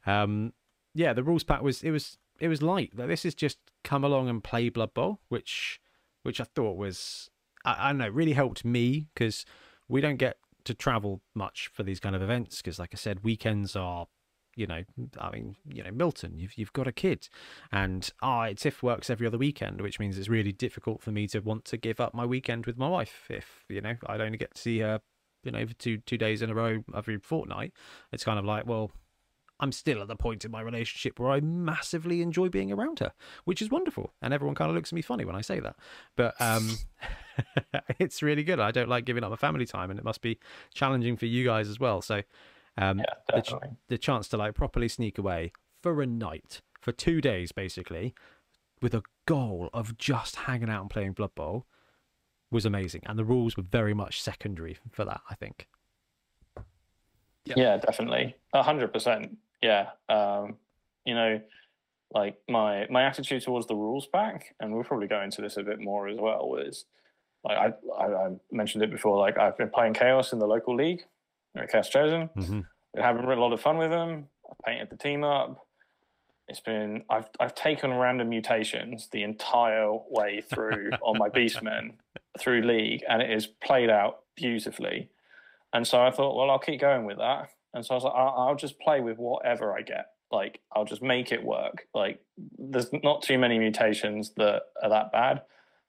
[0.05, 0.53] um,
[0.93, 2.91] yeah, the rules pack was it was it was light.
[2.95, 5.79] Like, This is just come along and play Blood Bowl, which
[6.23, 7.29] which I thought was
[7.65, 9.45] I, I don't know really helped me because
[9.87, 13.23] we don't get to travel much for these kind of events because, like I said,
[13.25, 14.07] weekends are
[14.55, 14.83] you know,
[15.19, 17.29] I mean, you know, Milton, you've you've got a kid,
[17.71, 21.39] and I TIFF works every other weekend, which means it's really difficult for me to
[21.39, 24.53] want to give up my weekend with my wife if you know I'd only get
[24.55, 25.01] to see her,
[25.43, 27.73] you know, for two two days in a row every fortnight.
[28.11, 28.91] It's kind of like, well,
[29.59, 33.13] I'm still at the point in my relationship where I massively enjoy being around her,
[33.45, 35.75] which is wonderful, and everyone kind of looks at me funny when I say that,
[36.15, 36.77] but um,
[37.99, 38.59] it's really good.
[38.59, 40.39] I don't like giving up my family time, and it must be
[40.73, 42.01] challenging for you guys as well.
[42.01, 42.21] So.
[42.77, 43.05] Um, yeah,
[43.35, 43.69] the, ch- definitely.
[43.89, 45.51] the chance to like properly sneak away
[45.81, 48.13] for a night for two days basically
[48.81, 51.65] with a goal of just hanging out and playing blood bowl
[52.51, 55.67] was amazing and the rules were very much secondary for that i think
[57.45, 57.53] Yeah.
[57.57, 58.35] Yeah, definitely.
[58.53, 59.37] A hundred percent.
[59.61, 59.89] Yeah.
[60.09, 60.55] Um,
[61.05, 61.41] you know,
[62.13, 65.63] like my my attitude towards the rules back, and we'll probably go into this a
[65.63, 66.47] bit more as well.
[66.49, 66.85] Was
[67.43, 69.17] like I, I, I mentioned it before.
[69.19, 71.03] Like I've been playing Chaos in the local league,
[71.55, 72.29] or Chaos Chosen.
[72.37, 72.61] Mm-hmm.
[72.93, 74.27] Been having a lot of fun with them.
[74.49, 75.67] I painted the team up.
[76.47, 81.93] It's been I've I've taken random mutations the entire way through on my beastmen
[82.37, 85.09] through league, and it is played out beautifully.
[85.73, 87.49] And so I thought, well, I'll keep going with that.
[87.73, 90.07] And so I was like, I'll, I'll just play with whatever I get.
[90.31, 91.87] Like I'll just make it work.
[91.93, 92.19] Like
[92.57, 95.43] there's not too many mutations that are that bad.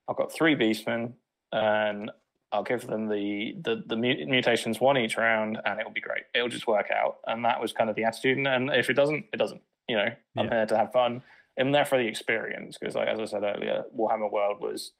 [0.08, 1.14] I've got three beastmen,
[1.50, 2.10] and
[2.54, 6.22] I'll give them the the, the mutations one each round, and it'll be great.
[6.34, 7.18] It'll just work out.
[7.26, 8.38] And that was kind of the attitude.
[8.38, 9.60] And if it doesn't, it doesn't.
[9.88, 10.08] You know,
[10.38, 10.50] I'm Yeah.
[10.54, 11.22] here to have fun.
[11.58, 14.92] I'm there for the experience because, like as I said earlier, Warhammer World was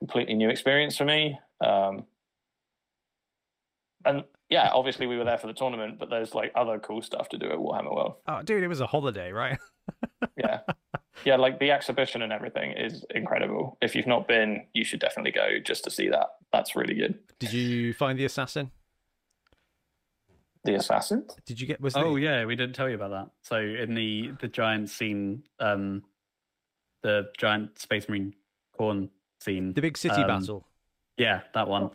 [0.00, 1.38] completely new experience for me.
[1.60, 2.04] Um,
[4.04, 7.28] and yeah, obviously we were there for the tournament, but there's like other cool stuff
[7.30, 8.14] to do at Warhammer World.
[8.26, 9.58] Oh, dude, it was a holiday, right?
[10.36, 10.60] Yeah,
[11.24, 13.76] yeah, like the exhibition and everything is incredible.
[13.80, 16.28] If you've not been, you should definitely go just to see that.
[16.52, 17.18] That's really good.
[17.38, 18.70] Did you find the assassin?
[20.64, 21.26] The assassin.
[21.46, 21.80] Did you get?
[21.80, 23.30] Was Oh the, yeah, we didn't tell you about that.
[23.42, 26.02] So in the the giant scene, um,
[27.02, 28.34] the giant space marine
[28.78, 29.08] Khorne
[29.40, 30.66] scene, the big city um, battle.
[31.16, 31.90] yeah, that one.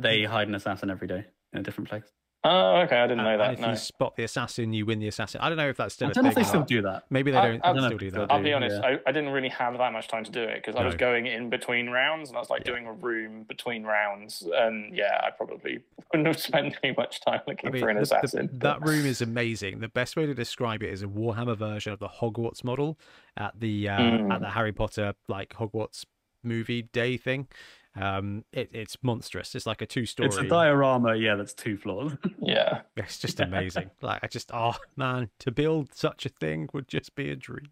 [0.00, 2.04] They hide an assassin every day in a different place.
[2.42, 3.52] Oh, okay, I didn't know and that.
[3.52, 3.68] if No.
[3.70, 5.42] you spot the assassin, you win the assassin.
[5.42, 6.08] I don't know if that's still.
[6.08, 7.04] I a don't know if they still do that.
[7.10, 8.24] Maybe they I- don't, I- still I do don't know that.
[8.24, 8.88] if I'll do, be honest, yeah.
[8.88, 11.26] I, I didn't really have that much time to do it because I was going
[11.26, 12.72] in between rounds and I was like Yeah.
[12.72, 14.42] doing a room between rounds.
[14.54, 15.80] And yeah, I probably
[16.12, 18.48] wouldn't have spent too much time looking I mean, for an the- the- assassin.
[18.54, 19.80] that room is amazing.
[19.80, 22.98] The best way to describe it is a Warhammer version of the Hogwarts model
[23.36, 24.40] at the uh, at Mm.
[24.40, 26.06] the Harry Potter like Hogwarts
[26.42, 27.48] movie day thing.
[27.96, 29.54] Um, it, it's monstrous.
[29.54, 30.28] It's like a two story.
[30.28, 32.12] It's a diorama, yeah, that's two floors.
[32.40, 32.82] yeah.
[32.96, 33.90] It's just amazing.
[34.00, 37.68] like I just, oh man, to build such a thing would just be a dream.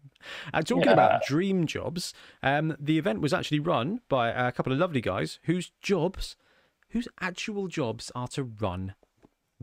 [0.53, 2.13] And talking about dream jobs,
[2.43, 6.35] um, the event was actually run by a couple of lovely guys whose jobs,
[6.89, 8.95] whose actual jobs are to run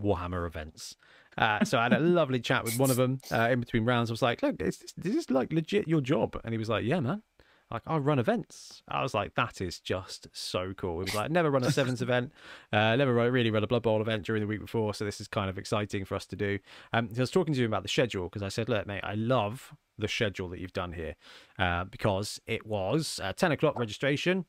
[0.00, 0.96] Warhammer events.
[1.36, 4.10] Uh, so I had a lovely chat with one of them uh, in between rounds.
[4.10, 6.70] I was like, "Look, is this, is this like legit your job?" And he was
[6.70, 7.22] like, "Yeah, man."
[7.70, 8.82] Like I run events.
[8.88, 12.00] I was like, "That is just so cool." He was like, "Never run a sevens
[12.02, 12.32] event.
[12.72, 15.26] Uh, never really run a Blood Bowl event during the week before, so this is
[15.26, 16.58] kind of exciting for us to do."
[16.92, 19.02] Um, so I was talking to him about the schedule because I said, "Look, mate,
[19.02, 21.16] I love the schedule that you've done here
[21.58, 24.46] uh, because it was uh, ten o'clock registration."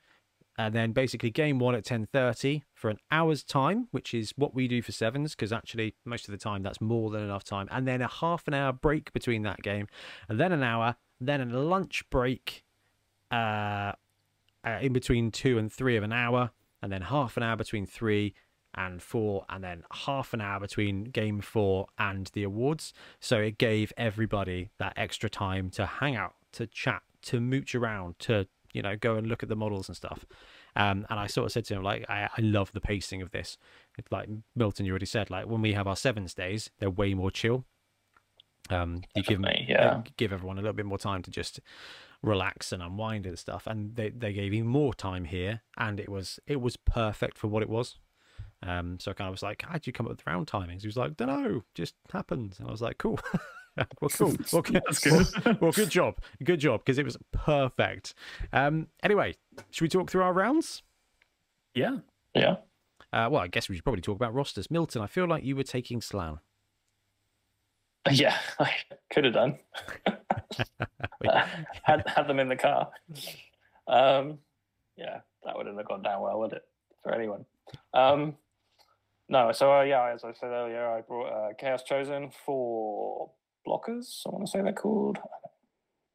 [0.60, 4.68] and then basically game one at 10.30 for an hour's time which is what we
[4.68, 7.88] do for sevens because actually most of the time that's more than enough time and
[7.88, 9.88] then a half an hour break between that game
[10.27, 12.64] and then an hour then a lunch break
[13.32, 13.94] uh,
[14.66, 16.52] uh, in between two and three of an hour
[16.82, 18.34] and then half an hour between three
[18.76, 22.94] and four and then half an hour between game four and the awards.
[23.20, 28.20] So it gave everybody that extra time to hang out to chat to mooch around
[28.20, 30.26] to you know go and look at the models and stuff.
[30.76, 33.32] Um, and i sort of said to him like I, I love the pacing of
[33.32, 33.58] this.
[33.98, 37.14] It's like milton you already said like when we have our sevens days they're way
[37.14, 37.66] more chill.
[38.70, 40.02] Um, you give Definitely, yeah.
[40.18, 41.62] give everyone a little bit more time to just
[42.23, 43.68] relax and unwind and stuff.
[43.68, 47.48] And they, they gave me more time here and it was it was perfect for
[47.48, 47.98] what it was.
[48.64, 50.81] Um so i kind of was like how'd you come up with round timings?
[50.81, 53.19] He was like don't know just happens and i was like cool.
[54.02, 54.35] Well cool.
[54.52, 55.27] Well, good, That's good.
[55.45, 56.18] well, well, good job.
[56.44, 58.15] Good job because it was perfect.
[58.52, 59.35] Um anyway
[59.69, 60.81] should we talk through our rounds?
[61.76, 61.98] Yeah.
[62.34, 62.56] Yeah.
[63.14, 64.72] uh well i guess we should probably talk about rosters.
[64.72, 66.39] Milton i feel like you were taking Slann
[68.12, 68.72] Yeah, I
[69.12, 69.58] could have done.
[71.84, 72.90] had had them in the car.
[73.88, 74.40] Um,
[74.96, 76.64] yeah, that wouldn't have gone down well, would it,
[77.04, 77.46] for anyone?
[77.94, 78.36] Um,
[79.30, 83.30] no, so uh, yeah, as I said earlier, I brought uh, Chaos Chosen for
[83.68, 84.22] blockers.
[84.26, 85.18] I want to say they're called.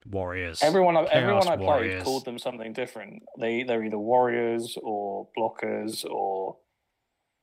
[0.06, 2.02] warriors Everyone, I, everyone Chaos I played Warriors.
[2.04, 3.22] called them something different.
[3.38, 6.56] They they're either warriors or blockers or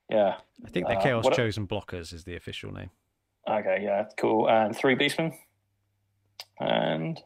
[0.10, 0.36] yeah.
[0.66, 2.90] i think they're uh, chaos what- chosen blockers is the official name
[3.50, 4.48] Okay, yeah, cool.
[4.48, 5.34] And three beastmen
[6.60, 7.20] and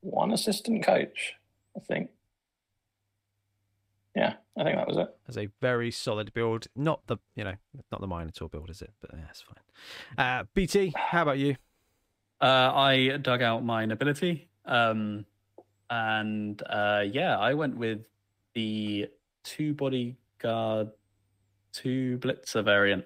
[0.00, 1.34] one assistant coach,
[1.76, 2.10] I think.
[4.16, 5.08] Yeah, I think that was it.
[5.28, 6.66] as a very solid build.
[6.76, 7.54] Not the you know
[7.90, 8.90] not the minor Minotaur build, is it?
[9.00, 10.26] But yeah, it's fine.
[10.26, 11.56] Uh, BT, how about you?
[12.40, 14.48] Uh, I dug out my nobility.
[14.66, 15.24] Um,
[15.88, 18.00] and uh, yeah, I went with
[18.54, 19.08] the
[19.44, 20.90] two bodyguard,
[21.72, 23.04] two blitzer variant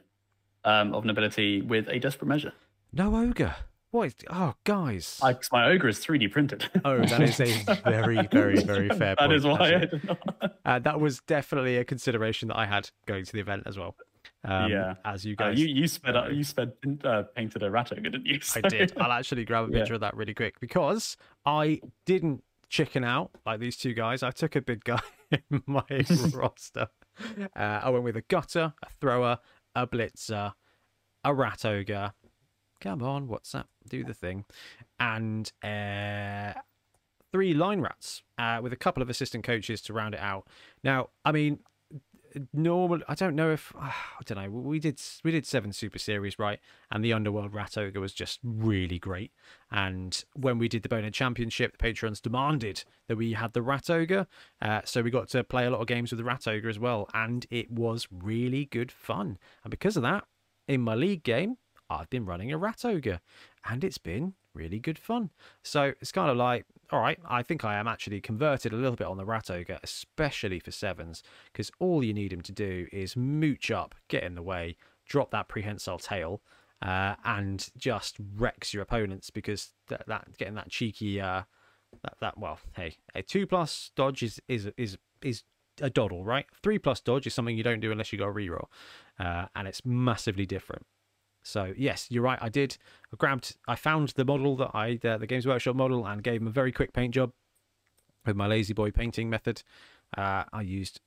[0.66, 2.52] um, of nobility with a desperate measure.
[2.92, 3.56] No ogre.
[3.92, 4.08] What?
[4.08, 5.18] Is, oh, guys.
[5.22, 6.68] I, my ogre is 3D printed.
[6.84, 10.52] Oh, that is a very, very, very fair That point, is why I did not.
[10.64, 13.96] Uh, that was definitely a consideration that I had going to the event as well.
[14.44, 14.94] Um, Yeah.
[15.04, 16.72] As you Uh, guys, you you sped up, you sped
[17.04, 18.38] uh, painted a Rat Ogre, didn't you?
[18.56, 18.92] I did.
[18.98, 19.78] I'll actually grab a Yeah.
[19.78, 21.16] picture of that really quick because
[21.46, 24.22] I didn't chicken out like these two guys.
[24.24, 25.84] I took a big guy in my
[26.34, 26.88] roster.
[27.56, 29.38] Uh, I went with a gutter, a thrower,
[29.76, 30.54] a blitzer,
[31.22, 32.14] a rat ogre.
[32.80, 33.66] Come on, what's that?
[33.88, 34.44] Do the thing.
[34.98, 36.54] And uh,
[37.30, 40.48] three line rats uh, with a couple of assistant coaches to round it out.
[40.82, 41.60] Now, I mean,
[42.52, 43.00] normal.
[43.08, 43.92] I don't know if I
[44.24, 44.50] don't know.
[44.50, 46.60] We did we did seven Super Series right,
[46.90, 49.32] and the Underworld Rat Ogre was just really great.
[49.70, 53.90] And when we did the Bonehead Championship, the patrons demanded that we had the Rat
[53.90, 54.26] Ogre,
[54.60, 56.78] uh, so we got to play a lot of games with the Rat Ogre as
[56.78, 59.38] well, and it was really good fun.
[59.64, 60.24] And because of that,
[60.68, 61.56] in my league game,
[61.88, 63.20] I've been running a Rat Ogre,
[63.64, 65.30] and it's been really good fun.
[65.62, 68.96] So it's kind of like, all right, I think I am actually converted a little
[68.96, 69.50] bit on the Rat
[69.82, 71.22] especially for sevens,
[71.52, 74.76] because all you need him to do is mooch up, get in the way,
[75.06, 76.40] drop that prehensile tail,
[76.82, 81.42] uh, and just wrecks your opponents because that, that getting that cheeky, uh,
[82.02, 85.42] that, that well, hey, a two plus dodge is is is is
[85.80, 86.46] a doddle, right?
[86.62, 88.66] Three plus dodge is something you don't do unless you got a reroll,
[89.18, 90.86] uh, and it's massively different.
[91.46, 92.38] So yes, you're right.
[92.42, 92.76] I did.
[93.12, 93.56] I grabbed.
[93.68, 96.50] I found the model that I the, the Games Workshop model and gave him a
[96.50, 97.32] very quick paint job
[98.26, 99.62] with my lazy boy painting method.
[100.16, 101.00] Uh, I used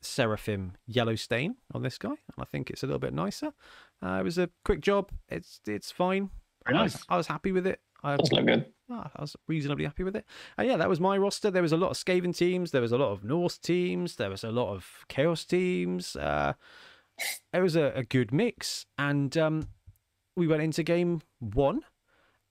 [0.00, 3.52] Seraphim Yellow Stain on this guy, and I think it's a little bit nicer.
[4.00, 5.10] Uh, it was a quick job.
[5.28, 6.30] It's it's fine.
[6.64, 7.04] Very I was, nice.
[7.08, 7.80] I was happy with it.
[8.04, 8.66] I, Does look good.
[8.88, 10.24] Ah, I was reasonably happy with it.
[10.56, 11.50] And yeah, that was my roster.
[11.50, 12.70] There was a lot of Skaven teams.
[12.70, 14.16] There was a lot of Norse teams.
[14.16, 16.16] There was a lot of Chaos teams.
[16.16, 16.54] Uh,
[17.52, 18.86] it was a, a good mix.
[18.98, 19.68] And um,
[20.36, 21.82] we went into game one.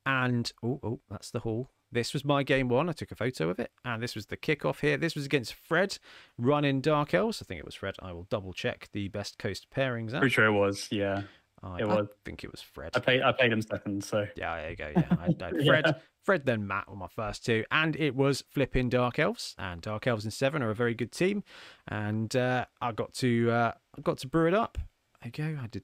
[0.06, 1.70] And oh, oh, that's the hall.
[1.92, 2.88] This was my game one.
[2.88, 3.72] I took a photo of it.
[3.84, 4.98] And this was the kickoff here.
[4.98, 5.98] This was against Fred
[6.38, 7.42] running Dark Elves.
[7.42, 7.96] I think it was Fred.
[8.00, 10.22] I will double check the best coast pairings out.
[10.22, 10.88] Pretty sure it was.
[10.92, 11.24] Yeah,
[11.62, 12.08] I, it I was.
[12.26, 12.92] think it was Fred.
[12.96, 13.22] I played.
[13.22, 14.92] I played him second, so Yeah, there you go.
[14.96, 15.66] Yeah, I, I, Yeah.
[15.66, 19.82] Fred, Fred, then Matt were my first two, and it was flipping Dark Elves, and
[19.82, 21.44] Dark Elves in seven are a very good team,
[21.88, 24.78] and uh, I got to uh, I got to brew it up.
[25.22, 25.62] There you go.
[25.62, 25.84] I did.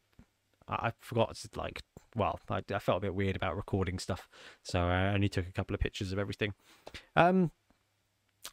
[0.67, 1.81] I, I forgot to like.
[2.15, 4.29] Well, I, I felt a bit weird about recording stuff,
[4.63, 6.53] so I only took a couple of pictures of everything.
[7.17, 7.51] Um,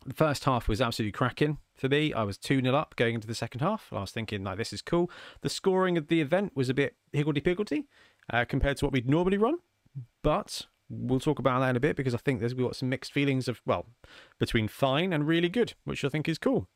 [0.07, 2.13] the first half was absolutely cracking for me.
[2.13, 3.89] I was 2 0 up going into the second half.
[3.93, 5.11] I was thinking, like, this is cool.
[5.43, 7.87] The scoring of the event was a bit higgledy piggledy
[8.33, 9.59] uh, compared to what we'd normally run,
[10.23, 12.89] but we'll talk about that in a bit because I think there's we've got some
[12.89, 13.87] mixed feelings of, well,
[14.39, 16.69] between fine and really good, which I think is cool.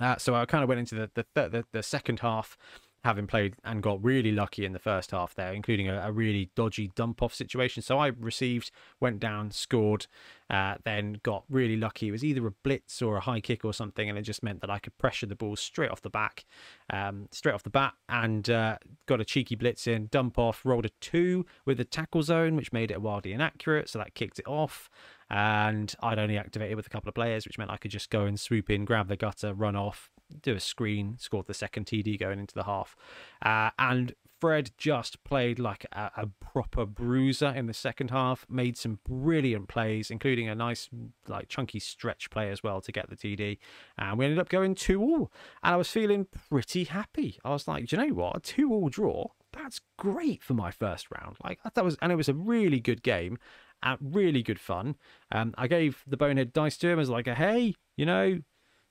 [0.00, 2.56] Uh, so I kind of went into the, the, the, the second half
[3.04, 6.50] having played and got really lucky in the first half there, including a, a really
[6.54, 7.82] dodgy dump off situation.
[7.82, 8.70] So I received,
[9.00, 10.06] went down, scored,
[10.50, 12.08] uh, then got really lucky.
[12.08, 14.60] It was either a blitz or a high kick or something, and it just meant
[14.62, 16.44] that I could pressure the ball straight off the back,
[16.90, 20.86] um, straight off the bat, and uh, got a cheeky blitz in, dump off, rolled
[20.86, 23.88] a two with the tackle zone, which made it wildly inaccurate.
[23.88, 24.90] So that kicked it off.
[25.30, 28.24] And I'd only activated with a couple of players, which meant I could just go
[28.24, 30.10] and swoop in, grab the gutter, run off,
[30.42, 32.96] do a screen, scored the second TD going into the half.
[33.42, 38.76] Uh, and Fred just played like a, a proper bruiser in the second half, made
[38.76, 40.88] some brilliant plays, including a nice,
[41.26, 43.58] like, chunky stretch play as well to get the TD.
[43.96, 45.32] And we ended up going 2 all.
[45.62, 47.38] And I was feeling pretty happy.
[47.44, 48.36] I was like, do you know what?
[48.36, 51.36] A 2 all draw, that's great for my first round.
[51.42, 53.38] Like, that was, and it was a really good game.
[53.82, 54.96] Uh, really good fun.
[55.30, 58.40] Um, I gave the bonehead dice to him as like a hey, you know,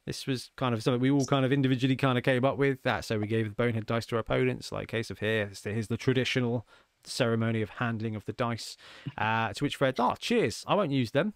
[0.08, 2.82] this was kind of something we all kind of individually kind of came up with.
[2.84, 5.52] That so we gave the bonehead dice to our opponents, like case of here.
[5.64, 6.66] Here's the traditional
[7.04, 8.78] ceremony of handling of the dice.
[9.18, 10.64] Uh, to which Fred, oh, cheers.
[10.66, 11.34] I won't use them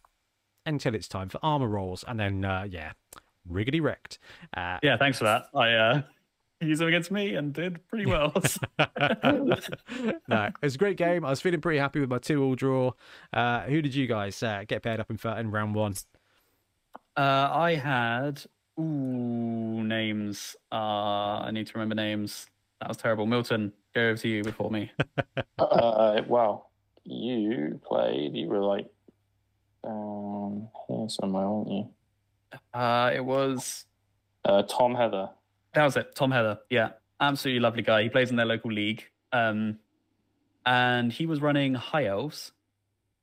[0.65, 2.93] until it's time for armor rolls, and then uh, yeah,
[3.49, 4.19] riggedy wrecked.
[4.55, 4.95] Uh, yeah.
[4.95, 5.47] Thanks for that.
[5.53, 6.01] I uh,
[6.61, 8.31] used them against me and did pretty well.
[8.79, 11.25] no, it was a great game.
[11.25, 12.93] I was feeling pretty happy with my two all draw.
[13.33, 15.95] Uh, who did you guys uh, get paired up in, in round one?
[17.17, 18.43] uh, I had
[18.79, 20.55] ooh names.
[20.71, 20.75] Uh,
[21.45, 22.47] I need to remember names.
[22.79, 23.25] That was terrible.
[23.25, 24.91] Milton, go over to you before me.
[25.59, 26.71] Uh, well,
[27.03, 28.35] you played.
[28.35, 28.87] You were like
[29.83, 31.89] um, here somewhere, weren't you?
[32.73, 33.85] Uh, it was
[34.45, 35.29] Uh, Tom Heather.
[35.73, 36.15] That was it.
[36.15, 36.59] Tom Heather.
[36.69, 36.89] Yeah.
[37.19, 38.03] Absolutely lovely guy.
[38.03, 39.03] He plays in their local league.
[39.31, 39.77] Um,
[40.65, 42.51] and he was running High Elves,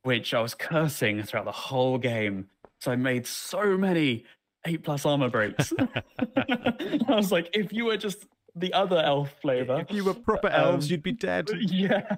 [0.03, 2.49] which I was cursing throughout the whole game.
[2.79, 4.23] So I made so many
[4.65, 5.71] eight plus armor breaks.
[6.37, 8.25] I was like, if you were just
[8.55, 9.79] the other elf flavor.
[9.87, 11.49] If you were proper elves, Um, you'd be dead.
[11.59, 12.15] Yeah.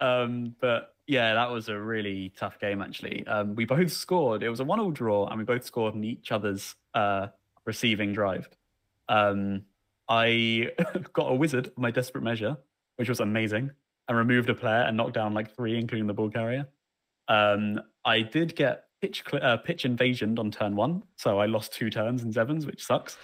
[0.00, 3.26] um, but yeah, that was a really tough game actually.
[3.26, 4.42] Um, we both scored.
[4.42, 7.28] It was a one-all draw, and we both scored in each other's uh,
[7.64, 8.48] receiving drive.
[9.08, 9.62] Um,
[10.08, 10.70] I
[11.12, 12.56] got a wizard, my desperate measure,
[12.96, 13.70] which was amazing,
[14.08, 16.68] and removed a player and knocked down like three, including the ball carrier.
[17.28, 21.90] Um, I did get pitch uh, pitch invasion on turn one, so I lost two
[21.90, 23.16] turns in sevens, which sucks.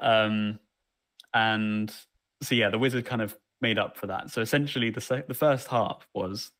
[0.00, 0.58] Um,
[1.34, 1.92] and
[2.42, 4.30] so yeah, the wizard kind of made up for that.
[4.30, 6.52] So essentially, the se- the first half was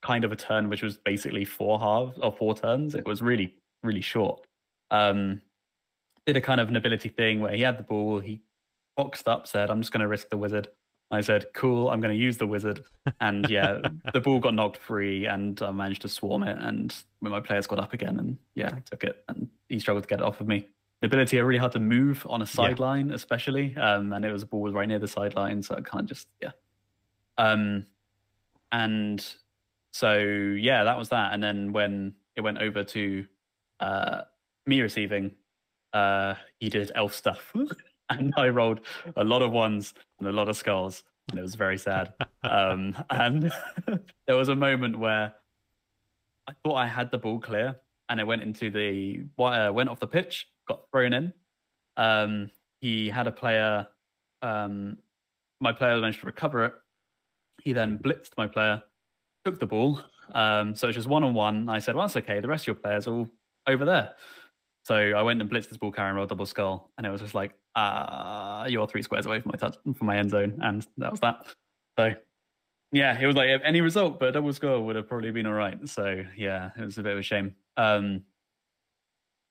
[0.00, 2.94] kind of a turn which was basically four halves or four turns.
[2.94, 4.44] It was really really short.
[4.90, 5.42] Um,
[6.26, 8.40] did a kind of an ability thing where he had the ball, he
[8.96, 10.68] boxed up, said, "I'm just going to risk the wizard."
[11.10, 12.84] I said, "Cool, I'm going to use the wizard,"
[13.20, 13.80] and yeah,
[14.12, 16.58] the ball got knocked free, and I managed to swarm it.
[16.60, 20.04] And when my players got up again, and yeah, I took it, and he struggled
[20.04, 20.68] to get it off of me.
[21.00, 24.42] The ability I really had to move on a sideline, especially, um, and it was
[24.42, 26.50] the ball was right near the sideline, so I can't just yeah.
[27.38, 27.86] Um,
[28.72, 29.24] and
[29.92, 31.32] so yeah, that was that.
[31.32, 33.26] And then when it went over to
[33.80, 34.22] uh,
[34.66, 35.32] me receiving,
[35.92, 37.52] uh, he did elf stuff,
[38.10, 38.80] and I rolled
[39.16, 42.12] a lot of ones and a lot of skulls, and it was very sad.
[42.42, 43.52] um, and
[44.26, 45.34] there was a moment where
[46.48, 47.76] I thought I had the ball clear,
[48.08, 51.32] and it went into the uh, went off the pitch, got thrown in.
[51.96, 53.86] Um, he had a player.
[54.40, 54.98] Um,
[55.60, 56.74] my player managed to recover it.
[57.62, 58.82] He then blitzed my player,
[59.44, 60.00] took the ball.
[60.32, 61.68] Um, so it's just one on one.
[61.68, 62.40] I said, "Well, that's okay.
[62.40, 63.28] The rest of your players are all
[63.66, 64.14] over there."
[64.84, 67.34] So I went and blitzed this ball carrying roll double skull, and it was just
[67.34, 71.10] like, ah, you're three squares away from my touch from my end zone, and that
[71.10, 71.46] was that.
[71.98, 72.14] So
[72.92, 75.52] yeah, it was like any result, but a double score would have probably been all
[75.52, 75.88] right.
[75.88, 77.54] So yeah, it was a bit of a shame.
[77.76, 78.22] Um,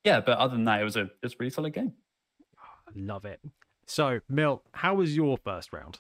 [0.04, 1.94] yeah, but other than that, it was a just really solid game.
[2.96, 3.40] Love it.
[3.86, 6.00] So, Mill, how was your first round?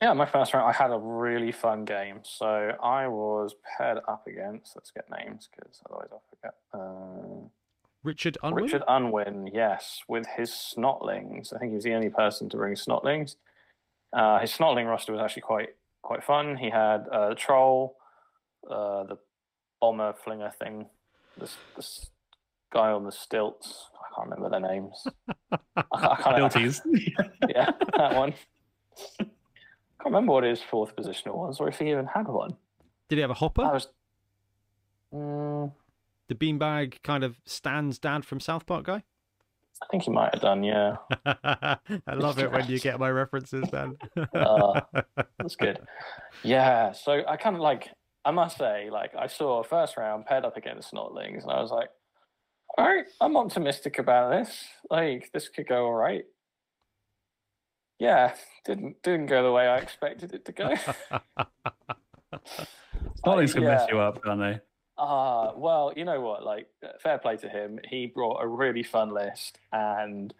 [0.00, 2.20] Yeah, my first round, I had a really fun game.
[2.22, 6.54] So I was paired up against, let's get names because otherwise I'll forget.
[6.72, 7.48] Uh,
[8.04, 8.64] Richard Unwin?
[8.64, 11.52] Richard Unwin, yes, with his Snotlings.
[11.54, 13.36] I think he was the only person to bring Snotlings.
[14.12, 15.70] Uh, his Snotling roster was actually quite
[16.02, 16.56] quite fun.
[16.56, 17.96] He had uh, the Troll,
[18.70, 19.18] uh, the
[19.80, 20.86] Bomber Flinger thing,
[21.38, 22.10] this, this
[22.72, 23.90] guy on the stilts.
[23.94, 25.06] I can't remember their names.
[25.50, 25.58] I,
[25.92, 26.80] I can't, Stilties.
[27.48, 28.32] yeah, that one.
[29.18, 29.30] can't
[30.04, 32.56] remember what his fourth positional was, or if he even had one.
[33.08, 33.62] Did he have a hopper?
[33.62, 33.88] I was.
[35.14, 35.72] Mm,
[36.28, 39.02] the beanbag kind of stands dad from South Park guy?
[39.82, 40.96] I think he might have done, yeah.
[41.26, 43.96] I love it when you get my references, Ben.
[44.34, 44.80] uh,
[45.38, 45.78] that's good.
[46.42, 47.88] Yeah, so I kind of like,
[48.24, 51.60] I must say, like, I saw a first round paired up against Snotlings, and I
[51.60, 51.90] was like,
[52.76, 54.64] all right, I'm optimistic about this.
[54.90, 56.24] Like, this could go all right.
[57.98, 58.34] Yeah,
[58.64, 60.74] didn't didn't go the way I expected it to go.
[63.24, 63.68] Snotlings can yeah.
[63.68, 64.60] mess you up, can't they?
[64.98, 66.44] Ah, well, you know what?
[66.44, 66.66] Like,
[67.00, 67.78] fair play to him.
[67.88, 70.34] He brought a really fun list, and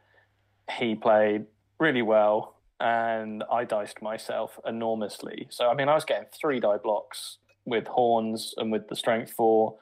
[0.76, 1.46] he played
[1.78, 2.56] really well.
[2.80, 5.46] And I diced myself enormously.
[5.50, 9.32] So, I mean, I was getting three die blocks with horns and with the strength
[9.32, 9.76] four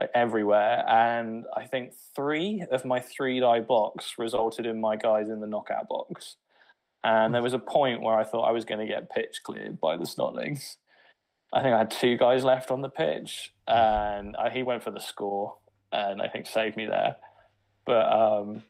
[0.00, 0.84] like, everywhere.
[0.88, 5.46] And I think three of my three die blocks resulted in my guys in the
[5.46, 6.36] knockout box.
[7.04, 9.80] And there was a point where I thought I was going to get pitch cleared
[9.80, 10.76] by the Snotlings.
[11.52, 14.90] I think I had two guys left on the pitch, and I, he went for
[14.90, 15.56] the score,
[15.92, 17.16] and I think saved me there.
[17.86, 18.62] But um,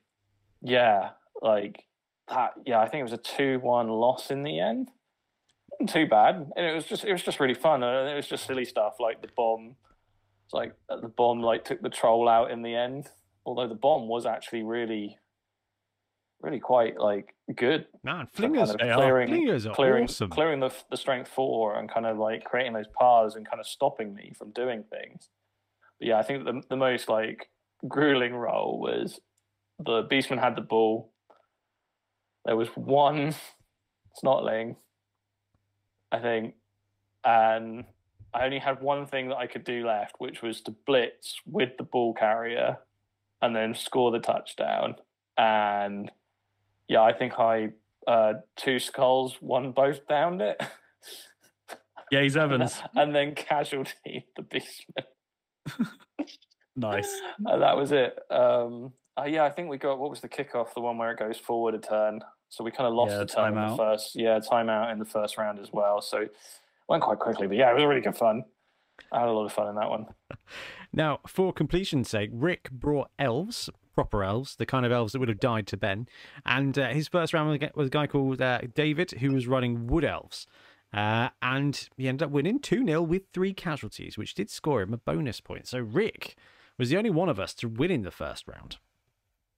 [0.62, 1.10] yeah,
[1.42, 1.84] like
[2.28, 2.52] that.
[2.64, 4.90] Yeah, I think it was a two-one loss in the end.
[5.72, 7.82] Wasn't too bad, and it was just it was just really fun.
[7.82, 9.74] And it was just silly stuff like the bomb.
[10.46, 13.08] It's like the bomb like took the troll out in the end.
[13.44, 15.18] Although the bomb was actually really
[16.40, 17.86] really quite like good.
[18.02, 20.30] Man, flingers, kind of clearing, flingers are clearing, awesome.
[20.30, 23.66] clearing the the strength four and kind of like creating those paths and kind of
[23.66, 25.28] stopping me from doing things.
[25.98, 27.48] But yeah, I think the the most like
[27.86, 29.20] grueling role was
[29.78, 31.12] the Beastman had the ball.
[32.44, 33.34] There was one
[34.22, 34.76] snotling,
[36.12, 36.54] I think,
[37.24, 37.84] and
[38.32, 41.76] I only had one thing that I could do left, which was to blitz with
[41.78, 42.78] the ball carrier
[43.40, 44.96] and then score the touchdown.
[45.36, 46.10] And
[46.88, 47.70] yeah, I think I
[48.06, 50.60] uh, two skulls, one both downed it.
[52.10, 52.80] Yeah, he's Evans.
[52.94, 55.04] and then casualty the beastman.
[56.74, 57.20] nice.
[57.44, 58.18] And that was it.
[58.30, 61.18] Um, uh, yeah, I think we got what was the kickoff, the one where it
[61.18, 62.20] goes forward a turn.
[62.48, 65.04] So we kind of lost Yeah, the turn in the first, yeah, timeout in the
[65.04, 66.00] first round as well.
[66.00, 66.26] So
[66.88, 68.42] went quite quickly, but yeah, it was really good fun.
[69.12, 70.06] I had a lot of fun in that one.
[70.94, 73.68] Now, for completion's sake, Rick brought elves,
[73.98, 76.06] proper elves, the kind of elves that would have died to Ben.
[76.46, 80.04] And uh, his first round was a- guy called uh, David, who was running wood
[80.04, 80.46] elves.
[80.92, 84.94] Uh, and he ended up winning 2 0 with three casualties, which did score him
[84.94, 85.66] a bonus point.
[85.66, 86.36] So Rick
[86.78, 88.76] was the only one of us to win in the first round.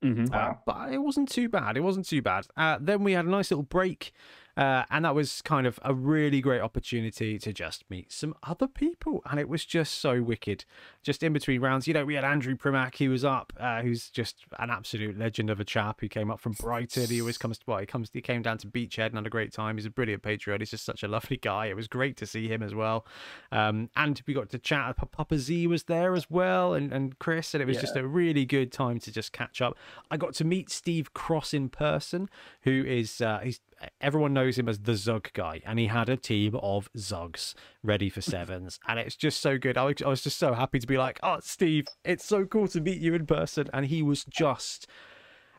[0.03, 0.33] Mhm.
[0.35, 1.77] Uh, but it wasn't too bad.
[1.77, 2.47] It wasn't too bad.
[2.57, 4.13] Uh, then we had a nice little break,
[4.57, 8.67] uh, and that was kind of a really great opportunity to just meet some other
[8.67, 10.65] people, and it was just so wicked.
[11.03, 14.11] Just in between rounds, you know, we had Andrew Primack, he was up, uh, who's
[14.11, 17.07] just an absolute legend of a chap who came up from Brighton.
[17.07, 19.31] He always comes to, well, he comes, he came down to Beachhead and had a
[19.31, 19.77] great time.
[19.77, 20.61] He's a brilliant patriot.
[20.61, 21.67] He's just such a lovely guy.
[21.67, 23.07] It was great to see him as well.
[23.53, 24.97] Um, and we got to chat.
[24.97, 28.07] P- Papa Z was there as well, and, and Chris, and it was just a
[28.07, 29.77] really good time to just catch up.
[30.11, 32.29] I got to meet Steve Cross in person,
[32.63, 33.61] who is uh, he's
[34.01, 38.09] everyone knows him as the Zug guy, and he had a team of Zugs ready
[38.11, 39.77] for sevens, and it's just so good.
[39.77, 42.69] I was, I was just so happy to be like, oh, Steve, it's so cool
[42.69, 44.87] to meet you in person, and he was just.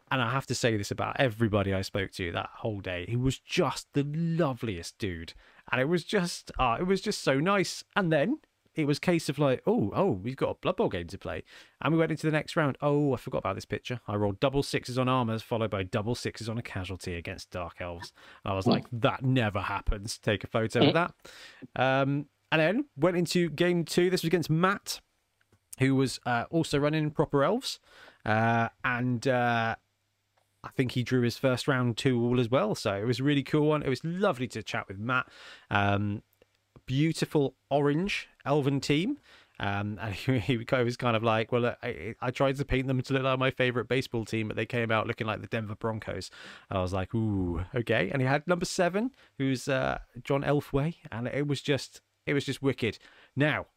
[0.10, 3.06] And I have to say this about everybody I spoke to that whole day.
[3.07, 5.34] He was just the loveliest dude,
[5.72, 7.85] and it was just, uh, it was just so nice.
[7.95, 8.39] And then
[8.76, 11.43] it was case of like, oh, oh, we've got a Blood Bowl game to play,
[11.81, 12.77] and we went into the next round.
[12.81, 13.99] Oh, I forgot about this picture.
[14.07, 17.81] I rolled double sixes on armors, followed by double sixes on a casualty against Dark
[17.81, 18.14] Elves.
[18.45, 20.18] I was like, that never happens.
[20.18, 21.14] Take a photo of that.
[21.76, 24.10] Um, and then went into game two.
[24.10, 25.02] This was against Matt,
[25.80, 27.80] who was uh, also running proper elves,
[28.26, 29.27] uh, and.
[29.27, 29.76] Uh,
[30.64, 32.76] I think he drew his first round two all as well.
[32.76, 33.81] So it was a really cool one.
[33.81, 35.27] It was lovely to chat with Matt.
[35.72, 36.22] Um,
[36.85, 39.18] beautiful orange elven team.
[39.60, 43.02] Um, and he, he was kind of like, well, I, I tried to paint them
[43.02, 45.76] to look like my favorite baseball team, but they came out looking like the Denver
[45.76, 46.32] Broncos.
[46.70, 48.10] And I was like, ooh, okay.
[48.12, 52.46] And he had number seven, who's uh, John Elfway, and it was just, it was
[52.46, 52.98] just wicked.
[53.36, 53.68] Now,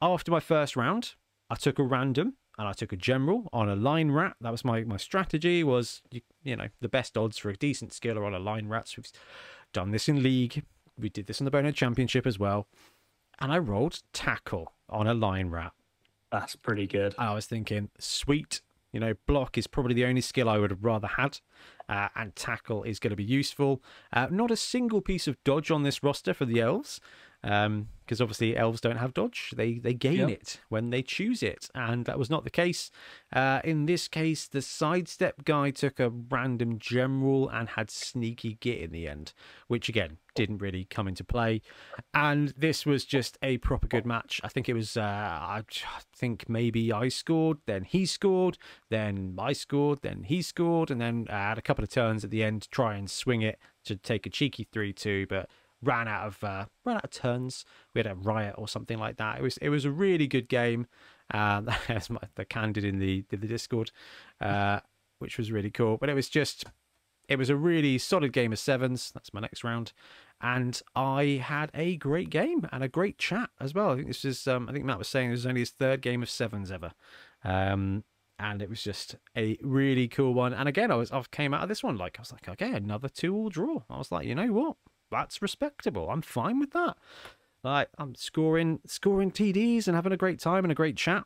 [0.00, 1.14] after my first round,
[1.50, 4.36] I took a random and I took a general on a line rat.
[4.40, 5.64] That was my my strategy.
[5.64, 8.88] Was you, you know the best odds for a decent skiller on a line rat.
[8.88, 9.12] So we've
[9.72, 10.64] done this in league.
[10.98, 12.68] We did this in the Bonehead Championship as well.
[13.42, 15.72] And I rolled tackle on a line rat.
[16.30, 17.12] That's pretty good.
[17.18, 18.62] I was thinking, sweet.
[18.92, 21.40] You know, block is probably the only skill I would have rather had,
[21.88, 23.82] uh, and tackle is going to be useful.
[24.12, 27.00] Uh, not a single piece of dodge on this roster for the elves,
[27.42, 27.88] because um,
[28.20, 29.52] obviously elves don't have dodge.
[29.56, 30.30] They they gain Yep.
[30.30, 32.90] it when they choose it, and that was not the case.
[33.32, 38.80] Uh, in this case, the sidestep guy took a random general and had sneaky git
[38.80, 39.32] in the end,
[39.66, 41.60] which again didn't really come into play.
[42.14, 44.40] And this was just a proper good match.
[44.44, 44.96] I think it was.
[44.96, 45.62] Uh, I
[46.14, 48.56] think maybe I scored, then he scored,
[48.88, 52.30] then I scored, then he scored, and then I had a couple of turns at
[52.30, 55.50] the end to try and swing it to take a cheeky three-two, but
[55.82, 57.64] ran out of uh, ran out of turns.
[57.94, 59.38] We had a riot or something like that.
[59.38, 60.86] It was it was a really good game.
[61.32, 63.90] Um, that's my, the candid in the the Discord,
[64.40, 64.80] uh,
[65.18, 65.96] which was really cool.
[65.96, 66.64] But it was just
[67.28, 69.10] it was a really solid game of sevens.
[69.12, 69.92] That's my next round,
[70.40, 73.90] and I had a great game and a great chat as well.
[73.90, 76.02] I think this is um, I think Matt was saying this is only his third
[76.02, 76.92] game of sevens ever.
[77.44, 78.04] Um,
[78.38, 80.52] and it was just a really cool one.
[80.52, 82.72] And again, I was I came out of this one like I was like, okay,
[82.72, 83.82] another two-all draw.
[83.88, 84.76] I was like, you know what?
[85.12, 86.10] That's respectable.
[86.10, 86.96] I'm fine with that.
[87.62, 91.24] Like I'm scoring scoring TDs and having a great time and a great chat.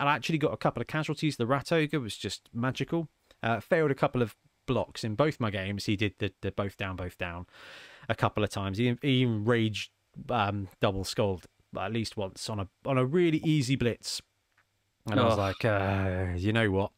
[0.00, 1.36] And I actually got a couple of casualties.
[1.36, 3.08] The Rat Ogre was just magical.
[3.42, 4.34] Uh, failed a couple of
[4.66, 5.86] blocks in both my games.
[5.86, 7.46] He did the, the both down, both down
[8.08, 8.78] a couple of times.
[8.78, 9.90] He, he even raged
[10.30, 11.46] um, double skulled
[11.76, 14.22] at least once on a on a really easy blitz.
[15.10, 16.92] And I was like, uh, you know what?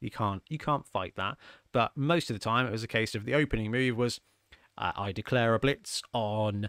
[0.00, 1.36] You can't you can't fight that.
[1.72, 4.20] But most of the time, it was a case of the opening move was
[4.78, 6.68] uh, I declare a blitz on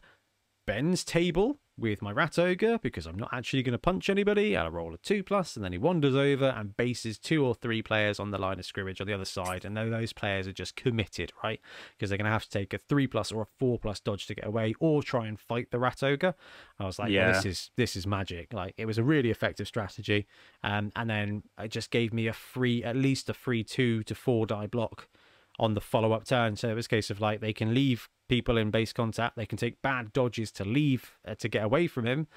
[0.65, 4.55] Ben's table with my rat ogre because I'm not actually going to punch anybody.
[4.55, 7.81] I roll a two plus, and then he wanders over and bases two or three
[7.81, 9.65] players on the line of scrimmage on the other side.
[9.65, 11.59] And those players are just committed, right?
[11.91, 14.25] Because they're going to have to take a three plus or a four plus dodge
[14.27, 16.35] to get away, or try and fight the rat ogre.
[16.79, 17.33] I was like, yeah.
[17.33, 18.53] This is this is magic.
[18.53, 20.27] Like it was a really effective strategy.
[20.63, 24.15] Um, and then it just gave me a free, at least a free two to
[24.15, 25.09] four die block
[25.59, 26.55] on the follow up turn.
[26.55, 29.45] So it was a case of like they can leave people in base contact, they
[29.45, 32.27] can take bad dodges to leave uh, to get away from him,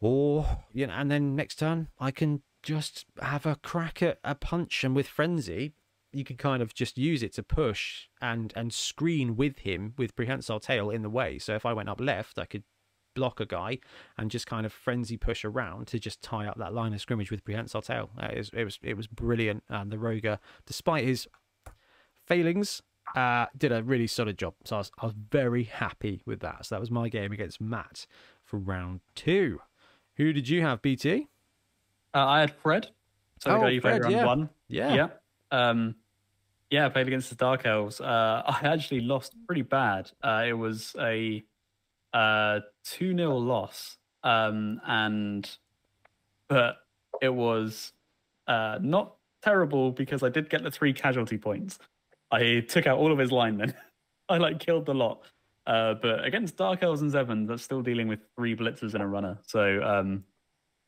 [0.00, 4.34] or you know, and then next turn I can just have a crack at a
[4.34, 5.74] punch, and with frenzy.
[6.12, 10.16] You can kind of just use it to push and and screen with him with
[10.16, 11.38] prehensile tail in the way.
[11.38, 12.62] So if I went up left, I could
[13.14, 13.80] block a guy
[14.16, 17.30] and just kind of frenzy push around to just tie up that line of scrimmage
[17.30, 18.10] with prehensile tail.
[18.18, 21.26] It was it was, it was brilliant, and the Roger, despite his
[22.26, 22.82] failings,
[23.14, 24.54] uh, did a really solid job.
[24.64, 26.66] So I was, I was very happy with that.
[26.66, 28.06] So that was my game against Matt
[28.44, 29.60] for round two.
[30.16, 31.28] Who did you have, BT?
[32.14, 32.88] Uh, I had Fred.
[33.40, 34.24] So Oh, the guy you played Fred, round yeah.
[34.26, 34.50] one.
[34.68, 34.94] Yeah.
[34.94, 35.08] Yeah.
[35.50, 35.94] Um,
[36.70, 38.00] yeah, I played against the Dark Elves.
[38.00, 40.10] Uh, I actually lost pretty bad.
[40.22, 41.44] Uh, it was a
[42.12, 43.98] uh, 2 0 loss.
[44.24, 45.48] Um, and,
[46.48, 46.78] but
[47.22, 47.92] it was
[48.48, 51.78] uh, not terrible because I did get the three casualty points.
[52.30, 53.74] I took out all of his linemen.
[54.28, 55.22] I like killed the lot.
[55.66, 59.06] Uh, but against Dark Elves and Zevon, that's still dealing with three blitzers and a
[59.06, 59.38] runner.
[59.46, 60.24] So um,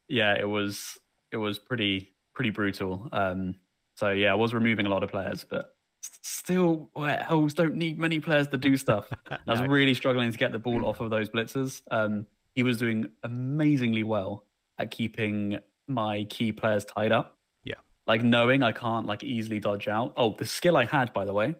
[0.08, 0.98] yeah, it was
[1.32, 3.08] it was pretty pretty brutal.
[3.12, 3.56] Um,
[3.96, 5.74] so yeah, I was removing a lot of players, but
[6.22, 9.08] still, elves don't need many players to do stuff.
[9.30, 11.82] I was really struggling to get the ball off of those blitzers.
[11.90, 14.44] Um, he was doing amazingly well
[14.78, 15.58] at keeping
[15.88, 17.37] my key players tied up.
[18.08, 20.14] Like knowing I can't like easily dodge out.
[20.16, 21.54] Oh, the skill I had, by the way,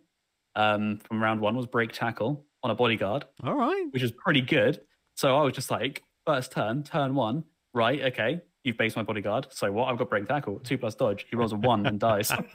[0.56, 3.86] um, from round one was break tackle on a bodyguard All right.
[3.90, 4.80] which is pretty good.
[5.14, 7.44] So I was just like, first turn, turn one,
[7.74, 8.02] right?
[8.06, 9.48] Okay, you've based my bodyguard.
[9.50, 9.88] So what?
[9.88, 11.26] I've got break tackle, two plus dodge.
[11.28, 12.30] He rolls a one and dies.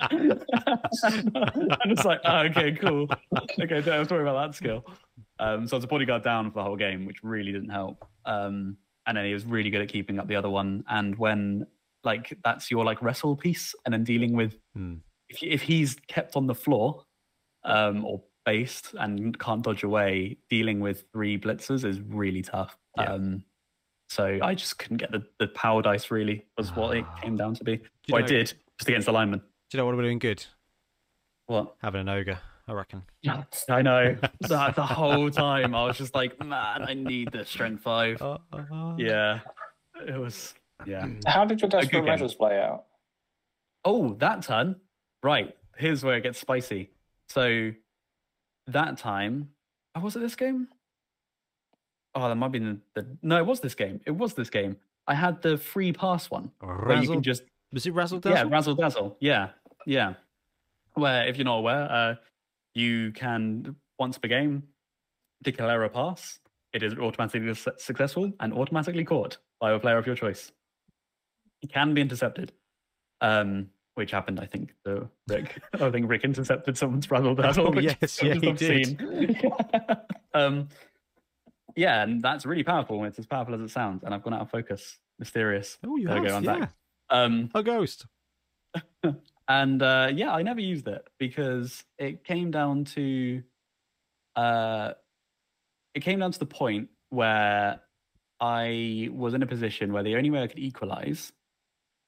[0.00, 0.40] I'm
[1.88, 3.08] just like, oh, okay, cool.
[3.60, 4.84] Okay, don't have to worry about that skill.
[5.38, 8.04] Um, so I was a bodyguard down for the whole game, which really didn't help.
[8.24, 8.76] Um,
[9.06, 10.84] and then he was really good at keeping up the other one.
[10.88, 11.66] And when
[12.04, 14.94] like that's your like wrestle piece, and then dealing with Hmm.
[15.28, 17.04] if if he's kept on the floor,
[17.64, 22.76] um, or based and can't dodge away, dealing with three blitzers is really tough.
[22.96, 23.04] Yeah.
[23.12, 23.44] Um,
[24.08, 26.10] so I just couldn't get the, the power dice.
[26.10, 27.80] Really was what it came down to be.
[28.10, 29.38] Well, I did just against the lineman.
[29.38, 30.44] Do you know what we're doing good?
[31.46, 31.76] What?
[31.82, 32.38] Having an ogre,
[32.68, 33.02] I reckon.
[33.70, 34.16] I know.
[34.40, 38.20] the, the whole time I was just like, man, I need the strength five.
[38.22, 39.40] Uh, Yeah,
[40.06, 40.52] it was.
[40.86, 41.06] Yeah.
[41.26, 42.04] How did your good desperate game.
[42.04, 42.84] measures play out?
[43.84, 44.76] Oh, that turn.
[45.22, 45.54] Right.
[45.76, 46.90] Here's where it gets spicy.
[47.28, 47.72] So
[48.66, 49.48] that time,
[49.94, 50.68] oh, was it this game?
[52.14, 54.00] Oh, that might be the, the no, it was this game.
[54.06, 54.76] It was this game.
[55.06, 57.42] I had the free pass one where you can just
[57.72, 58.36] was it Razzle dazzle?
[58.36, 59.16] yeah razzle dazzle.
[59.20, 59.48] Yeah,
[59.86, 60.14] yeah.
[60.94, 62.14] Where if you're not aware, uh,
[62.74, 64.62] you can once per game
[65.42, 66.38] declare a pass.
[66.72, 70.52] It is automatically successful and automatically caught by a player of your choice.
[71.68, 72.52] Can be intercepted,
[73.20, 74.74] um, which happened, I think,
[75.28, 75.62] Rick.
[75.74, 77.72] I think Rick intercepted someone's razzle dazzle.
[77.76, 79.40] Oh, yes, yeah, he obscene.
[80.34, 80.68] um,
[81.76, 83.04] yeah, and that's really powerful.
[83.04, 84.02] It's as powerful as it sounds.
[84.04, 84.98] And I've gone out of focus.
[85.18, 85.78] Mysterious.
[85.86, 86.58] Oh, you There have, go, I'm yeah.
[86.58, 86.72] back.
[87.10, 88.06] Um, A ghost.
[89.48, 93.42] and uh, yeah, I never used it because it came down to
[94.34, 94.92] uh,
[95.94, 97.80] it came down to the point where
[98.40, 101.32] I was in a position where the only way I could equalize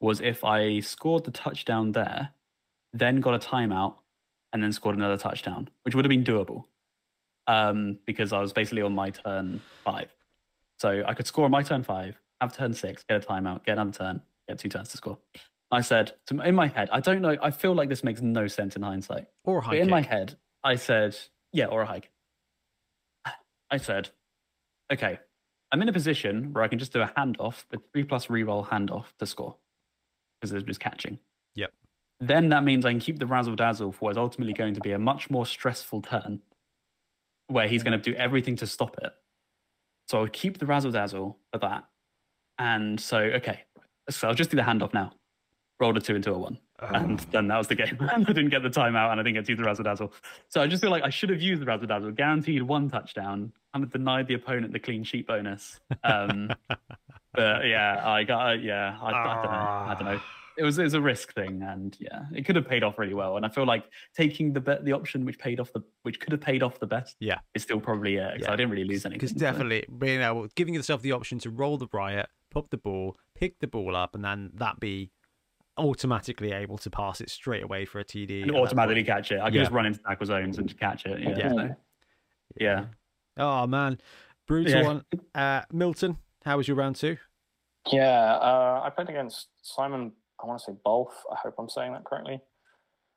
[0.00, 2.30] was if I scored the touchdown there,
[2.92, 3.96] then got a timeout,
[4.52, 6.64] and then scored another touchdown, which would have been doable
[7.46, 10.14] um, because I was basically on my turn five.
[10.78, 13.72] So I could score on my turn five, have turn six, get a timeout, get
[13.72, 15.18] another turn, get two turns to score.
[15.70, 17.36] I said to, in my head, I don't know.
[17.42, 19.26] I feel like this makes no sense in hindsight.
[19.44, 21.16] Or a But high in my head, I said,
[21.52, 22.10] yeah, or a hike.
[23.70, 24.10] I said,
[24.92, 25.18] okay,
[25.72, 28.68] I'm in a position where I can just do a handoff, a three plus reroll
[28.68, 29.56] handoff to score
[30.44, 31.18] because it's just catching.
[31.54, 31.72] Yep.
[32.20, 34.80] Then that means I can keep the razzle dazzle for what is ultimately going to
[34.80, 36.40] be a much more stressful turn
[37.48, 39.12] where he's going to do everything to stop it.
[40.08, 41.84] So I'll keep the razzle dazzle for that.
[42.58, 43.60] And so, okay,
[44.10, 45.12] so I'll just do the handoff now.
[45.80, 47.24] Rolled a two into a one and Oh.
[47.30, 47.96] then that was the game.
[48.00, 50.12] and I didn't get the timeout, and I didn't get to use the razzle dazzle.
[50.48, 53.52] So I just feel like I should have used the razzle dazzle, guaranteed one touchdown,
[53.72, 55.80] and denied the opponent the clean sheet bonus.
[56.02, 56.50] Um,
[57.34, 60.20] but yeah, I got yeah, I, I don't know, I don't know.
[60.56, 63.12] It was it was a risk thing, and yeah, it could have paid off really
[63.14, 63.36] well.
[63.36, 63.84] And I feel like
[64.16, 66.86] taking the bet the option which paid off the which could have paid off the
[66.86, 67.38] best, Yeah.
[67.54, 68.30] is still probably it.
[68.38, 68.52] 'cause Yeah.
[68.52, 69.18] I didn't really lose anything.
[69.18, 73.16] Because definitely being able, giving yourself the option to roll the riot, pop the ball,
[73.34, 75.10] pick the ball up, and then that be
[75.76, 78.42] automatically able to pass it straight away for a TD.
[78.42, 79.40] and automatically catch it.
[79.40, 79.62] I could Yeah.
[79.62, 81.20] just run into tackle zones and catch it.
[81.20, 81.36] Yeah.
[81.36, 81.48] Yeah.
[81.52, 81.76] so,
[82.60, 82.84] yeah.
[83.36, 83.98] Oh man,
[84.46, 85.04] brutal one.
[85.34, 87.16] Uh, Milton, how was your round two?
[87.90, 90.12] Yeah, uh, I played against Simon.
[90.42, 91.12] I want to say Bolf.
[91.30, 92.40] I hope I'm saying that correctly.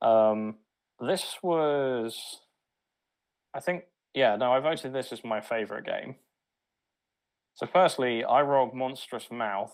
[0.01, 0.55] Um,
[0.99, 2.41] this was,
[3.53, 3.83] I think,
[4.13, 4.35] yeah.
[4.35, 6.15] No, I voted this as my favorite game.
[7.55, 9.73] So, firstly, I rolled monstrous mouth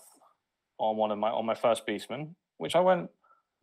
[0.78, 3.10] on one of my on my first beastman, which I went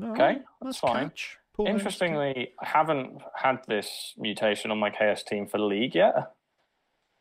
[0.03, 1.09] Okay, that's fine.
[1.09, 1.37] catch.
[1.55, 1.81] Poor man's catch.
[1.85, 6.13] Interestingly, I haven't had this mutation on my KS team for League yet.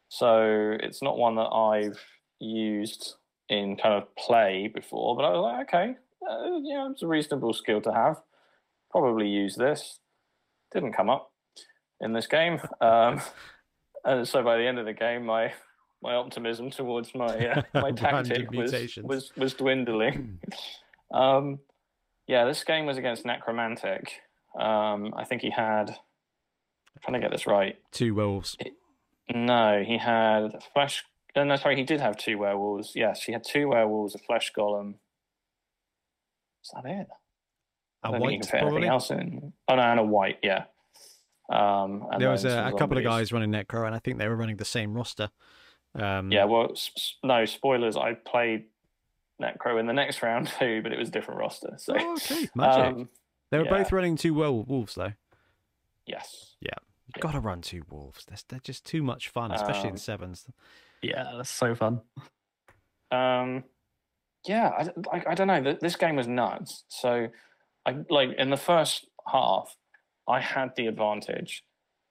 [0.08, 2.00] So it's not one that I've
[2.40, 3.14] used
[3.48, 5.96] in kind of play before, but I was like, okay,
[6.28, 8.20] uh, yeah, it's a reasonable skill to have.
[8.90, 10.00] Probably use this.
[10.72, 11.32] Didn't come up
[12.00, 12.60] in this game.
[12.80, 13.20] Um,
[14.02, 15.52] and so by the end of the game, my
[16.02, 18.72] my optimism towards my uh, my tactic was,
[19.02, 20.38] was was dwindling.
[21.12, 21.58] um,
[22.26, 24.22] yeah, this game was against Necromantic.
[24.58, 25.90] Um, I think he had.
[25.90, 27.76] I'm trying to get this right.
[27.92, 28.56] Two wolves.
[29.32, 31.04] No, he had flesh.
[31.36, 32.92] No, no, sorry, he did have two werewolves.
[32.94, 34.94] Yes, he had two werewolves, a flesh golem.
[36.64, 37.06] Is that it?
[38.02, 39.52] I A don't think you white, can fit anything else in.
[39.68, 40.64] Oh no, and a white, yeah.
[41.52, 44.28] Um, and There was a, a couple of guys running Necro, and I think they
[44.28, 45.30] were running the same roster.
[45.94, 47.96] Um, Yeah, well, s- no spoilers.
[47.96, 48.66] I played
[49.42, 51.74] Necro in the next round too, but it was a different roster.
[51.78, 52.84] So, Oh, okay, magic.
[52.84, 53.08] um,
[53.50, 53.70] they were yeah.
[53.78, 55.12] both running two werewolves though.
[56.06, 56.70] yes, Yeah.
[57.14, 58.24] You've Gotta run two wolves.
[58.26, 60.46] They're, they're just too much fun, especially in Um, sevens.
[61.02, 62.00] Yeah, that's so fun.
[63.10, 63.64] Um,
[64.46, 65.76] yeah, I, like, I don't know.
[65.80, 66.84] This game was nuts.
[66.88, 67.28] So,
[67.86, 69.74] I like in the first half,
[70.28, 71.64] I had the advantage,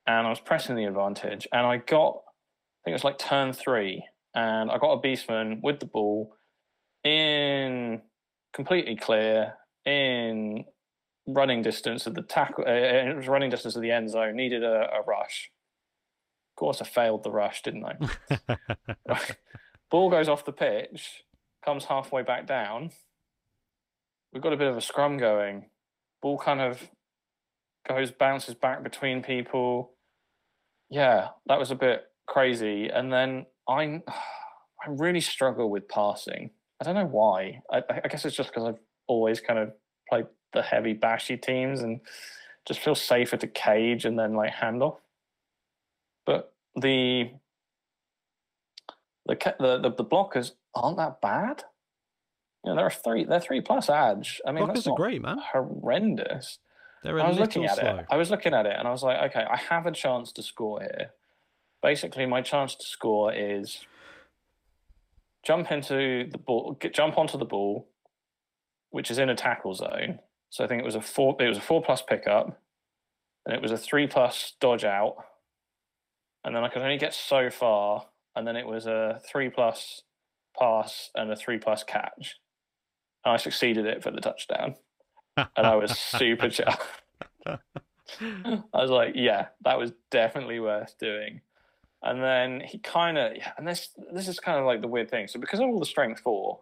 [0.08, 3.54] and I was pressing the advantage, and I got, I think it was like turn
[3.54, 4.04] three,
[4.36, 6.36] and I got a beastman with the ball
[7.04, 8.02] in
[8.54, 9.54] completely clear
[9.86, 10.66] in
[11.28, 12.66] running distance of the tackle.
[12.68, 14.36] Uh, it was running distance of the end zone.
[14.36, 15.52] Needed a, a rush.
[16.60, 18.58] Of course, I failed the rush, didn't I?
[19.90, 21.24] Ball goes off the pitch,
[21.64, 22.92] comes halfway back down.
[24.34, 25.68] We've got a bit of a scrum going.
[26.22, 26.90] Ball kind of
[27.88, 29.94] goes, bounces back between people.
[30.90, 32.90] Yeah, that was a bit crazy.
[32.90, 36.50] And then I, I really struggle with passing.
[36.82, 37.62] I don't know why.
[37.72, 39.72] I, I guess it's just because I've always kind of
[40.10, 42.02] played the heavy bashy teams and
[42.68, 45.00] just feel safer to cage and then like hand off.
[46.80, 47.32] The
[49.28, 51.64] the the the, blockers aren't that bad.
[52.66, 54.42] You know, they're three they're three plus edge.
[54.46, 55.38] I mean, Blockers that's are great, man.
[55.54, 56.60] horrendous.
[57.04, 57.98] They're a I was looking at slow.
[57.98, 58.06] it.
[58.10, 60.44] I was looking at it, and I was like, okay, I have a chance to
[60.44, 61.12] score here.
[61.82, 63.86] Basically, my chance to score is
[65.44, 67.88] jump into the ball, get, jump onto the ball,
[68.90, 70.20] which is in a tackle zone.
[70.50, 71.38] So I think it was a four.
[71.40, 72.60] It was a four plus pickup,
[73.46, 75.16] and it was a three plus dodge out,
[76.50, 80.02] and then I could only get so far, and then it was a three plus
[80.58, 82.40] pass and a three plus catch.
[83.24, 84.74] And I succeeded it for the touchdown
[85.38, 87.02] and I was super chuffed.
[87.46, 87.58] I
[88.74, 91.42] was like, yeah, that was definitely worth doing.
[92.02, 95.28] And then he kind of, and this this is kind of like the weird thing.
[95.28, 96.62] So because of all the strength four,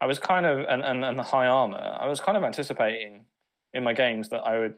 [0.00, 3.26] I was kind of and, and and the high armor, I was kind of anticipating
[3.74, 4.74] in my games that I would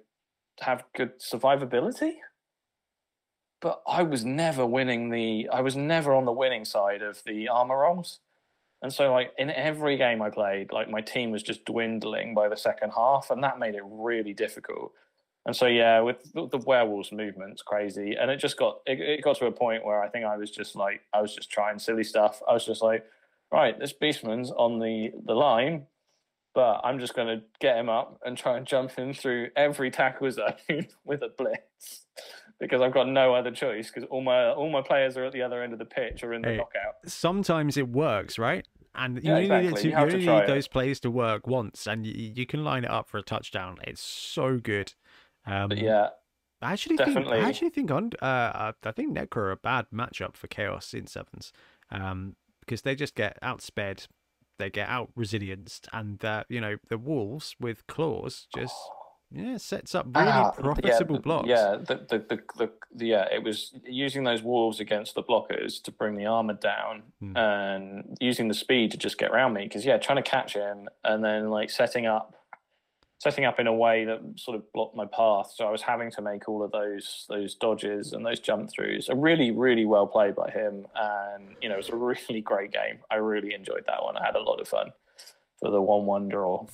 [0.61, 2.15] have good survivability.
[3.61, 5.49] But I was never winning the.
[5.53, 8.21] I was never on the winning side of the armor rolls.
[8.83, 12.49] And so, like in every game I played, like my team was just dwindling by
[12.49, 14.93] the second half, and that made it really difficult.
[15.47, 19.37] And so, yeah, with the, werewolves movement's crazy, and it just got it, it got
[19.37, 22.05] to a point where I think I was just like I was just trying silly
[22.05, 22.43] stuff.
[22.47, 23.07] I was just like,
[23.51, 25.87] right, this beastman's on the the line,
[26.55, 29.91] but I'm just going to get him up and try and jump him through every
[29.91, 30.55] tackle zone
[31.05, 32.07] with a blitz
[32.61, 35.43] because I've got no other choice because all my all my players are at the
[35.43, 36.95] other end of the pitch or in the knockout.
[37.07, 38.67] Sometimes it works, right?
[38.95, 41.87] And you Yeah, only need, to, You you only need those plays to work once,
[41.87, 43.77] and you, you can line it up for a touchdown.
[43.87, 44.95] It's so good.
[45.47, 46.09] Um, yeah,
[46.63, 47.29] I actually think.
[47.29, 51.07] I actually think on uh, I think Necro are a bad matchup for Chaos in
[51.07, 51.53] sevens,
[51.91, 54.07] um, because they just get outsped,
[54.59, 58.75] they get out resilience, and uh, you know the wolves with claws just
[59.33, 61.49] yeah sets up really Ah, profitable yeah, blocks.
[61.49, 65.83] Yeah, the, the, the, the, the yeah, it was using those wolves against the blockers
[65.83, 67.37] to bring the armor down Hmm.
[67.37, 69.65] and using the speed to just get around me.
[69.65, 72.35] Because yeah, trying to catch him and then like setting up,
[73.19, 75.53] setting up in a way that sort of blocked my path.
[75.57, 79.09] So I was having to make all of those those dodges and those jump throughs.
[79.09, 81.97] A really really well played by him, and you know it was a
[82.29, 82.99] really great game.
[83.11, 84.17] I really enjoyed that one.
[84.17, 84.91] I had a lot of fun
[85.61, 86.67] for the one one draw.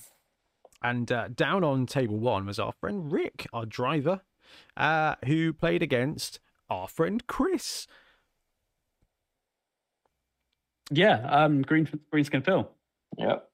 [0.82, 4.22] And uh, down on table one was our friend Rick, our driver,
[4.76, 7.86] uh, who played against our friend Chris.
[10.90, 11.86] Yeah, um, green
[12.24, 12.70] skin Phil.
[13.18, 13.48] Yep.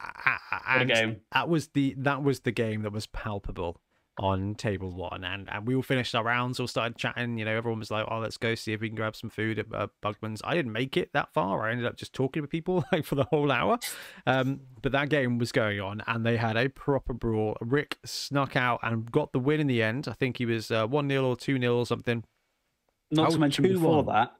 [0.00, 1.16] A- a- What a and game.
[1.32, 3.80] That was the that was the game that was palpable
[4.18, 7.38] on table one, and and we all finished our rounds, all started chatting.
[7.38, 9.58] You know, everyone was like, "Oh, let's go see if we can grab some food
[9.58, 11.66] at uh, Bugman's." I didn't make it that far.
[11.66, 13.78] I ended up just talking with people like for the whole hour.
[14.26, 17.56] Um, but that game was going on, and they had a proper brawl.
[17.60, 20.06] Rick snuck out and got the win in the end.
[20.08, 22.24] I think he was uh, one 0 or two 0 or something.
[23.10, 23.72] Not Oh, to mention 2-1.
[23.74, 24.32] before that,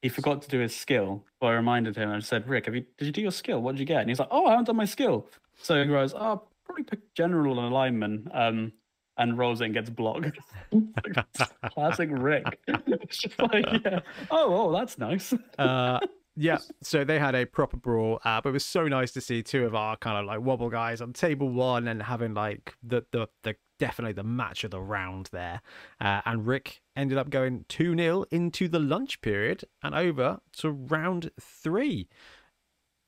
[0.00, 1.24] he forgot to do his skill.
[1.40, 3.60] So I reminded him and said, "Rick, have you did you do your skill?
[3.60, 5.28] What did you get?" And he's like, "Oh, I haven't done my skill."
[5.60, 8.72] So he goes, "Oh, probably pick general and alignment." Um,
[9.18, 10.38] and and gets blocked.
[11.74, 12.44] Classic Rick.
[12.68, 14.00] like, yeah.
[14.30, 15.34] Oh, oh, that's nice.
[15.58, 16.00] uh
[16.34, 19.42] yeah so they had a proper brawl uh, but it was so nice to see
[19.42, 23.04] two of our kind of like wobble guys on table one and having like the
[23.12, 25.60] the, the definitely the match of the round there
[26.00, 31.30] uh, and rick ended up going 2-0 into the lunch period and over to round
[31.38, 32.08] three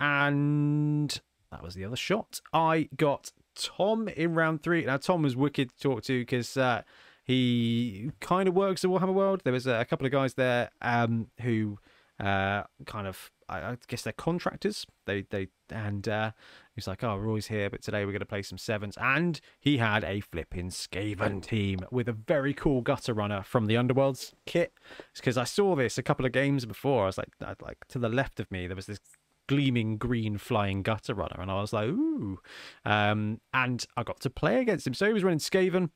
[0.01, 4.85] and that was the other shot i got Tom in round three.
[4.85, 6.83] Now Tom was wicked to talk to because uh,
[7.25, 9.43] he kind of works at Warhammer World.
[9.45, 11.79] There was a, couple of guys there um, who
[12.21, 14.87] uh, kind of I, I, guess they're contractors.
[15.07, 16.31] They they and uh,
[16.75, 18.97] he's like, oh, we're always here, but today we're going to play some sevens.
[19.01, 23.75] And he had a flipping Skaven team with a very cool gutter runner from the
[23.75, 24.73] Underworlds kit.
[25.15, 27.05] Because I saw this a couple of games before.
[27.05, 29.01] I was like, like to the left of me, there was this
[29.47, 32.39] gleaming green flying gutter runner, and I was like, ooh.
[32.85, 34.95] Um, and I got to play against him.
[34.95, 35.91] So he was running Skaven.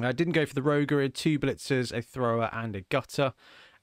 [0.00, 3.34] I didn't go for the had two blitzers, a thrower, and a gutter.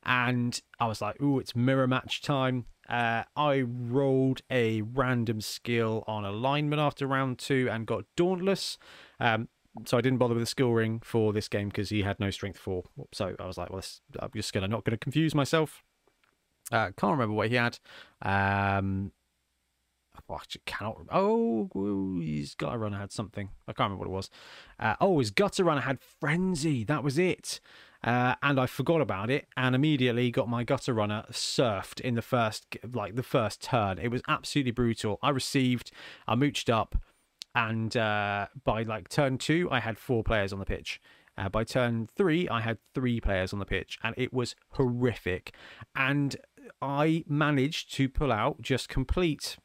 [0.04, 2.66] And I was like, ooh, it's mirror match time.
[2.88, 8.78] Uh, I rolled a random skill on alignment after round two and got Dauntless.
[9.20, 9.50] Um,
[9.86, 12.32] so I didn't bother with the skill ring for this game because he had no
[12.32, 12.84] strength four.
[13.14, 13.84] So I was like, well,
[14.20, 15.84] I'm just gonna not gonna confuse myself.
[16.72, 17.80] Uh, can't remember what he had.
[18.22, 19.12] Um,
[20.30, 20.98] oh, I cannot.
[21.12, 21.70] Oh,
[22.22, 23.50] his gutter runner had something.
[23.68, 24.30] I can't remember what it was.
[24.80, 26.84] Uh, oh, his gutter runner had frenzy.
[26.84, 27.60] That was it.
[28.04, 32.22] Uh, and I forgot about it, and immediately got my gutter runner surfed in the
[32.22, 33.98] first, like the first turn.
[33.98, 35.18] It was absolutely brutal.
[35.24, 35.92] I received,
[36.28, 36.96] I mooched up,
[37.56, 41.02] and uh, by like turn two, I had four players on the pitch.
[41.38, 45.54] Uh, by turn three, I had three players on the pitch, and it was horrific.
[45.96, 46.36] And
[46.82, 49.58] I managed to pull out just complete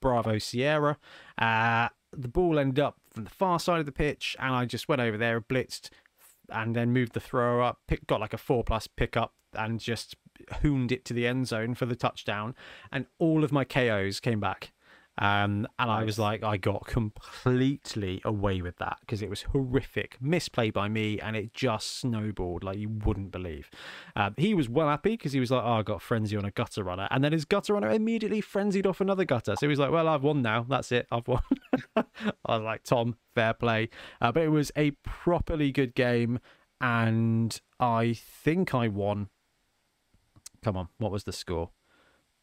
[0.00, 0.98] Bravo Sierra.
[1.38, 4.88] Uh, the ball ended up from the far side of the pitch, and I just
[4.88, 5.90] went over there, blitzed,
[6.48, 10.16] and then moved the thrower up, pick, got like a four plus pickup, and just
[10.60, 12.54] hooned it to the end zone for the touchdown.
[12.90, 14.72] And all of my KOs came back.
[15.22, 16.00] Um, and nice.
[16.00, 20.88] I was like, I got completely away with that because it was horrific, misplay by
[20.88, 23.70] me, and it just snowballed like you wouldn't believe.
[24.16, 26.50] Um, he was well happy because he was like, Oh, I got frenzy on a
[26.50, 29.54] gutter runner, and then his gutter runner immediately frenzied off another gutter.
[29.54, 30.66] So he was like, Well, I've won now.
[30.68, 31.06] That's it.
[31.12, 31.42] I've won.
[31.96, 32.02] I
[32.48, 33.90] was like, Tom, fair play.
[34.20, 36.40] Uh, but it was a properly good game,
[36.80, 39.28] and I think I won.
[40.64, 41.70] Come on, what was the score?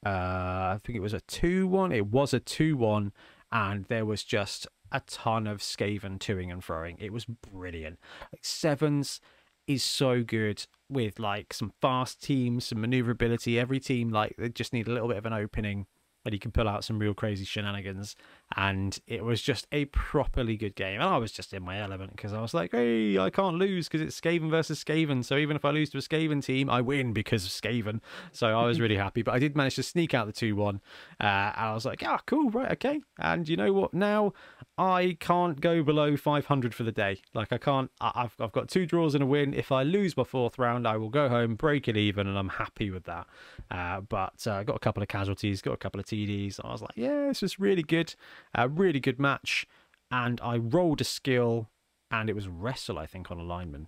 [0.06, 1.92] Uh, I think it was a 2 1.
[1.92, 3.12] It was a 2 1,
[3.52, 6.98] and there was just a ton of Skaven toing and throwing.
[7.00, 8.00] It was brilliant.
[8.34, 9.22] Like sevens
[9.68, 13.60] is so good with like some fast teams, some maneuverability.
[13.60, 15.86] Every team like they just need a little bit of an opening
[16.26, 18.16] and he can pull out some real crazy shenanigans.
[18.56, 21.02] And it was just a properly good game.
[21.02, 23.88] And I was just in my element because I was like, hey, I can't lose
[23.88, 25.24] because it's Skaven versus Skaven.
[25.24, 28.02] So even if I lose to a Skaven team, I win because of Skaven.
[28.32, 29.22] So I was really happy.
[29.22, 30.82] But I did manage to sneak out the 2 1.
[31.20, 33.02] Uh, I was like, ah, cool, right, okay.
[33.20, 33.94] And you know what?
[33.94, 34.34] Now
[34.78, 37.22] I can't go below 500 for the day.
[37.34, 39.54] Like, I can't, I've, I've got two draws and a win.
[39.54, 42.50] If I lose my fourth round, I will go home, break it even, and I'm
[42.50, 43.28] happy with that.
[43.70, 46.60] Uh, but I uh, got a couple of casualties, got a couple of TDs.
[46.64, 48.16] I was like, yeah, this was really good.
[48.54, 49.66] A really good match.
[50.12, 51.70] And I rolled a skill,
[52.10, 53.88] and it was wrestle, I think, on alignment.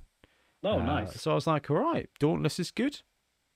[0.64, 1.20] Oh, uh, nice.
[1.20, 3.02] So I was like, all right, Dauntless is good.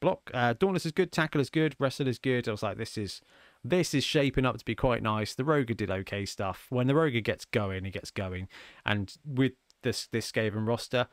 [0.01, 1.11] Block, uh, Dauntless is good.
[1.11, 1.75] Tackle is good.
[1.79, 2.47] Wrestle is good.
[2.47, 3.21] I was like, this is
[3.63, 5.33] this is shaping up to be quite nice.
[5.33, 6.67] The Roger did okay stuff.
[6.69, 8.47] When the Roger gets going, he gets going.
[8.85, 11.07] And with this this Skaven roster,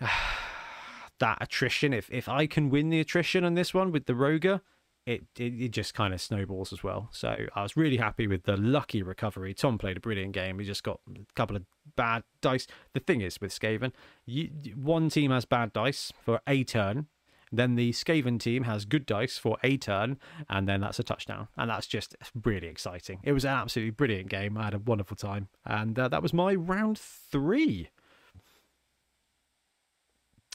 [1.18, 4.62] that attrition, if if I can win the attrition on this one with the Roger,
[5.06, 7.08] it, it, it just kind of snowballs as well.
[7.12, 9.54] So I was really happy with the lucky recovery.
[9.54, 10.58] Tom played a brilliant game.
[10.58, 11.62] He just got a couple of
[11.94, 12.66] bad dice.
[12.92, 13.92] The thing is with Skaven,
[14.26, 17.06] you, one team has bad dice for a turn.
[17.52, 20.18] Then the Skaven team has good dice for a turn,
[20.50, 21.46] and then that's a touchdown.
[21.56, 23.20] And that's just really exciting.
[23.22, 24.58] It was an absolutely brilliant game.
[24.58, 25.48] I had a wonderful time.
[25.64, 27.90] And uh, that was my round three.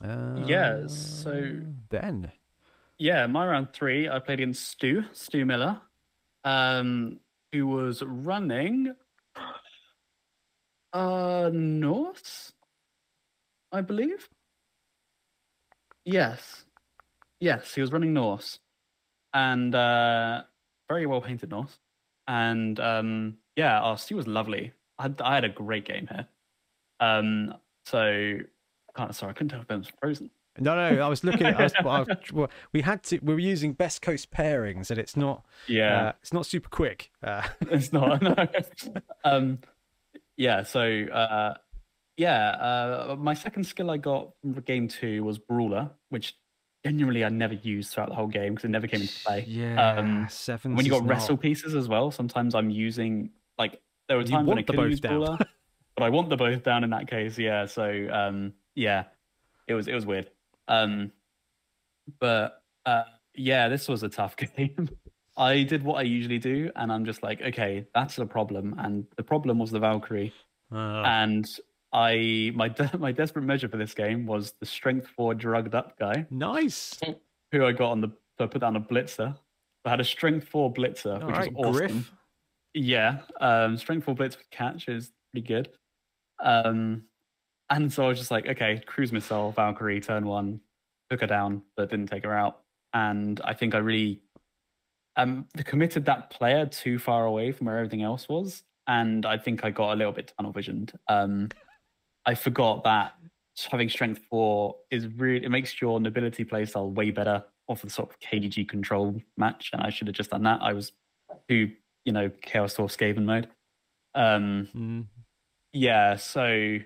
[0.03, 1.61] Uh, yeah, so.
[1.89, 2.33] Ben
[3.01, 5.81] yeah, my round three, I played against Stu, Stu Miller,
[6.43, 7.19] um,
[7.51, 8.93] who was running
[10.93, 12.51] uh Norse,
[13.71, 14.29] I believe.
[16.05, 16.65] Yes.
[17.39, 18.59] Yes, he was running Norse.
[19.33, 20.43] And uh
[20.87, 21.79] very well painted Norse.
[22.27, 24.73] And um yeah, oh Stu was lovely.
[24.99, 26.27] I had, I had a great game here.
[26.99, 27.55] Um
[27.85, 28.37] so
[29.11, 30.29] sorry, I couldn't tell if Ben was frozen.
[30.59, 31.59] No, no, I was looking at.
[31.59, 31.71] us.
[32.33, 33.19] well, we had to.
[33.19, 35.45] We were using best coast pairings, and it's not.
[35.67, 37.09] Yeah, uh, it's not super quick.
[37.23, 37.47] Uh.
[37.61, 38.21] it's not.
[38.21, 38.35] No.
[39.23, 39.59] um,
[40.35, 40.63] yeah.
[40.63, 41.53] So, uh,
[42.17, 42.49] yeah.
[42.49, 46.35] Uh, my second skill I got from game two was brawler, which
[46.83, 49.45] genuinely I never used throughout the whole game because it never came into play.
[49.47, 49.93] Yeah.
[49.93, 50.75] Um, seven.
[50.75, 51.41] When you got wrestle not...
[51.41, 53.79] pieces as well, sometimes I'm using like
[54.09, 55.37] there were times when I could use brawler,
[55.95, 57.37] but I want the both down in that case.
[57.37, 57.67] Yeah.
[57.67, 59.05] So, um, yeah,
[59.67, 60.29] it was it was weird.
[60.67, 61.11] Um,
[62.19, 63.03] but uh,
[63.35, 64.89] yeah, this was a tough game.
[65.37, 69.05] I did what I usually do, and I'm just like, okay, that's a problem, and
[69.17, 70.33] the problem was the Valkyrie,
[70.71, 71.45] Uh, and
[71.93, 75.97] I my de- my desperate measure for this game was the strength four drugged up
[75.99, 76.99] guy nice.
[77.51, 79.37] who I got on the so I put down a blitzer.
[79.85, 81.87] I had a strength four blitzer, All which right, was awesome.
[81.87, 82.11] Griff.
[82.73, 85.69] Yeah, um, strength four blitz with catch is pretty good.
[86.39, 87.03] Um,
[87.71, 90.61] and so I was just like, okay, cruise missile, Valkyrie, turn one,
[91.09, 92.61] took her down, but didn't take her out.
[92.93, 94.21] And I think I really
[95.17, 99.65] um committed that player too far away from where everything else was, and I think
[99.65, 100.93] I got a little bit tunnel visioned.
[101.07, 101.49] Um,
[102.25, 103.13] I forgot that
[103.69, 107.93] having strength four is really it makes your nobility playstyle way better off of the
[107.93, 110.59] sort of KDG control match, and I should have just done that.
[110.61, 110.91] I was
[111.49, 111.71] too,
[112.05, 113.47] you know, Chaos Dwarf Skaven mode.
[114.15, 115.05] Um, Mm.
[115.73, 116.79] yeah, so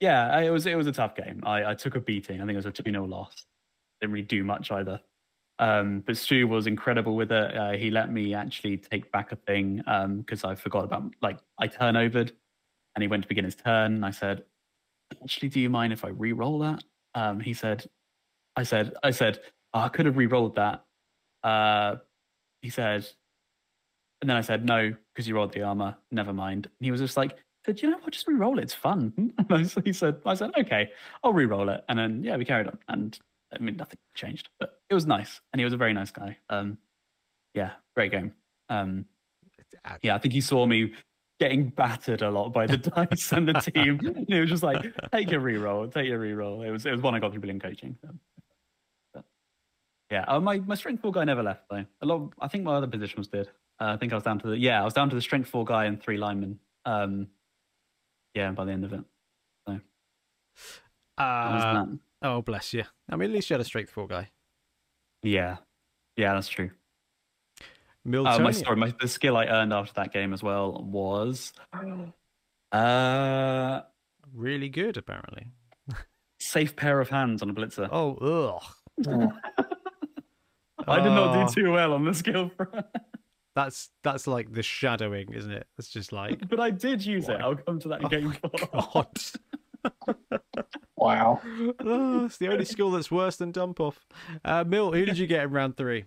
[0.00, 1.42] yeah, it was it was a tough game.
[1.44, 2.40] I, I took a beating.
[2.40, 3.46] I think it was a 2 0 loss.
[4.00, 5.00] Didn't really do much either.
[5.58, 7.56] Um, but Stu was incredible with it.
[7.56, 9.82] Uh, he let me actually take back a thing
[10.18, 12.32] because I forgot about like I turn overed
[12.94, 13.96] and he went to begin his turn.
[13.96, 14.44] And I said,
[15.22, 16.82] Actually, do you mind if I re-roll that?
[17.14, 17.84] Um, he said,
[18.56, 19.40] I said, I said,
[19.74, 20.84] oh, I could have re-rolled that.
[21.42, 21.96] Uh,
[22.62, 23.06] he said,
[24.20, 25.96] and then I said, no, because you rolled the armor.
[26.10, 26.66] Never mind.
[26.66, 28.62] And he was just like, said, you know what, just re-roll it.
[28.62, 29.32] It's fun.
[29.50, 30.90] And he said, I said, okay,
[31.22, 31.84] I'll re-roll it.
[31.88, 32.78] And then, yeah, we carried on.
[32.88, 33.18] And
[33.52, 35.40] I mean, nothing changed, but it was nice.
[35.52, 36.38] And he was a very nice guy.
[36.48, 36.78] Um,
[37.54, 38.32] yeah, great game.
[38.68, 39.06] Um,
[40.02, 40.92] yeah, I think he saw me
[41.38, 43.98] getting battered a lot by the dice and the team.
[44.04, 46.62] And he was just like, take your re-roll, take your re-roll.
[46.62, 47.96] It was, it was one I got people in coaching.
[48.02, 48.10] So.
[49.14, 49.24] But,
[50.10, 51.84] yeah, oh, my, my strength four guy never left though.
[52.02, 53.48] A lot, I think my other positions did.
[53.80, 55.48] Uh, I think I was down to the yeah, I was down to the strength
[55.48, 56.58] four guy and three linemen.
[56.84, 57.28] Um,
[58.34, 59.02] yeah, by the end of it,
[59.66, 59.80] was
[61.18, 61.86] Uh,
[62.22, 62.84] oh, bless you.
[63.08, 64.30] I mean, at least you had a strength four guy.
[65.22, 65.56] yeah,
[66.16, 66.70] yeah, that's true.
[68.06, 71.52] Uh, my story, my the skill I earned after that game as well was,
[72.72, 73.80] uh,
[74.34, 75.48] really good, apparently.
[76.38, 77.88] safe pair of hands on a blitzer.
[77.92, 78.62] Oh, ugh.
[80.88, 82.86] I did not do too well on the skill front,
[83.54, 85.66] That's that's like the shadowing, isn't it?
[85.78, 87.40] It's just like, but I did use it.
[87.40, 89.08] I'll come to that in oh game my god.
[90.96, 91.40] Wow.
[91.80, 94.04] oh, it's the only skill that's worse than dump off.
[94.44, 96.04] Uh, Mill, who did you get in round three?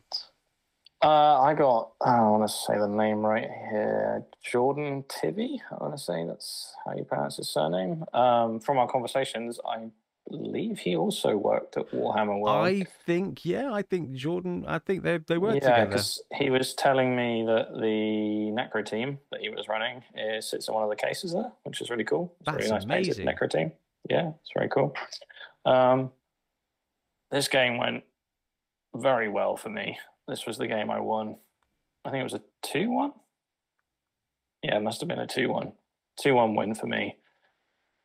[1.04, 5.62] Uh, I got, I want to say the name right here, Jordan Tivy.
[5.72, 8.06] I want to say that's how you pronounce his surname.
[8.14, 9.90] Um, from our conversations, I
[10.30, 12.66] believe he also worked at Warhammer World.
[12.66, 14.66] I think, yeah, I think Jordan.
[14.68, 15.86] I think they they work yeah, together.
[15.88, 20.68] because he was telling me that the Necro team that he was running is, sits
[20.68, 22.34] in one of the cases there, which is really cool.
[22.40, 23.26] It's a That's really nice amazing.
[23.26, 23.72] Necro team.
[24.10, 24.96] Yeah, it's very cool.
[25.66, 26.12] Um,
[27.32, 28.04] this game went
[28.96, 29.98] very well for me.
[30.28, 31.38] This was the game I won.
[32.06, 33.14] I think it was a 2 1.
[34.64, 35.72] Yeah, it must have been a 2 1.
[36.22, 37.18] 2 1 win for me.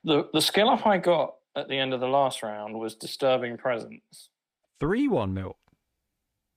[0.04, 3.56] The, the skill up I got at the end of the last round was Disturbing
[3.56, 4.30] Presence.
[4.80, 5.56] Three one Mill.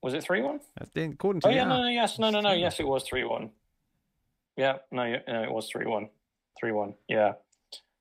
[0.02, 0.60] Was it 3 1?
[0.96, 3.50] According to Oh yeah, no, no, yes, no, no, no, yes, it was three one.
[4.56, 6.08] Yeah, no, no, it was three one,
[6.58, 6.94] three one.
[7.08, 7.34] Yeah,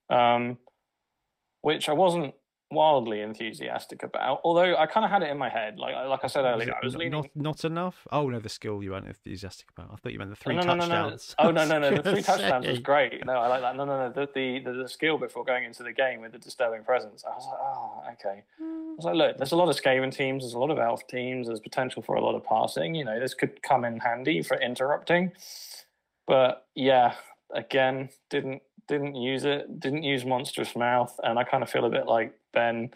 [0.09, 0.57] um,
[1.61, 2.33] which I wasn't
[2.71, 4.41] wildly enthusiastic about.
[4.43, 6.75] Although I kind of had it in my head, like like I said earlier, it
[6.81, 7.11] I was leaning.
[7.11, 8.07] Not not enough.
[8.11, 9.89] Oh no, the skill you weren't enthusiastic about.
[9.91, 10.87] I thought you meant the three no, no, no, no.
[10.87, 11.35] touchdowns.
[11.39, 11.97] Oh no, no, no.
[11.97, 13.25] The three touchdowns was great.
[13.25, 13.75] No, I like that.
[13.75, 14.11] No, no, no.
[14.11, 17.23] The, the the the skill before going into the game with the disturbing presence.
[17.25, 18.43] I was like, oh, okay.
[18.59, 21.07] I was like, look, there's a lot of Skaven teams, there's a lot of Elf
[21.07, 22.95] teams, there's potential for a lot of passing.
[22.95, 25.31] You know, this could come in handy for interrupting.
[26.27, 27.15] But yeah,
[27.53, 31.89] again, didn't didn't use it, didn't use monstrous mouth, and I kind of feel a
[31.89, 32.91] bit like Ben.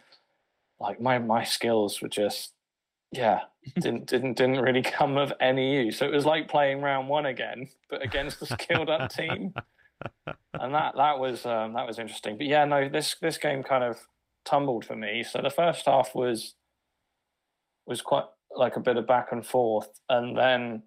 [0.79, 2.53] Like my my skills were just
[3.11, 3.41] yeah
[3.75, 5.97] didn't didn't didn't really come of any use.
[5.97, 9.53] So it was like playing round one again, but against the skilled up team,
[10.53, 12.37] and that that was um, that was interesting.
[12.37, 13.97] But yeah, no, this this game kind of
[14.45, 15.23] tumbled for me.
[15.23, 16.55] So the first half was
[17.85, 18.25] was quite
[18.55, 20.83] like a bit of back and forth, and then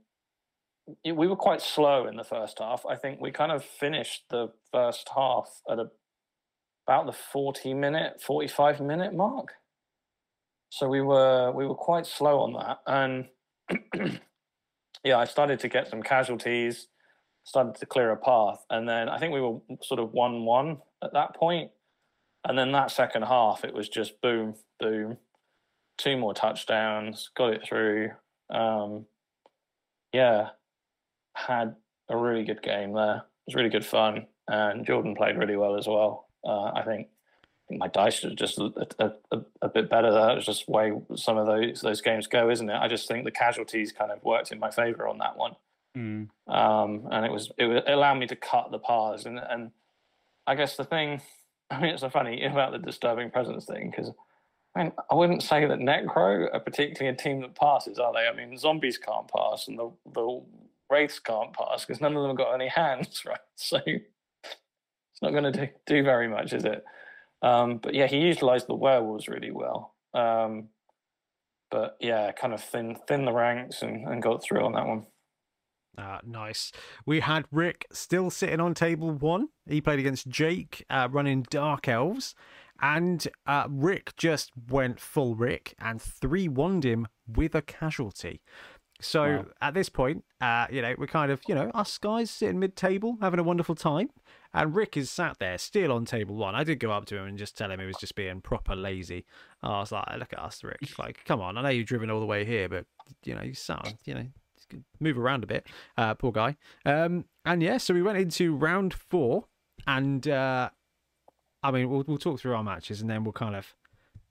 [1.05, 2.85] we were quite slow in the first half.
[2.86, 5.86] I think we kind of finished the first half at a,
[6.89, 9.52] about the forty minute, forty five minute mark.
[10.70, 13.27] So we were we were quite slow on that, and
[15.05, 16.89] yeah, I started to get some casualties,
[17.44, 20.78] started to clear a path, and then I think we were sort of one one
[21.05, 21.70] at that point,
[22.47, 25.19] and then that second half it was just boom boom,
[25.98, 28.10] two more touchdowns, got it through.
[28.48, 29.05] Um,
[30.15, 30.48] yeah,
[31.35, 31.77] had
[32.09, 33.16] a really good game there.
[33.16, 36.27] It was really good fun, and Jordan played really well as well.
[36.44, 37.09] Uh, I think
[37.69, 40.10] think my dice are just a, a, a, a bit better.
[40.10, 42.74] That was just way some of those those games go, isn't it?
[42.77, 45.56] I just think the casualties kind of worked in my favor on that one,
[45.97, 46.28] Mm.
[46.47, 49.27] um, and it was it, allowed me to cut the pars.
[49.27, 49.70] And and
[50.47, 51.20] I guess the thing,
[51.70, 54.10] I mean, it's so funny about the disturbing presence thing because.
[54.77, 58.28] I, mean, I wouldn't say that Necro are particularly a team that passes, are they?
[58.28, 60.43] I mean, zombies can't pass, and the the
[60.89, 63.40] wraiths can't pass because none of them have got any hands, right?
[63.56, 63.81] So
[65.19, 66.85] it's not going to do, do very much, is it?
[67.43, 69.95] Um, but yeah, he utilized the werewolves really well.
[70.15, 70.69] Um,
[71.73, 75.07] but yeah, kind of thin thin the ranks and, and got through on that one.
[75.97, 76.70] Uh, nice.
[77.05, 79.49] We had Rick still sitting on table one.
[79.69, 82.36] He played against Jake, uh, running Dark Elves.
[82.81, 88.40] And uh, Rick just went full Rick and 3 1 him with a casualty.
[89.01, 89.47] So Wow.
[89.61, 92.77] at this point, uh, you know, we're kind of, you know, us guys sitting mid
[92.77, 94.11] table having a wonderful time.
[94.55, 96.55] And Rick is sat there still on table one.
[96.55, 98.75] I did go up to him and just tell him he was just being proper
[98.75, 99.27] lazy.
[99.62, 100.81] I was like, look at us, Rick.
[100.99, 101.59] Like, come on.
[101.59, 102.87] I know you've driven all the way here, but,
[103.25, 104.27] you know, you sound, you know,
[105.01, 105.66] move around a bit.
[105.97, 106.57] Uh, poor guy.
[106.85, 109.45] Um, and yeah, so we went into round four,
[109.87, 110.70] and uh,
[111.62, 113.75] I mean, we'll we'll talk through our matches, and then we'll kind of.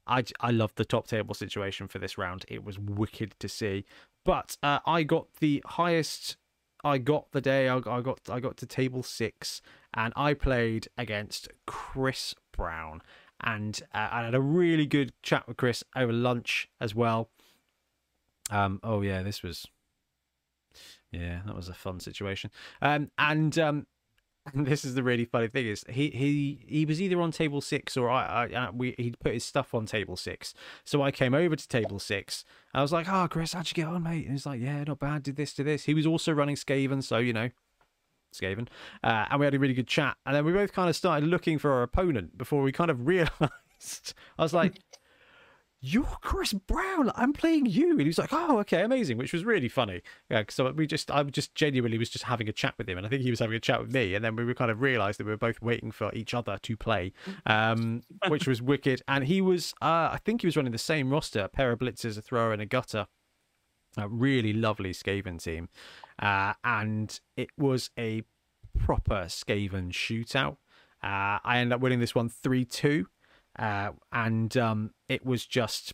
[0.05, 2.45] I I love the top table situation for this round.
[2.47, 3.85] It was wicked to see,
[4.23, 6.37] but uh, I got the highest.
[6.83, 7.67] I got the day.
[7.67, 9.61] I, I got I got to table six,
[9.93, 13.01] and I played against Chris Brown,
[13.41, 17.29] and uh, I had a really good chat with Chris over lunch as well.
[18.49, 18.79] Um.
[18.83, 19.67] Oh yeah, this was
[21.11, 22.51] yeah, that was a fun situation.
[22.81, 23.87] Um, and um,
[24.53, 27.61] and this is the really funny thing is he he he was either on table
[27.61, 30.53] six or I, I uh, we he'd put his stuff on table six.
[30.83, 32.43] So I came over to table six.
[32.73, 34.99] I was like, "Oh, Chris, how'd you get on, mate?" And he's like, "Yeah, not
[34.99, 35.23] bad.
[35.23, 37.49] Did this, did this." He was also running Skaven, so you know,
[38.33, 38.67] Skaven,
[39.03, 40.17] uh, and we had a really good chat.
[40.25, 43.07] And then we both kind of started looking for our opponent before we kind of
[43.07, 44.13] realized.
[44.37, 44.79] I was like.
[45.79, 47.11] You're Chris Brown.
[47.15, 50.01] I'm playing you, and he was like, "Oh, okay, amazing," which was really funny.
[50.29, 53.05] Yeah, so we just, I just genuinely was just having a chat with him, and
[53.05, 55.19] I think he was having a chat with me, and then we kind of realised
[55.19, 57.13] that we were both waiting for each other to play,
[57.45, 59.03] um, which was wicked.
[59.07, 61.79] And he was, uh, I think he was running the same roster: a pair of
[61.79, 63.07] blitzers, a thrower, and a gutter.
[63.99, 65.69] A really lovely Skaven team,
[66.21, 68.21] uh, and it was a
[68.77, 70.57] proper Skaven shootout.
[71.01, 73.07] Uh, I ended up winning this one three two
[73.57, 75.93] uh, and um, it was just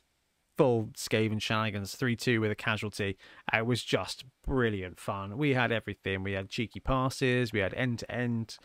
[0.58, 3.18] full Skaven shenanigans, three two with a casualty.
[3.52, 5.38] Uh, It was just brilliant fun.
[5.38, 6.24] We had everything.
[6.24, 8.58] We had cheeky passes, we had end to end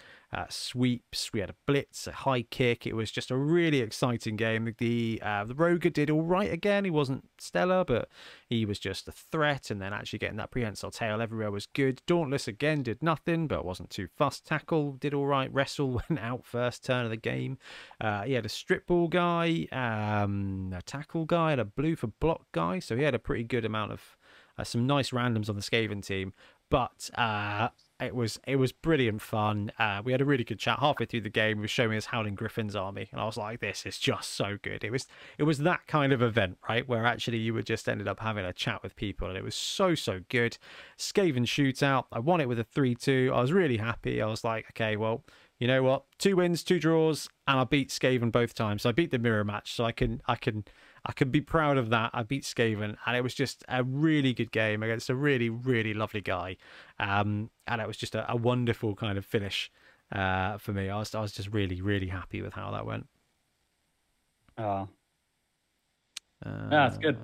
[0.48, 2.86] sweeps, we had a blitz, a high kick.
[2.86, 4.74] It was just a really exciting game.
[4.76, 6.84] The uh, the Roger did all right again.
[6.84, 8.08] He wasn't stellar, but
[8.46, 9.70] he was just a threat.
[9.70, 12.02] And then actually getting that prehensile tail everywhere was good.
[12.06, 14.46] Dauntless again did nothing, but wasn't too fussed.
[14.46, 15.52] Tackle did all right.
[15.52, 17.58] Wrestle went out first turn of the game.
[18.00, 22.08] Uh, he had a strip ball guy, um, a tackle guy, and a blue for
[22.08, 22.78] block guy.
[22.80, 24.16] So he had a pretty good amount of
[24.58, 26.34] uh, some nice randoms on the Skaven team.
[26.70, 27.68] But uh,
[28.00, 29.72] it was it was brilliant fun.
[29.78, 31.58] Uh, we had a really good chat halfway through the game.
[31.58, 34.58] He was showing us Howling Griffons army, and I was like, "This is just so
[34.62, 35.06] good." It was
[35.36, 38.44] it was that kind of event, right, where actually you were just ended up having
[38.44, 40.58] a chat with people, and it was so so good.
[40.96, 42.04] Skaven shootout.
[42.12, 43.32] I won it with a three two.
[43.34, 44.22] I was really happy.
[44.22, 45.24] I was like, "Okay, well."
[45.58, 46.04] You know what?
[46.18, 48.86] Two wins, two draws, and I beat Skaven both times.
[48.86, 50.64] I beat the mirror match, so I can, I can,
[51.06, 52.10] I can be proud of that.
[52.12, 55.94] I beat Skaven, and it was just a really good game against a really, really
[55.94, 56.56] lovely guy.
[56.98, 59.70] Um, and it was just a, a wonderful kind of finish
[60.12, 60.88] uh, for me.
[60.90, 63.06] I was, I was just really, really happy with how that went.
[64.56, 64.86] Ah,
[66.44, 67.18] Uh, Yeah, it's good.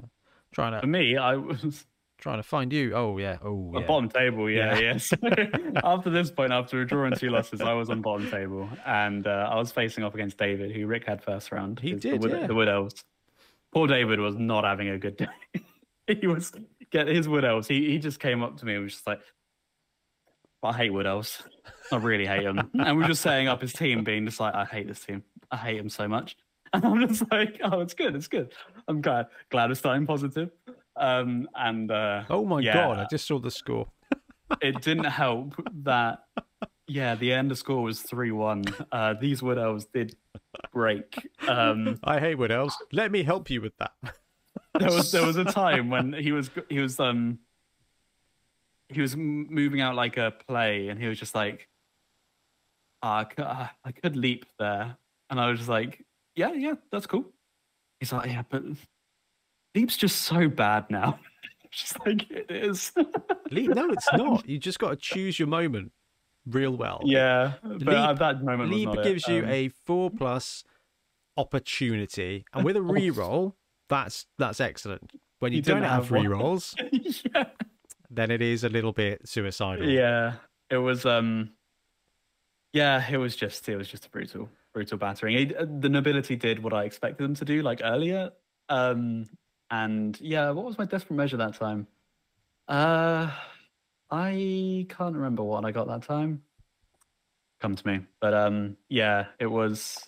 [0.52, 1.84] Trying to for me, I was
[2.18, 2.94] trying to find you.
[2.94, 3.38] Oh yeah.
[3.42, 3.86] Oh yeah.
[3.86, 4.48] bottom table.
[4.48, 4.96] Yeah, Yeah.
[4.98, 5.16] So
[5.84, 9.26] after this point, after a draw and two losses, I was on bottom table, and
[9.26, 11.80] uh, I was facing off against David, who Rick had first round.
[11.80, 12.46] He did, the, Wood- yeah.
[12.46, 13.04] the Wood Elves.
[13.74, 15.26] Poor David was not having a good day.
[16.20, 16.52] he was
[16.90, 17.66] get his Wood Elves.
[17.66, 19.20] He he just came up to me and was just like,
[20.62, 21.42] "I hate Wood Elves.
[21.92, 24.54] I really hate them." and we are just setting up his team, being just like,
[24.54, 25.24] "I hate this team.
[25.50, 26.36] I hate him so much."
[26.74, 28.16] And I'm just like, "Oh, it's good.
[28.16, 28.52] It's good.
[28.88, 30.50] I'm glad glad it's starting positive."
[30.96, 32.98] Um and uh Oh my yeah, god!
[32.98, 33.86] I just saw the score.
[34.60, 36.18] it didn't help that
[36.86, 40.16] yeah the end of score was 3-1 uh these wood elves did
[40.72, 41.28] break.
[41.48, 42.76] Um I hate Wood Elves.
[42.92, 43.92] Let me help you with that.
[44.78, 47.38] there was there was a time when he was he was um
[48.88, 51.68] he was moving out like a play and he was just like
[53.02, 54.96] "Ah, I could, uh, I could leap there.
[55.30, 56.04] And i was just like
[56.36, 57.24] yeah yeah that's cool.
[58.00, 58.62] He's like yeah but
[59.74, 61.18] leap's just so bad now.
[61.72, 62.92] Just like it is.
[63.50, 64.48] Le- no, it's not.
[64.48, 65.90] You just got to choose your moment
[66.46, 67.00] real well.
[67.04, 70.64] yeah but Leap- at that moment Leap gives you Um, a four plus
[71.36, 73.56] opportunity, and with a re-roll,
[73.88, 75.12] that's that's excellent.
[75.40, 77.44] When you, You don't have have re-rolls, yeah.
[78.10, 79.88] then it is a little bit suicidal.
[79.88, 80.34] Yeah,
[80.70, 81.04] it was.
[81.04, 81.50] Um,
[82.72, 85.36] yeah, it was just it was just a brutal brutal battering.
[85.36, 88.30] It, uh, the nobility did what I expected them to do, like earlier.
[88.68, 89.26] Um,
[89.70, 91.86] and yeah, what was my desperate measure that time?
[92.68, 93.30] Uh,
[94.10, 96.42] I can't remember what I got that time.
[97.60, 99.98] Come to me, but um, yeah, it was.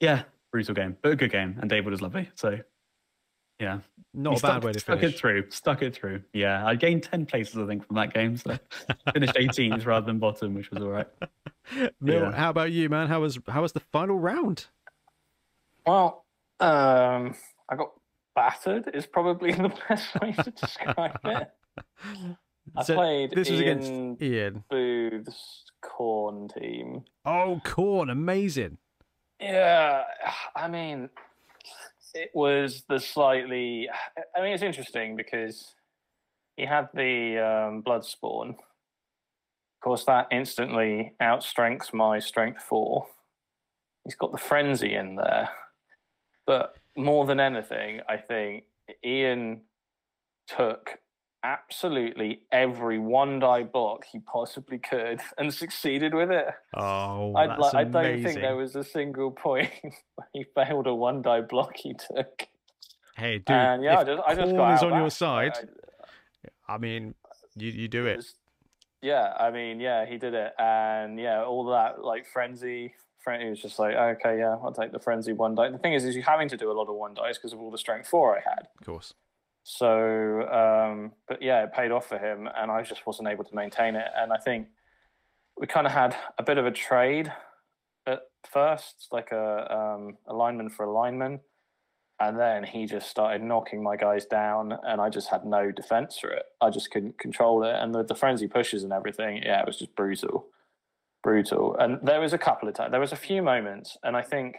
[0.00, 2.28] Yeah, brutal game, but a good game, and David was lovely.
[2.34, 2.58] So,
[3.60, 3.78] yeah,
[4.12, 5.14] Not He a bad stuck, way to stuck finish.
[5.14, 5.50] it through.
[5.50, 6.22] Stuck it through.
[6.32, 8.36] Yeah, I gained ten places, I think, from that game.
[8.36, 8.56] So
[9.12, 11.06] finished 18th rather than bottom, which was all right.
[12.00, 12.32] Mill, Yeah.
[12.32, 13.08] how about you, man?
[13.08, 14.66] How was how was the final round?
[15.86, 16.24] Well,
[16.60, 17.34] um,
[17.68, 17.92] I got
[18.34, 18.90] battered.
[18.94, 21.50] Is probably the best way to describe it.
[22.76, 24.64] I So played this was against Ian Ian.
[24.70, 27.04] Booth's Khorne team.
[27.24, 28.78] Oh, Khorne, amazing.
[29.40, 30.04] Yeah,
[30.56, 31.10] I mean,
[32.14, 33.88] it was the slightly.
[34.36, 35.74] I mean, it's interesting because
[36.56, 38.50] he had the um, blood spawn.
[38.50, 43.06] Of course, that instantly outstrengths my strength four.
[44.04, 45.48] He's got the frenzy in there,
[46.46, 48.64] but more than anything, I think
[49.04, 49.62] Ian
[50.46, 50.98] took
[51.44, 56.46] absolutely every one die block he possibly could and succeeded with it.
[56.74, 59.70] Oh, I, that's like, I don't think there was a single point
[60.16, 62.48] where he failed a one die block he took.
[63.16, 66.78] Hey, dude, and yeah, I just, I just got is on your side, I- I
[66.78, 67.14] mean,
[67.56, 68.16] you you do it.
[68.16, 68.36] just-
[69.02, 72.94] yeah, I mean, yeah, he did it, and yeah, all that like frenzy.
[73.22, 75.68] Fren- He was just like, okay, yeah, I'll take the frenzy one die.
[75.70, 77.60] The thing is, is you're having to do a lot of one dice because of
[77.60, 78.68] all the strength four I had.
[78.80, 79.12] Of course.
[79.66, 83.54] So, um, but yeah, it paid off for him, and I just wasn't able to
[83.54, 84.06] maintain it.
[84.14, 84.68] And I think
[85.58, 87.32] we kind of had a bit of a trade
[88.06, 88.20] at
[88.52, 91.40] first, like a um, a lineman for a lineman,
[92.20, 96.18] and then he just started knocking my guys down, and I just had no defense
[96.18, 96.44] for it.
[96.60, 99.78] I just couldn't control it, and the, the frenzy pushes and everything, yeah, it was
[99.78, 100.44] just brutal,
[101.22, 101.74] brutal.
[101.78, 104.56] And there was a couple of times, there was a few moments, and I think.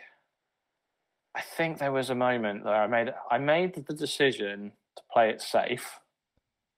[1.38, 5.30] I think there was a moment that I made I made the decision to play
[5.30, 6.00] it safe,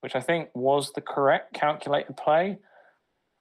[0.00, 2.58] which I think was the correct calculated play,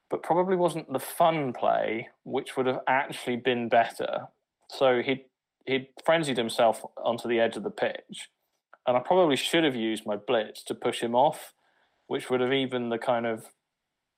[0.09, 4.27] but probably wasn't the fun play, which would have actually been better.
[4.69, 5.25] So he
[5.65, 8.29] he frenzied himself onto the edge of the pitch,
[8.85, 11.53] and I probably should have used my blitz to push him off,
[12.07, 13.45] which would have even the kind of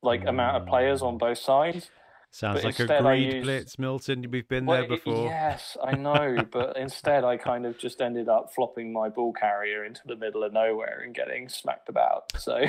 [0.01, 1.89] like amount of players on both sides.
[2.31, 4.23] Sounds But like a greed used- blitz, Milton.
[4.31, 5.25] We've been Well, there before.
[5.25, 9.83] Yes, I know, but instead I kind of just ended up flopping my ball carrier
[9.83, 12.31] into the middle of nowhere and getting smacked about.
[12.37, 12.65] So,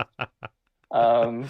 [0.90, 1.48] um,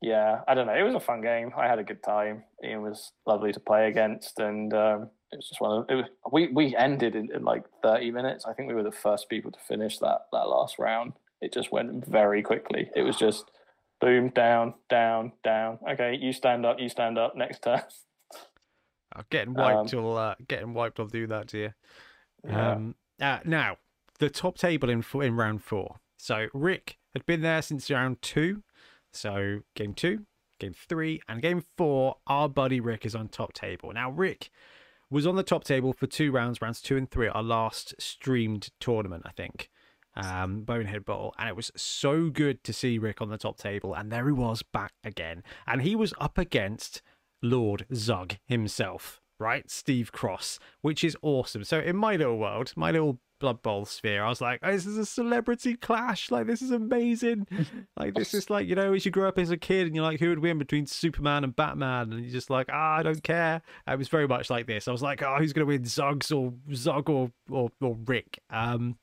[0.00, 0.74] yeah, I don't know.
[0.74, 1.50] It was a fun game.
[1.56, 2.44] I had a good time.
[2.64, 6.06] Ian was lovely to play against, and um, it was just one of it was.
[6.30, 8.44] We we ended in, in like thirty minutes.
[8.46, 11.14] I think we were the first people to finish that that last round.
[11.40, 12.90] It just went very quickly.
[12.96, 13.50] It was just
[14.00, 15.78] boom, down, down, down.
[15.90, 16.78] Okay, you stand up.
[16.78, 17.36] You stand up.
[17.36, 17.80] Next turn.
[19.16, 21.72] Uh, getting wiped Um, will uh, getting wiped I'll do that to you.
[22.46, 22.72] Yeah.
[22.72, 23.78] Um, uh, now
[24.18, 25.96] the top table in four, in round four.
[26.18, 28.62] So Rick had been there since round two.
[29.10, 30.26] So game two,
[30.58, 32.16] game three, and game four.
[32.26, 33.92] Our buddy Rick is on top table.
[33.94, 34.50] Now Rick
[35.10, 38.70] was on the top table for two rounds, rounds two and three, our last streamed
[38.78, 39.70] tournament, I think.
[40.16, 43.94] Um, Bonehead Bowl, and it was so good to see Rick on the top table,
[43.94, 47.02] and there he was back again, and he was up against
[47.42, 49.70] Lord Zug himself, right?
[49.70, 51.64] Steve Cross, which is awesome.
[51.64, 54.86] So in my little world, my little Blood Bowl sphere, I was like, oh, this
[54.86, 56.30] is a celebrity clash.
[56.30, 57.46] Like, this is amazing.
[57.96, 60.04] like, this is like, you know, as you grow up as a kid and you're
[60.04, 62.12] like, who would win between Superman and Batman?
[62.12, 63.62] And you're just like, ah, I don't care.
[63.86, 64.88] It was very much like this.
[64.88, 68.40] I was like, oh, who's going to win, Zugs or Zug or, or, or Rick?
[68.50, 68.98] Um,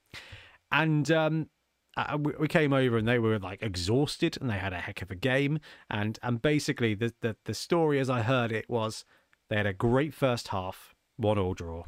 [0.75, 1.49] and um,
[1.95, 5.09] uh, we came over and they were like exhausted and they had a heck of
[5.09, 5.59] a game.
[5.89, 9.05] And and basically the the, the story as i heard it was
[9.49, 11.83] they had a great first half one all draw.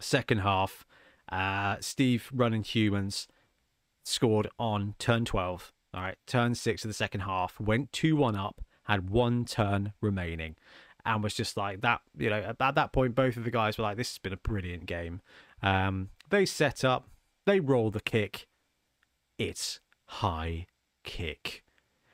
[0.00, 0.84] Second half
[1.30, 3.28] uh steve running humans
[4.02, 8.62] scored on turn 12 all right turn 6 of the second half went 2-1 up
[8.84, 10.56] had one turn remaining
[11.04, 13.84] and was just like that you know at that point both of the guys were
[13.84, 15.20] like this has been a brilliant game.
[15.62, 17.10] Um they set up
[17.48, 18.46] they roll the kick
[19.38, 20.66] it's high
[21.04, 21.64] kick.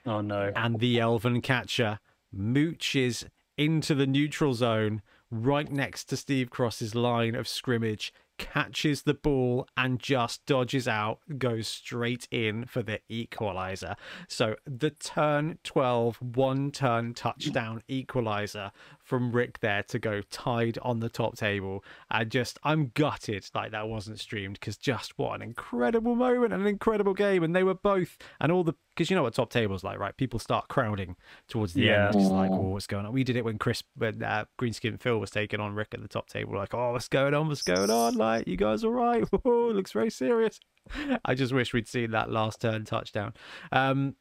[0.06, 0.52] Oh no.
[0.54, 1.98] And the elven catcher
[2.36, 3.24] mooches
[3.56, 5.00] into the neutral zone
[5.30, 11.20] right next to Steve Cross's line of scrimmage, catches the ball and just dodges out,
[11.38, 13.96] goes straight in for the equalizer.
[14.28, 18.70] So the turn 12 one turn touchdown equalizer
[19.14, 21.84] from Rick there to go tied on the top table.
[22.10, 26.66] And just, I'm gutted like that wasn't streamed because just what an incredible moment, an
[26.66, 27.44] incredible game.
[27.44, 30.16] And they were both, and all the, because you know what top table's like, right?
[30.16, 31.14] People start crowding
[31.46, 32.06] towards the Yeah.
[32.06, 32.16] end.
[32.16, 33.12] It's like, oh, what's going on?
[33.12, 36.08] We did it when Chris, when uh, Greenskin Phil was taking on Rick at the
[36.08, 36.56] top table.
[36.56, 37.46] Like, oh, what's going on?
[37.46, 38.14] What's going on?
[38.14, 39.22] Like, you guys all right?
[39.44, 40.58] Whoa, looks very serious.
[41.24, 43.32] I just wish we'd seen that last turn touchdown.
[43.70, 44.16] Um,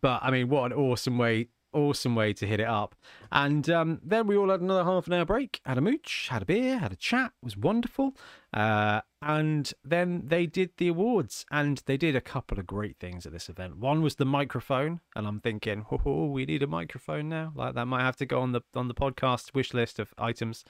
[0.00, 2.94] but I mean, what an awesome way, awesome way to hit it up.
[3.30, 6.42] And um, then we all had another half an hour break, had a mooch, had
[6.42, 7.32] a beer, had a chat.
[7.42, 8.16] Was wonderful.
[8.52, 13.26] Uh, and then they did the awards, and they did a couple of great things
[13.26, 13.76] at this event.
[13.76, 17.52] One was the microphone, and I'm thinking, oh, we need a microphone now.
[17.54, 20.64] Like that might have to go on the on the podcast wish list of items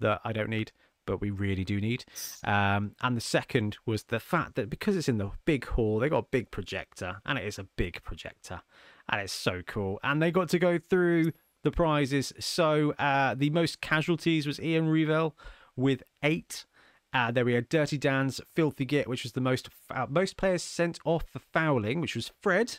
[0.00, 0.72] that I don't need.
[1.04, 2.04] But we really do need.
[2.44, 6.08] Um, and the second was the fact that because it's in the big hall, they
[6.08, 8.62] got a big projector, and it is a big projector,
[9.10, 9.98] and it's so cool.
[10.02, 12.32] And they got to go through the prizes.
[12.38, 15.36] So uh, the most casualties was Ian Revel
[15.76, 16.66] with eight.
[17.12, 20.62] Uh, then we had Dirty Dan's Filthy Git, which was the most uh, most players
[20.62, 22.78] sent off for fouling, which was Fred,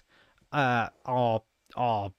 [0.52, 1.44] uh, our
[1.76, 2.12] our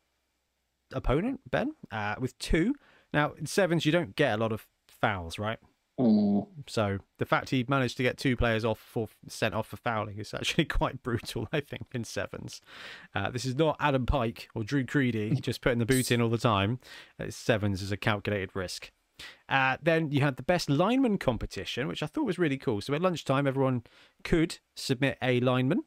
[0.92, 2.74] opponent Ben, uh, with two.
[3.12, 5.58] Now in sevens, you don't get a lot of fouls, right?
[5.98, 6.48] Mm.
[6.66, 10.18] So the fact he managed to get two players off for sent off for fouling
[10.18, 12.60] is actually quite brutal, I think, in sevens.
[13.14, 16.30] Uh, this is not Adam Pike or Drew Creedy just putting the boot in all
[16.30, 16.80] the time.
[17.20, 18.90] Uh, sevens is a calculated risk.
[19.48, 22.80] Uh, then you had the best lineman competition, which I thought was really cool.
[22.80, 23.84] So at lunchtime, everyone
[24.24, 25.84] could submit a lineman.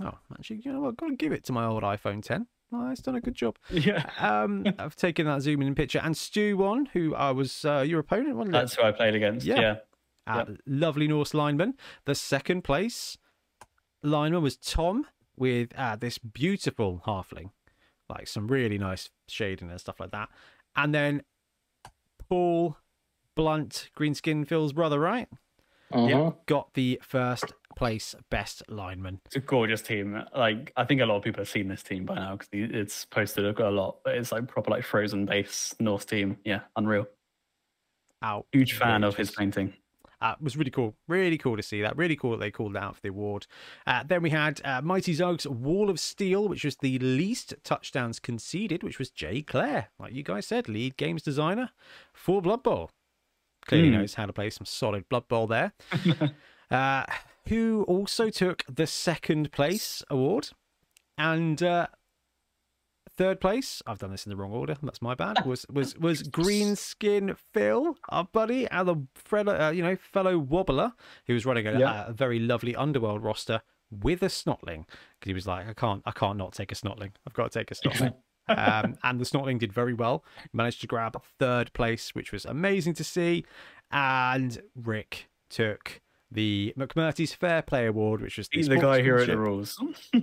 [0.00, 0.88] Oh, actually, you know what?
[0.88, 2.46] I've got to give it to my old iPhone 10.
[2.72, 3.56] Oh, it's done a good job.
[3.70, 4.04] Yeah.
[4.18, 6.00] Um, I've taken that zoom in picture.
[6.02, 8.58] And Stu won, who I was uh, your opponent, wasn't it?
[8.58, 9.46] That's who I played against.
[9.46, 9.60] Yeah.
[9.60, 9.76] Yeah.
[10.26, 11.74] uh, lovely Norse lineman.
[12.04, 13.16] The second place
[14.02, 15.06] lineman was Tom
[15.36, 17.50] with uh, this beautiful halfling,
[18.08, 20.28] like some really nice shading and stuff like that.
[20.74, 21.22] And then
[22.28, 22.76] Paul
[23.34, 25.28] Blunt, Greenskin Phil's brother, right?
[25.92, 26.36] Mhm.
[26.46, 29.20] Got the first place best lineman.
[29.26, 30.22] It's a gorgeous team.
[30.34, 33.04] Like I think a lot of people have seen this team by now because it's
[33.04, 33.98] posted a lot.
[34.04, 36.38] But it's like proper like frozen base Norse team.
[36.44, 37.06] Yeah, unreal.
[38.22, 38.46] Out.
[38.52, 39.74] Huge fan of his painting.
[40.22, 40.96] Uh, it was really cool.
[41.08, 41.96] Really cool to see that.
[41.96, 43.46] Really cool that they called out for the award.
[43.86, 48.18] Uh, then we had uh, Mighty Zog's Wall of Steel, which was the least touchdowns
[48.18, 51.70] conceded, which was Jay Clare, like you guys said, lead games designer
[52.14, 52.90] for Blood Bowl.
[53.66, 53.94] Clearly Hmm.
[53.96, 55.72] knows how to play some solid Blood Bowl there.
[56.70, 57.04] uh,
[57.48, 60.50] who also took the second place award.
[61.18, 61.86] And uh,
[63.10, 64.76] third place, I've done this in the wrong order.
[64.82, 65.44] That's my bad.
[65.46, 70.92] Was was was Greenskin Phil, our buddy, the fellow, uh, you know, fellow wobbler
[71.26, 72.06] who was running a, Yeah.
[72.08, 74.84] a very lovely underworld roster with a snotling
[75.18, 77.12] because he was like, I can't, I can't not take a snotling.
[77.26, 78.14] I've got to take a snotling.
[78.48, 80.24] um, and the snotling did very well.
[80.52, 83.44] Managed to grab third place, which was amazing to see.
[83.90, 86.00] And Rick took
[86.30, 89.80] the McMurty's Fair Play Award, which was the, He's the guy who wrote the rules.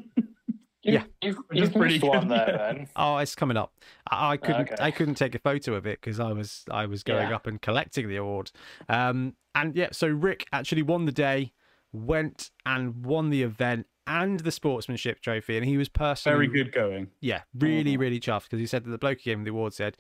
[0.85, 1.03] You, Yeah.
[1.21, 2.31] you've, you've pretty missed one good.
[2.37, 2.87] there, Ben.
[2.97, 3.71] Oh, it's coming up.
[4.11, 4.61] I, I couldn't.
[4.73, 4.75] Okay.
[4.83, 6.65] I couldn't take a photo of it because I was.
[6.69, 7.35] I was going Yeah.
[7.37, 8.51] up and collecting the award.
[8.89, 11.53] Um, and yeah, so Rick actually won the day,
[11.93, 16.71] went and won the event and the sportsmanship trophy, and he was personally Very good
[16.73, 17.09] going.
[17.19, 17.99] Yeah, really, Mhm.
[17.99, 19.97] really chuffed because he said that the bloke who gave him the award said,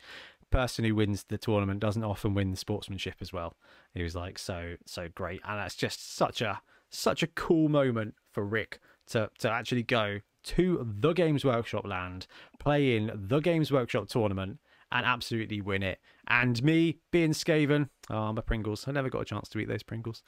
[0.49, 3.55] "Person who wins the tournament doesn't often win the sportsmanship as well."
[3.93, 8.13] He was like, "So, so great," and that's just such a such a cool moment
[8.31, 12.27] for Rick to to actually go to the Games Workshop land,
[12.59, 14.59] play in the Games Workshop tournament,
[14.91, 15.99] and absolutely win it.
[16.27, 18.87] And me being Skaven, oh, I'm a Pringles.
[18.87, 20.21] I never got a chance to eat those Pringles.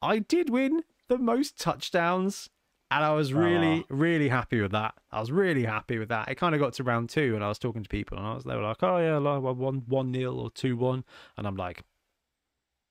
[0.00, 2.48] I did win the most touchdowns
[2.92, 4.94] and I was really, really happy with that.
[5.10, 6.28] I was really happy with that.
[6.28, 8.34] It kind of got to round two, and I was talking to people, and I
[8.34, 11.04] was they were like, "Oh yeah, like one one nil or two one,"
[11.38, 11.84] and I'm like,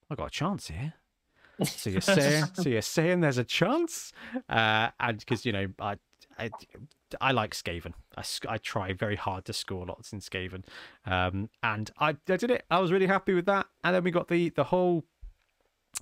[0.10, 0.95] "I got a chance here."
[1.64, 4.11] So you're saying, so you're saying there's a chance,
[4.49, 5.98] uh, and because you know I,
[6.40, 6.49] I,
[7.19, 7.94] I like Skaven.
[8.18, 10.64] I, I try very hard to score lots in Skaven,
[11.06, 12.65] um, and I, I did it.
[12.72, 15.06] I was really happy with that, and then we got the the whole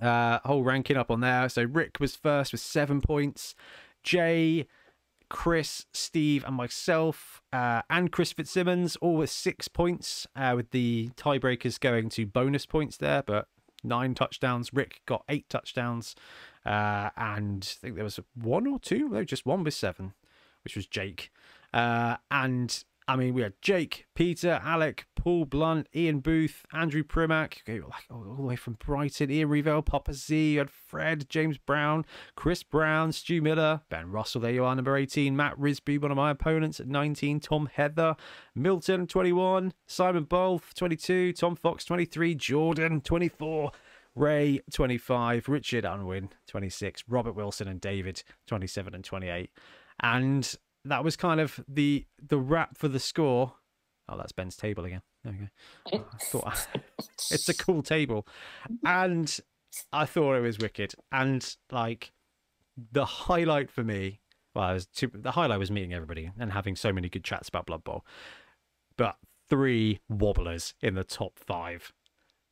[0.00, 1.48] uh, whole ranking up on there.
[1.48, 3.54] So Rick was first with seven points.
[4.02, 4.66] Jay,
[5.28, 11.10] Chris, Steve, and myself, uh, and Chris Fitzsimmons, all with six points, uh, with the
[11.16, 13.46] tiebreakers going to bonus points there, but
[13.84, 14.74] nine touchdowns.
[14.74, 16.14] Rick got eight touchdowns,
[16.66, 20.14] uh, and I think there was one or two, no, just one with seven,
[20.64, 21.30] which was Jake.
[21.72, 27.58] Uh, and I mean, we had Jake, Peter, Alec, Paul Blunt, Ian Booth, Andrew Primack,
[27.62, 31.58] okay, like all, the way from Brighton, Ian Revell, Papa Z, you had Fred, James
[31.58, 32.04] Brown,
[32.36, 36.16] Chris Brown, Stu Miller, Ben Russell, there you are, number 18, Matt Risby, one of
[36.16, 38.14] my opponents at 19, Tom Heather,
[38.54, 43.72] Milton, 21, Simon Bolf, 22, Tom Fox, 23, Jordan, 24,
[44.14, 49.50] Ray, 25, Richard Unwin, 26, Robert Wilson and David, 27 and 28.
[49.98, 53.54] And that was kind of the the wrap for the score.
[54.08, 55.02] Oh, that's Ben's table again.
[55.22, 56.04] There we go.
[56.14, 56.68] I thought
[57.30, 58.26] it's a cool table,
[58.84, 59.38] and
[59.92, 60.94] I thought it was wicked.
[61.12, 62.12] And like
[62.92, 64.20] the highlight for me,
[64.54, 67.48] well, I was too, the highlight was meeting everybody and having so many good chats
[67.48, 68.04] about Blood Bowl.
[68.96, 69.16] But
[69.48, 71.92] three wobblers in the top five.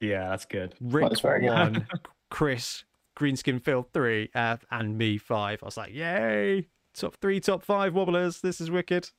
[0.00, 0.74] Yeah, that's good.
[0.80, 1.50] Rick That's very good.
[1.50, 1.86] one,
[2.30, 2.84] Chris
[3.18, 5.62] Greenskin Phil three, uh, and me five.
[5.62, 6.68] I was like, yay!
[6.98, 8.40] Top three, top five wobblers.
[8.40, 9.10] This is wicked.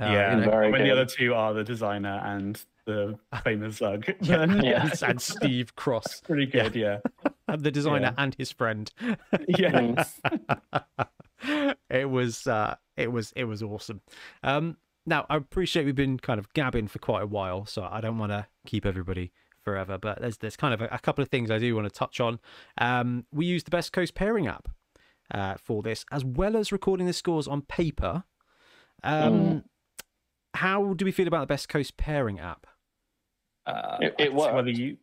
[0.00, 3.76] Uh, yeah, you know, very when the other two are the designer and the famous
[3.76, 4.82] Zug, then Yeah.
[4.90, 6.74] and- and Steve Cross, pretty good.
[6.74, 6.98] Yeah,
[7.46, 8.22] and the designer Yeah.
[8.22, 8.90] and his friend.
[9.48, 10.04] yeah.
[11.90, 14.00] it was uh, it was it was awesome.
[14.42, 18.00] Um, now I appreciate we've been kind of gabbing for quite a while, so I
[18.00, 19.32] don't want to keep everybody
[19.62, 19.98] forever.
[19.98, 22.20] But there's there's kind of a, a couple of things I do want to touch
[22.20, 22.40] on.
[22.78, 24.68] Um, we use the Best Coast pairing app
[25.30, 28.24] uh, for this, as well as recording the scores on paper.
[29.02, 29.64] Um, Mm.
[30.54, 32.66] How do we feel about the Best Coast pairing app?
[33.64, 34.68] Uh, It- it can see Whether worked.
[34.78, 34.98] you,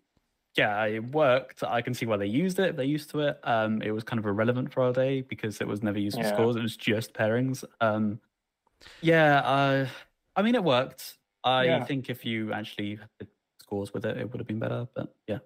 [0.56, 1.64] yeah, it worked.
[1.64, 2.76] I can see why they used it.
[2.78, 3.40] They used to it.
[3.44, 6.24] Um, it was kind of irrelevant for our day because it was never used for
[6.24, 6.34] Yeah.
[6.34, 6.56] scores.
[6.56, 7.64] It was just pairings.
[7.82, 8.22] Um,
[9.02, 9.88] yeah, uh,
[10.36, 11.18] I mean, it worked.
[11.44, 11.84] I Yeah.
[11.86, 13.28] think if you actually had the
[13.60, 14.88] scores with it, it would have been better.
[14.94, 15.40] But yeah,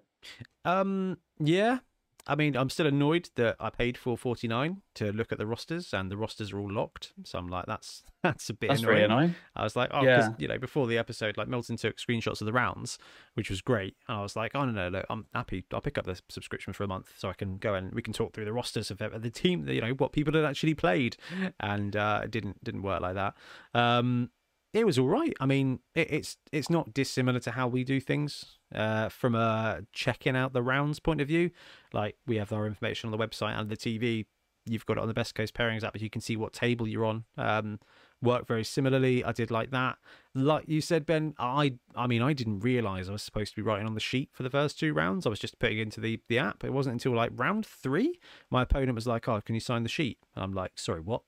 [0.66, 1.78] Um, yeah.
[2.26, 6.10] I mean, I'm still annoyed that I paid 4.49 to look at the rosters, and
[6.10, 7.12] the rosters are all locked.
[7.24, 8.94] So I'm like, that's that's a bit that's annoying.
[8.94, 9.34] really annoying.
[9.54, 10.30] I was like, oh, Yeah.
[10.38, 12.98] you know, before the episode, like Milton took screenshots of the rounds,
[13.34, 13.96] which was great.
[14.08, 15.64] And I was like, oh no, no, look, I'm happy.
[15.72, 18.14] I'll pick up the subscription for a month so I can go and we can
[18.14, 21.16] talk through the rosters of the team, you know, what people had actually played,
[21.60, 23.34] and uh, it didn't didn't work like that.
[23.74, 24.30] Um,
[24.72, 25.32] it was all right.
[25.38, 29.82] I mean, it, it's it's not dissimilar to how we do things uh, from a
[29.92, 31.50] checking out the rounds point of view.
[31.92, 34.26] Like we have our information on the website and the TV.
[34.66, 36.88] You've got it on the Best Coast Pairings app, but you can see what table
[36.88, 37.24] you're on.
[37.36, 37.78] Um,
[38.22, 39.22] work very similarly.
[39.22, 39.98] I did like that.
[40.34, 43.62] Like you said, Ben, I I mean I didn't realise I was supposed to be
[43.62, 45.26] writing on the sheet for the first two rounds.
[45.26, 46.64] I was just putting into the the app.
[46.64, 48.18] It wasn't until like round three
[48.50, 51.22] my opponent was like, "Oh, can you sign the sheet?" And I'm like, "Sorry, what?"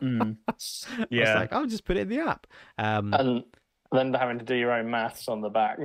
[0.00, 0.36] Mm.
[0.48, 0.52] I
[1.32, 2.46] was like, I'll just put it in the app."
[2.78, 3.44] Um, and
[3.92, 5.78] then having to do your own maths on the back.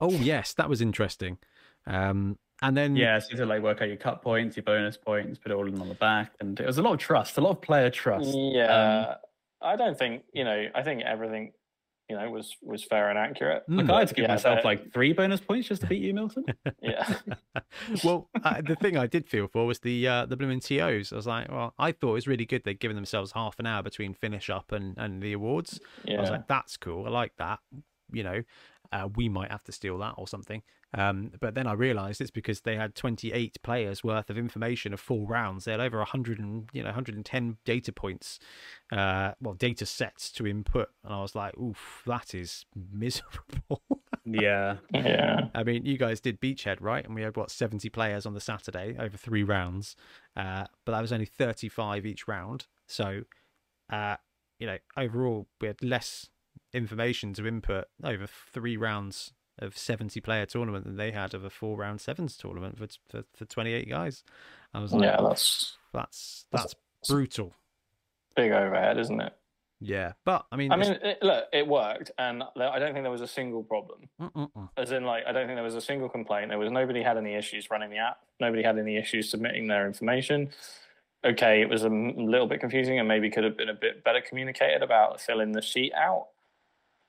[0.00, 1.38] Oh yes, that was interesting.
[1.86, 3.18] Um, and then yeah.
[3.18, 5.54] So you had to like work out your cut points, your bonus points, put it
[5.54, 7.60] all in on the back, and it was a lot of trust, a lot of
[7.60, 8.30] player trust.
[8.34, 9.14] Yeah,
[9.60, 10.68] I don't think you know.
[10.74, 11.52] I think everything
[12.08, 13.64] you know was was fair and accurate.
[13.68, 13.78] Mm.
[13.78, 16.02] Like I had to give Yeah, myself but- like three bonus points just to beat
[16.02, 16.44] you, Milton.
[16.82, 17.14] Yeah,
[18.04, 21.12] well, uh, the thing I did feel for was the uh, the blooming TOs.
[21.12, 23.66] I was like, well, I thought it was really good they'd given themselves half an
[23.66, 25.80] hour between finish up and, and the awards.
[26.04, 26.18] Yeah.
[26.18, 27.06] I was like, that's cool.
[27.06, 27.60] I like that.
[28.12, 28.42] You know,
[28.92, 30.62] uh, we might have to steal that or something.
[30.94, 35.00] Um, but then I realised it's because they had 28 players worth of information of
[35.00, 35.64] four rounds.
[35.64, 38.38] They had over 100 and you know 110 data points,
[38.92, 43.82] uh, well, data sets to input, and I was like, oof, that is miserable.
[44.24, 45.48] yeah, yeah.
[45.54, 47.04] I mean, you guys did Beachhead, right?
[47.04, 49.96] And we had what 70 players on the Saturday over three rounds,
[50.36, 52.66] uh, but that was only 35 each round.
[52.86, 53.22] So,
[53.90, 54.16] uh,
[54.58, 56.28] you know, overall we had less
[56.72, 61.50] information to input over three rounds of 70 player tournament than they had of a
[61.50, 64.24] four round sevens tournament for for, for 28 guys.
[64.74, 66.74] I was like, Yeah, that's that's that's
[67.08, 67.54] brutal.
[68.34, 69.34] big overhead, isn't it?
[69.84, 73.10] Yeah, but I mean, I mean, it, look, it worked, and I don't think there
[73.10, 74.08] was a single problem.
[74.20, 74.68] mm-mm-mm.
[74.76, 76.50] As in, like, I don't think there was a single complaint.
[76.50, 78.20] There was nobody had any issues running the app.
[78.38, 80.50] Nobody had any issues submitting their information.
[81.24, 84.20] Okay, it was a little bit confusing, and maybe could have been a bit better
[84.20, 86.28] communicated about filling the sheet out.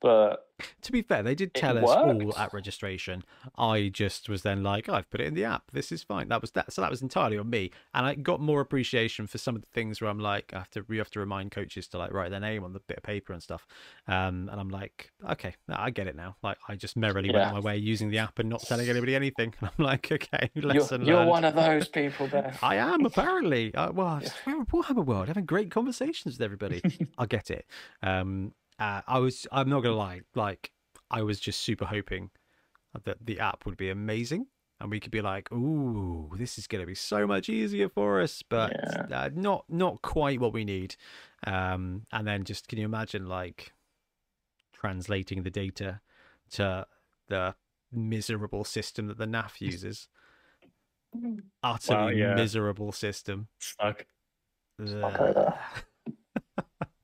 [0.04, 0.46] But
[0.82, 3.24] To be fair, they did tell us all at registration.
[3.56, 5.70] I just was then like, I've put it in the app.
[5.72, 6.28] This is fine.
[6.28, 6.74] That was that.
[6.74, 9.68] So that was entirely on me, and I got more appreciation for some of the
[9.72, 12.30] things where I'm like, I have to we have to remind coaches to like write
[12.30, 13.66] their name on the bit of paper and stuff.
[14.06, 16.36] Um, and I'm like, okay, I get it now.
[16.42, 19.54] Like I just merrily went my way using the app and not telling anybody anything.
[19.62, 21.30] And I'm like, okay, you're, you're learned.
[21.30, 22.52] one of those people there.
[22.62, 23.74] I am apparently.
[23.74, 26.82] Uh, well, we're a Warhammer world, having great conversations with everybody.
[27.16, 27.64] I get it.
[28.02, 29.46] Um, uh, I was.
[29.52, 30.22] I'm not gonna lie.
[30.34, 30.72] Like,
[31.10, 32.30] I was just super hoping
[33.04, 34.46] that the app would be amazing.
[34.80, 38.20] and we could be like, "Ooh, this is going to be so much easier for
[38.20, 39.06] us," but Yeah.
[39.18, 40.96] uh, not not quite what we need.
[41.46, 43.72] Um, and then just can you imagine like
[44.72, 46.00] translating the data
[46.50, 46.86] to
[47.28, 47.54] the
[47.92, 50.08] miserable system that the NAF uses?
[51.62, 52.34] Utterly yeah.
[52.34, 53.46] miserable system.
[53.60, 54.06] Stuck.
[54.80, 55.54] Over.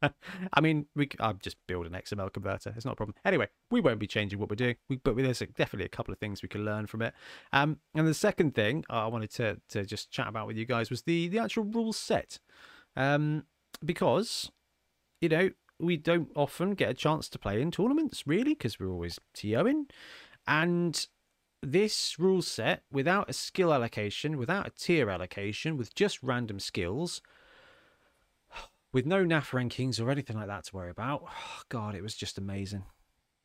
[0.52, 1.08] I mean, we.
[1.18, 2.72] I'll just build an XML converter.
[2.76, 3.14] It's not a problem.
[3.24, 4.76] Anyway, we won't be changing what we're doing.
[4.88, 7.14] We, but there's a, definitely a couple of things we can learn from it.
[7.52, 10.90] Um, and the second thing I wanted to to just chat about with you guys
[10.90, 12.38] was the the actual rule set,
[12.96, 13.44] um,
[13.84, 14.50] because
[15.20, 18.90] you know we don't often get a chance to play in tournaments really because we're
[18.90, 19.90] always TOing,
[20.46, 21.06] and
[21.62, 27.20] this rule set without a skill allocation, without a tier allocation, with just random skills
[28.92, 31.24] with no NAF rankings or anything like that to worry about.
[31.68, 32.84] God, it was just amazing.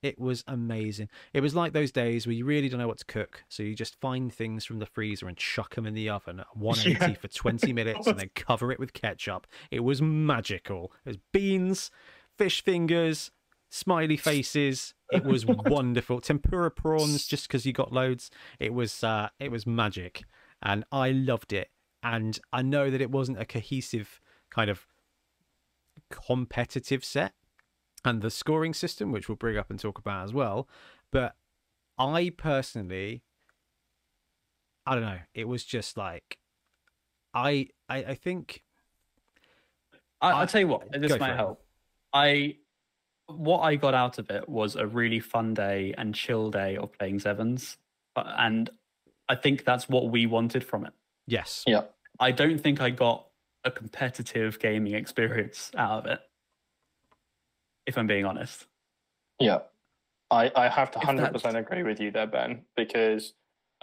[0.01, 1.09] It was amazing.
[1.33, 3.73] It was like those days where you really don't know what to cook, so you
[3.73, 7.17] just find things from the freezer and chuck them in the oven at 180 Yeah.
[7.17, 9.47] for 20 minutes and then cover it with ketchup.
[9.71, 10.91] It was magical.
[11.05, 11.89] It was beans,
[12.37, 13.31] fish fingers,
[13.69, 14.93] smiley faces.
[15.11, 16.21] It was wonderful.
[16.21, 18.29] Tempura prawns just because you got loads.
[18.59, 20.23] It was uh, it was magic,
[20.61, 21.69] and I loved it.
[22.03, 24.85] And I know that it wasn't a cohesive kind of
[26.11, 27.33] competitive set
[28.03, 30.67] and the scoring system, which we'll bring up and talk about as well.
[31.11, 31.35] But
[31.97, 33.23] I personally,
[34.85, 35.19] I don't know.
[35.33, 36.37] It was just like,
[37.33, 38.63] I I, I think
[40.21, 41.37] I, I- I'll tell you what, this for might it.
[41.37, 41.63] help.
[42.13, 42.57] I
[43.27, 46.91] what I got out of it was a really fun day and chill day of
[46.93, 47.77] playing sevens,
[48.15, 48.69] Uh, and
[49.27, 50.93] I think that's what we wanted from it.
[51.25, 51.85] yes, Yeah.
[52.19, 53.25] I don't think I got
[53.65, 56.19] a competitive gaming experience out of it.
[57.85, 58.65] If I'm being honest.
[59.39, 59.59] Yeah.
[60.31, 63.33] I, I have to If 100% that's- agree with you there, Ben, because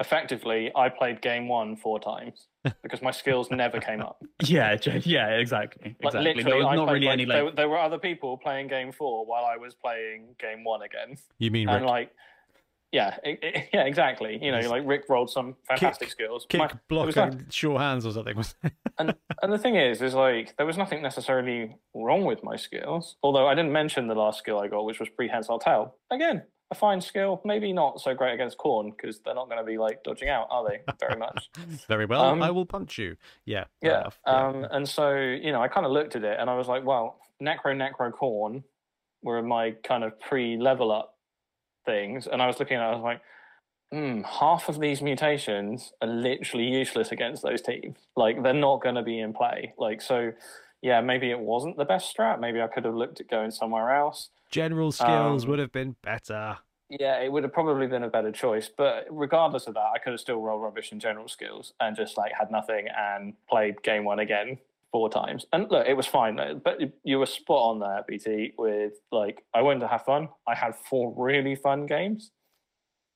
[0.00, 2.48] effectively I played game one four times
[2.82, 4.22] because my skills never came up.
[4.44, 5.94] Yeah, yeah, exactly.
[6.02, 6.22] Like Exactly.
[6.22, 9.24] literally, there was not really like, any there, there were other people playing game four
[9.24, 11.16] while I was playing game one again.
[11.38, 12.10] you mean And Rick, like,
[12.92, 14.38] yeah, it, it- yeah, exactly.
[14.40, 16.46] You know, like Rick rolled some fantastic skills.
[16.48, 18.36] kick, My- block, like- and sure hands or something?
[18.36, 18.54] Was
[18.98, 23.16] and and the thing is, is like there was nothing necessarily wrong with my skills.
[23.22, 25.96] Although I didn't mention the last skill I got, which was prehensile tail.
[26.10, 27.40] Again, a fine skill.
[27.44, 30.46] Maybe not so great against Khorne because they're not going to be like dodging out,
[30.50, 30.80] are they?
[31.00, 31.50] Very much.
[31.88, 32.22] very well.
[32.22, 33.16] Um, I will punch you.
[33.44, 34.00] Yeah, yeah.
[34.00, 34.18] enough.
[34.26, 34.46] Yeah.
[34.48, 34.66] Um.
[34.70, 37.18] And so you know, I kind of looked at it and I was like, well,
[37.42, 38.62] necro, necro, Khorne
[39.22, 41.11] were my kind of pre-level up
[41.84, 43.20] things, and I was looking at, it, I was like.
[43.92, 47.98] Hmm, half of these mutations are literally useless against those teams.
[48.16, 49.74] Like they're not going to be in play.
[49.76, 50.32] Like so,
[50.80, 52.40] yeah, maybe it wasn't the best strat.
[52.40, 54.30] Maybe I could have looked at going somewhere else.
[54.50, 56.56] General skills um, would have been better.
[56.88, 58.70] Yeah, it would have probably been a better choice.
[58.74, 62.16] But regardless of that, I could have still rolled rubbish in general skills and just
[62.16, 64.56] like had nothing and played game one again
[64.92, 65.46] four times.
[65.52, 66.38] And look, it was fine.
[66.62, 68.52] But you were spot on there, BT.
[68.58, 70.28] With like, I wanted to have fun.
[70.46, 72.30] I had four really fun games,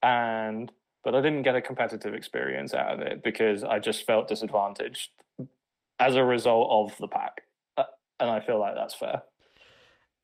[0.02, 0.72] and
[1.04, 5.10] but I didn't get a competitive experience out of it because I just felt disadvantaged
[6.00, 7.42] as a result of the pack.
[7.76, 7.84] Uh,
[8.18, 9.22] And I feel like that's fair.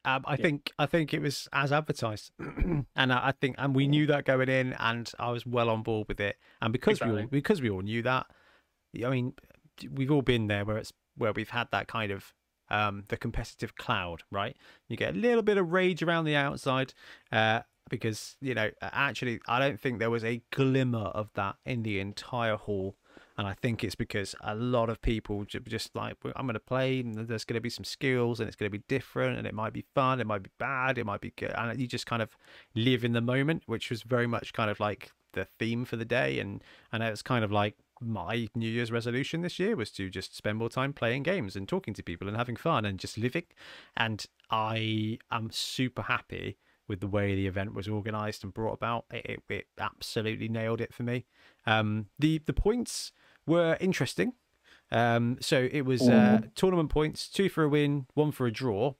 [0.05, 0.43] Um, I Yeah.
[0.43, 4.25] think I think it was as advertised, and I, I think and we knew that
[4.25, 6.39] going in, and I was well on board with it.
[6.61, 8.27] And because we all because we all knew that,
[9.05, 9.35] I mean,
[9.93, 12.33] we've all been there where it's where we've had that kind of
[12.71, 14.57] um, the competitive cloud, right?
[14.89, 16.95] You get a little bit of rage around the outside,
[17.31, 17.61] uh,
[17.91, 22.01] because you know actually I don't think there was a glimmer of that in the
[22.01, 22.97] entire hall.
[23.39, 27.01] And I think it's because a lot of people just like, I'm going to play,
[27.01, 29.55] and there's going to be some skills, and it's going to be different, and it
[29.55, 31.53] might be fun, it might be bad, it might be good.
[31.57, 32.37] And you just kind of
[32.75, 36.05] live in the moment, which was very much kind of like the theme for the
[36.05, 36.39] day.
[36.41, 40.11] And, and it was kind of like my New Year's resolution this year was to
[40.11, 43.17] just spend more time playing games and talking to people and having fun and just
[43.17, 43.45] living.
[43.97, 46.59] And I am super happy
[46.89, 49.07] with the way the event was organized and brought about.
[49.11, 51.27] It, it, it absolutely nailed it for me.
[51.67, 53.13] Um, the the points
[53.47, 54.35] were interesting.
[54.91, 58.93] Um, so it was uh, tournament points, two for a win, one for a draw,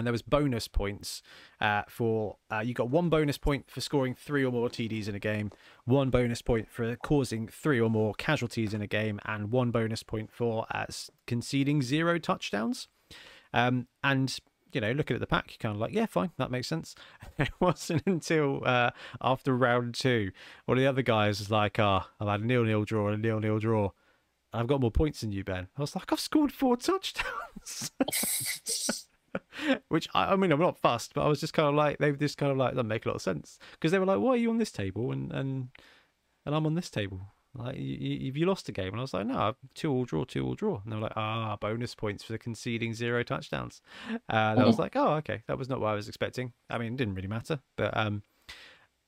[0.00, 1.20] and there was bonus points
[1.60, 5.14] uh, for uh, you got one bonus point for scoring three or more TDs in
[5.14, 5.50] a game,
[5.84, 10.02] one bonus point for causing three or more casualties in a game, and one bonus
[10.02, 10.86] point for uh,
[11.26, 12.88] conceding zero touchdowns.
[13.52, 14.38] Um, and
[14.72, 16.94] you know, looking at the pack, you're kind of like, yeah, fine, that makes sense.
[17.38, 20.30] it wasn't until uh, after round two,
[20.64, 23.22] one of the other guys was like, ah, I've had a nil nil draw and
[23.22, 23.90] a nil nil draw.
[24.50, 25.68] I've got more points than you, Ben.
[25.76, 27.90] I was like, I've scored four touchdowns.
[29.88, 32.10] Which I, I mean, I'm not fussed, but I was just kind of like, they
[32.10, 34.18] were just kind of like, that make a lot of sense because they were like,
[34.18, 35.12] why are you on this table?
[35.12, 35.68] And and
[36.46, 37.20] and I'm on this table.
[37.54, 38.88] Like, you, you, have you lost a game?
[38.88, 40.80] And I was like, no, two all draw, two all draw.
[40.82, 43.82] And they were like, ah, bonus points for conceding zero touchdowns.
[44.08, 46.52] Uh, and I was like, oh, okay, that was not what I was expecting.
[46.68, 48.22] I mean, it didn't really matter, but um,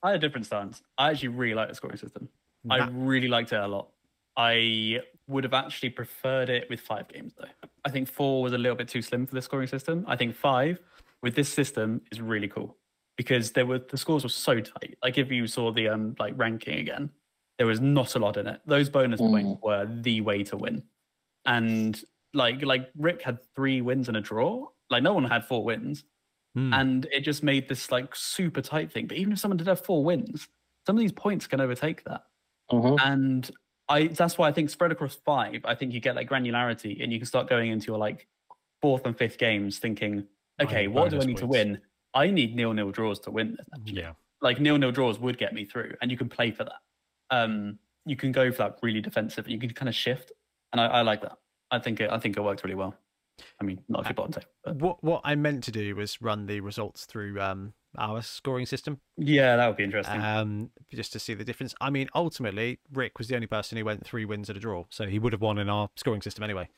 [0.02, 0.82] I had a different stance.
[0.98, 2.28] I actually really like the scoring system.
[2.68, 3.88] I really liked it a lot.
[4.36, 7.68] I would have actually preferred it with five games though.
[7.84, 10.04] I think four was a little bit too slim for the scoring system.
[10.06, 10.78] I think five
[11.22, 12.76] with this system is really cool
[13.16, 14.96] because there were the scores were so tight.
[15.02, 17.10] Like if you saw the um like ranking again,
[17.58, 18.60] there was not a lot in it.
[18.66, 19.30] Those bonus Mm.
[19.30, 20.82] points were the way to win.
[21.46, 22.02] And
[22.34, 24.68] like like Rick had three wins and a draw.
[24.90, 26.04] Like no one had four wins
[26.54, 29.06] hmm, and it just made this like super tight thing.
[29.06, 30.48] But even if someone did have four wins,
[30.86, 32.22] some of these points can overtake that.
[32.70, 32.98] Mhm.
[33.04, 33.50] And
[33.92, 37.12] I that's why I think spread across five, I think you get like granularity and
[37.12, 38.26] you can start going into your like
[38.80, 40.24] fourth and fifth games thinking,
[40.60, 41.80] okay, what do I need to win?
[42.14, 43.66] I need nil nil draws to win this.
[43.74, 44.00] Actually.
[44.00, 44.12] yeah.
[44.40, 46.80] Like nil nil draws would get me through, and you can play for that.
[47.30, 49.48] Um, you can go for that really defensive.
[49.48, 50.32] You can kind of shift,
[50.72, 51.38] and I, I like that.
[51.70, 52.94] I think it, I think it worked really well.
[53.60, 56.20] I mean, not if you're bottom table, but What what I meant to do was
[56.20, 60.20] run the results through um our scoring system, yeah, that would be interesting.
[60.20, 61.74] um, just to see the difference.
[61.80, 64.84] I mean, ultimately, Rick was the only person who went three wins at a draw,
[64.90, 66.68] so he would have won in our scoring system anyway.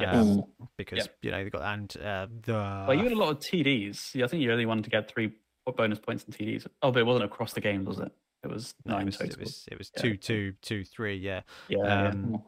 [0.00, 0.12] Yeah.
[0.12, 0.44] Um,
[0.76, 2.52] because you know they got and uh, the
[2.88, 4.14] Well, you had a lot of TDs.
[4.14, 5.32] Yeah, I think you only wanted to get three
[5.76, 6.66] bonus points in TDs.
[6.82, 8.12] Oh, but it wasn't across the games, was it?
[8.44, 9.32] It was no, it was, total.
[9.34, 10.02] it was it was Yeah.
[10.02, 11.40] two two two three, yeah.
[11.68, 12.08] yeah, yeah.
[12.08, 12.42] Um,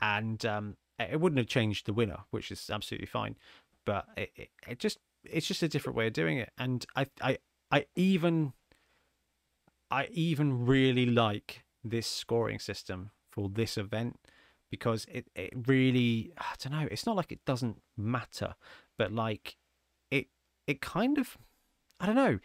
[0.00, 3.36] and um, it it wouldn't have changed the winner, which is absolutely fine.
[3.84, 7.06] But it, it, it just it's just a different way of doing it, and I
[7.20, 7.38] I
[7.70, 8.52] I even
[9.90, 14.18] I even really like this scoring system for this event
[14.70, 18.54] because it, it really I don't know it's not like it doesn't matter
[18.98, 19.56] but like
[20.10, 20.26] it
[20.66, 21.38] it kind of
[22.00, 22.38] I don't know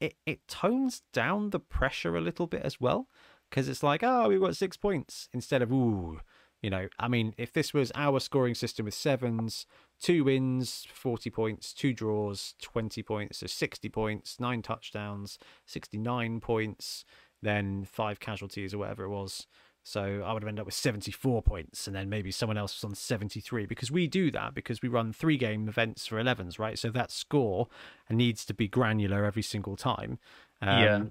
[0.00, 3.08] it it tones down the pressure a little bit as well
[3.50, 6.20] because it's like oh we've got six points instead of ooh
[6.60, 6.88] you know?
[6.98, 9.66] I mean if this was our scoring system with sevens
[10.02, 17.04] two wins 40 points two draws 20 points so 60 points nine touchdowns 69 points
[17.40, 19.46] then five casualties or whatever it was
[19.84, 22.84] so I would have ended up with 74 points, and then maybe someone else was
[22.88, 26.78] on 73 because we do that because we run three game events for 11s, right?
[26.78, 27.68] So that score
[28.08, 30.18] needs to be granular every single time.
[30.60, 31.04] Um, Yeah.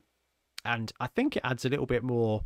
[0.63, 2.45] And I think it adds a little bit more,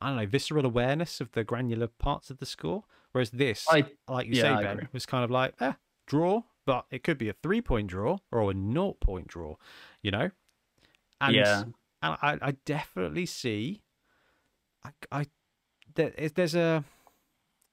[0.00, 2.84] I don't know, visceral awareness of the granular parts of the score.
[3.16, 5.72] Whereas this, I like you yeah, say, Ben, was kind of like, eh,
[6.06, 9.56] draw, but it could be a three point draw or a naught point draw,
[10.02, 10.30] you know?
[11.20, 11.62] And, Yeah.
[11.62, 13.84] and I, I definitely see
[14.84, 15.26] I, I
[15.94, 16.84] there, there's a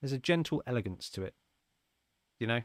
[0.01, 1.35] there's a gentle elegance to it,
[2.39, 2.61] you know.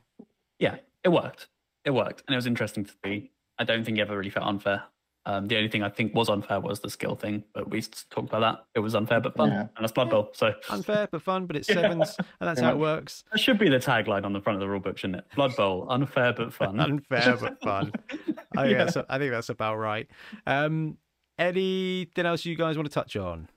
[0.58, 1.48] yeah, it worked.
[1.84, 3.32] It worked, and it was interesting to see.
[3.58, 4.84] I don't think it ever really felt unfair.
[5.28, 8.30] Um, the only thing I think was unfair was the skill thing, but we talked
[8.30, 8.64] about that.
[8.74, 9.60] It was unfair but fun, Yeah.
[9.60, 10.30] and that's Blood Bowl.
[10.32, 11.74] So Unfair but fun, but it's Yeah.
[11.82, 13.24] sevens, and that's how it works.
[13.30, 15.26] that should be the tagline on the front of the rule book, shouldn't it?
[15.36, 16.80] Blood Bowl, unfair but fun.
[16.80, 17.92] Unfair but fun.
[18.56, 18.84] I think, Yeah.
[18.86, 20.08] that's, I think that's about right.
[20.46, 20.96] Um,
[21.38, 23.48] anything else you guys want to touch on?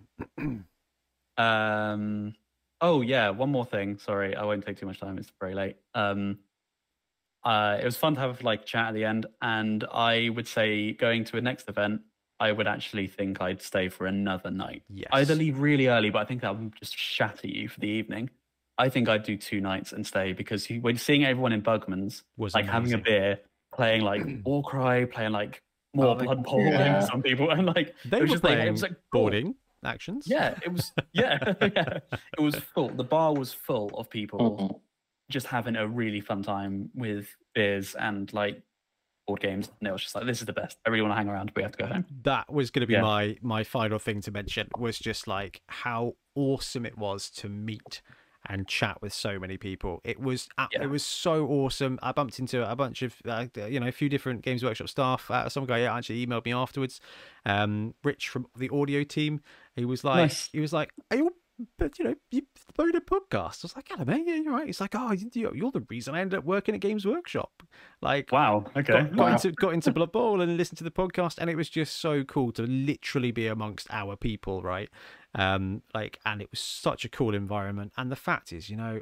[1.38, 2.36] Um.
[2.82, 3.98] Oh yeah, one more thing.
[3.98, 5.18] Sorry, I won't take too much time.
[5.18, 5.78] It's very late.
[5.94, 6.40] Um.
[7.44, 10.94] Uh, it was fun to have like chat at the end, and I would say
[10.94, 12.02] going to a next event,
[12.40, 14.84] I would actually think I'd stay for another night.
[14.90, 15.10] Yes.
[15.12, 18.30] Either leave really early, but I think that would just shatter you for the evening.
[18.78, 22.24] I think I'd do two nights and stay because you, when seeing everyone in Bugman's,
[22.38, 23.40] was like having a beer,
[23.74, 25.62] playing like Warcry, playing like
[25.94, 26.94] more Oh, Blood Bowl yeah.
[27.00, 28.94] games, some people, and like They it was were just like playing it was like
[29.12, 29.22] cool.
[29.22, 30.26] boarding actions.
[30.28, 30.92] Yeah, it was.
[31.14, 32.00] Yeah, yeah,
[32.38, 32.90] it was full.
[32.90, 34.80] The bar was full of people Mhm.
[35.32, 38.62] Just having a really fun time with beers and like
[39.28, 39.70] board games.
[39.80, 40.78] And it was just like, this is the best.
[40.86, 41.48] I really want to hang around.
[41.54, 42.06] but We have to go home.
[42.24, 43.02] that was going to be Yeah.
[43.02, 48.02] my my final thing to mention was just like how awesome it was to meet
[48.50, 50.82] and chat with so many people it was Yeah.
[50.82, 54.10] it was so awesome i bumped into a bunch of uh, you know a few
[54.10, 57.00] different games workshop staff uh, some guy actually emailed me afterwards
[57.46, 59.42] um rich from the audio team
[59.76, 60.50] he was like Nice.
[60.52, 61.36] he was like are you
[61.78, 62.44] but you know, you
[62.78, 63.64] made a podcast.
[63.64, 64.24] I was like, hello, mate.
[64.26, 64.68] Yeah, you're right.
[64.68, 67.64] He's like, oh, you- you're the reason I ended up working at Games Workshop.
[68.02, 68.66] Like, Wow.
[68.76, 68.94] Okay.
[68.94, 69.32] got, got Wow.
[69.34, 72.24] into got into Blood Bowl and listened to the podcast, and it was just so
[72.24, 74.90] cool to literally be amongst our people, right?
[75.36, 77.94] Um, like, and it was such a cool environment.
[77.98, 79.02] And the fact is, you know,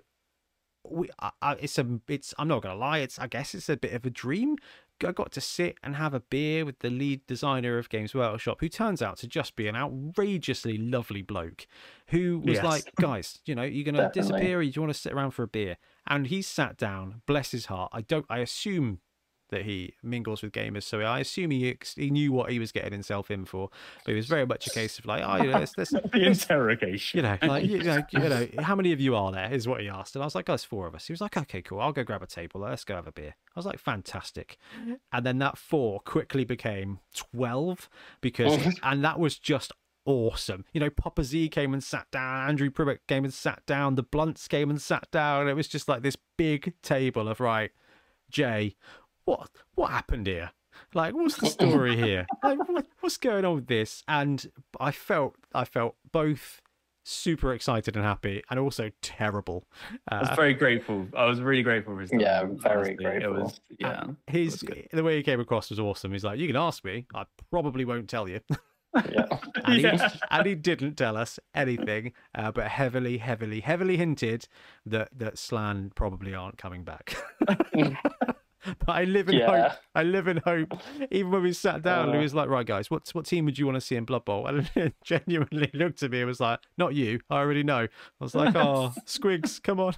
[0.89, 3.77] we I, I, it's a it's I'm not gonna lie, it's I guess it's a
[3.77, 4.55] bit of a dream.
[5.03, 8.57] I got to sit and have a beer with the lead designer of Games Workshop,
[8.59, 11.67] who turns out to just be an outrageously lovely bloke,
[12.07, 12.63] who was Yes.
[12.63, 15.47] like, "Guys, you know, you're gonna disappear, or you want to sit around for a
[15.47, 17.91] beer?" And he sat down, bless his heart.
[17.93, 18.25] I don't.
[18.29, 18.99] I assume
[19.49, 22.91] that he mingles with gamers, so I assume he he knew what he was getting
[22.91, 23.69] himself in for.
[24.05, 26.25] But it was very much a case of like, oh, you know, let's, let's, the
[26.25, 27.17] interrogation.
[27.17, 29.51] you know, like you know, you know, how many of you are there?
[29.51, 31.07] Is what he asked, and I was like, oh, it's four of us.
[31.07, 32.61] He was like, okay, cool, I'll go grab a table.
[32.61, 33.35] Let's go have a beer.
[33.55, 34.57] I was like, fantastic,
[35.11, 37.89] and then that four quickly became twelve
[38.21, 39.71] because, oh, and that was just
[40.09, 40.65] awesome.
[40.73, 44.03] You know, Papa Z came and sat down, Andrew Privet came and sat down, the
[44.03, 45.47] Blunts came and sat down.
[45.47, 47.71] It was just like this big table of right,
[48.29, 48.75] Jay,
[49.29, 50.51] what what happened here?
[50.93, 52.25] Like, what's the story here?
[52.43, 54.03] Like, what, what's going on with this?
[54.07, 54.49] And
[54.79, 56.61] I felt I felt both
[57.03, 59.65] super excited and happy, and also terrible.
[60.07, 61.07] I was Uh, very grateful.
[61.17, 62.11] I was really grateful for his.
[62.13, 62.95] Yeah, time, very honestly.
[62.95, 63.35] grateful.
[63.35, 64.03] It was yeah.
[64.27, 66.11] his was the way he came across was awesome.
[66.11, 68.39] He's like, you can ask me, I probably won't tell you.
[69.11, 69.27] Yeah.
[69.65, 70.09] and, he, Yeah.
[70.31, 74.47] and he didn't tell us anything, uh, but heavily, heavily, heavily hinted
[74.83, 77.15] that that Slann probably aren't coming back.
[78.79, 79.71] but I live in hope.
[79.95, 80.73] I live in hope.
[81.11, 82.19] Even when we sat down, Uh.
[82.21, 84.47] was like, "Right, guys, what what team would you want to see in Blood Bowl?"
[84.47, 84.69] And
[85.03, 87.19] genuinely looked at me and was like, "Not you.
[87.29, 87.89] I already know." I
[88.23, 89.93] was like, "Oh, Squigs, come on."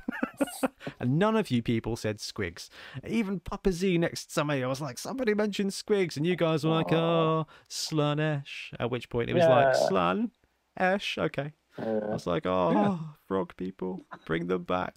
[1.00, 2.70] and none of you people said Squigs.
[3.08, 6.64] Even Papa Z next to me, I was like, "Somebody mentioned Squigs," and you guys
[6.64, 9.88] were like, "Oh, Slaanesh." At which point it was like, Yeah.
[9.88, 10.32] "Slann,
[10.78, 14.96] Esh, okay." I was like, "Oh, frog people, bring them back."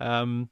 [0.00, 0.48] Um,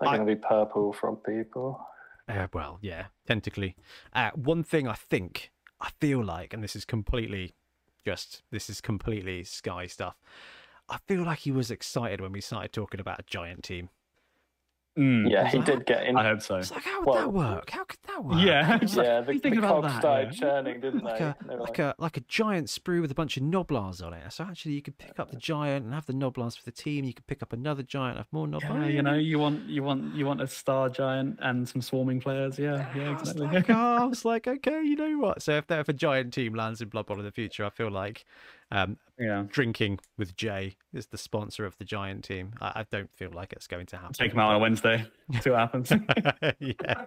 [0.00, 1.80] They're I- going to be purple frog people.
[2.28, 3.76] Uh, well, yeah, tentacly.
[4.12, 7.54] Uh, one thing I think, I feel like, and this is completely
[8.04, 10.16] just, this is completely Sky stuff.
[10.88, 13.90] I feel like he was excited when we started talking about a giant team.
[14.96, 15.64] Mm, Yeah, he Wow.
[15.64, 16.16] did get in.
[16.16, 16.56] I hope so.
[16.56, 17.70] It's like, how would Well, that work?
[17.70, 18.38] How could that work?
[18.40, 20.40] Yeah, It's like, Yeah, What the, do the about cogs that, started yeah?
[20.40, 21.24] churning, didn't like they?
[21.26, 24.14] a They were like a like a giant sprue with a bunch of Gnoblars on
[24.14, 24.32] it.
[24.32, 27.04] So actually, you could pick up the giant and have the Gnoblars for the team.
[27.04, 28.62] You could pick up another giant, have more Gnoblars.
[28.80, 32.20] Yeah, you know, you want you want you want a star giant and some swarming
[32.20, 32.58] players.
[32.58, 33.46] Yeah, yeah, I was exactly.
[33.48, 35.42] like, oh, I was like, okay, you know what?
[35.42, 37.70] So if, there- if a giant team lands in Blood Bowl in the future, I
[37.70, 38.24] feel like
[38.70, 42.52] um, yeah, drinking with Jay is the sponsor of the giant team.
[42.60, 44.12] I, I don't feel like it's going to happen.
[44.12, 45.06] take him out on a Wednesday.
[45.40, 45.92] See what happens.
[46.58, 47.04] yeah.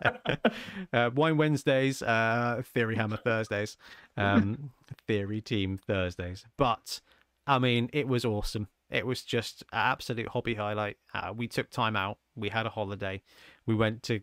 [0.93, 3.77] Uh, Wine Wednesdays, uh, Theory Hammer Thursdays,
[4.15, 4.71] um,
[5.07, 6.45] Theory Team Thursdays.
[6.57, 7.01] But
[7.45, 8.67] I mean, it was awesome.
[8.89, 10.97] It was just an absolute hobby highlight.
[11.13, 12.17] Uh, we took time out.
[12.35, 13.21] We had a holiday.
[13.65, 14.21] We went to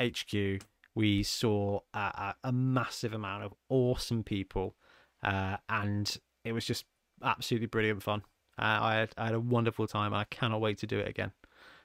[0.00, 0.62] HQ.
[0.94, 4.74] We saw a, a massive amount of awesome people,
[5.22, 6.84] uh, and it was just
[7.22, 8.22] absolutely brilliant fun.
[8.58, 10.12] Uh, I had I had a wonderful time.
[10.12, 11.32] and I cannot wait to do it again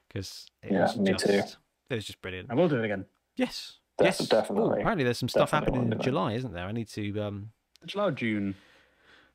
[0.08, 1.32] because it Yeah, was me just too.
[1.90, 2.50] it was just brilliant.
[2.52, 3.06] I will do it again.
[3.36, 3.80] Yes.
[3.98, 4.22] Def- yes.
[4.22, 4.80] Ooh, definitely.
[4.80, 6.12] apparently, there's some stuff Definitely happening in wanna do it.
[6.12, 6.66] July, isn't there?
[6.66, 7.20] I need to.
[7.22, 7.52] um
[7.86, 8.56] July or June.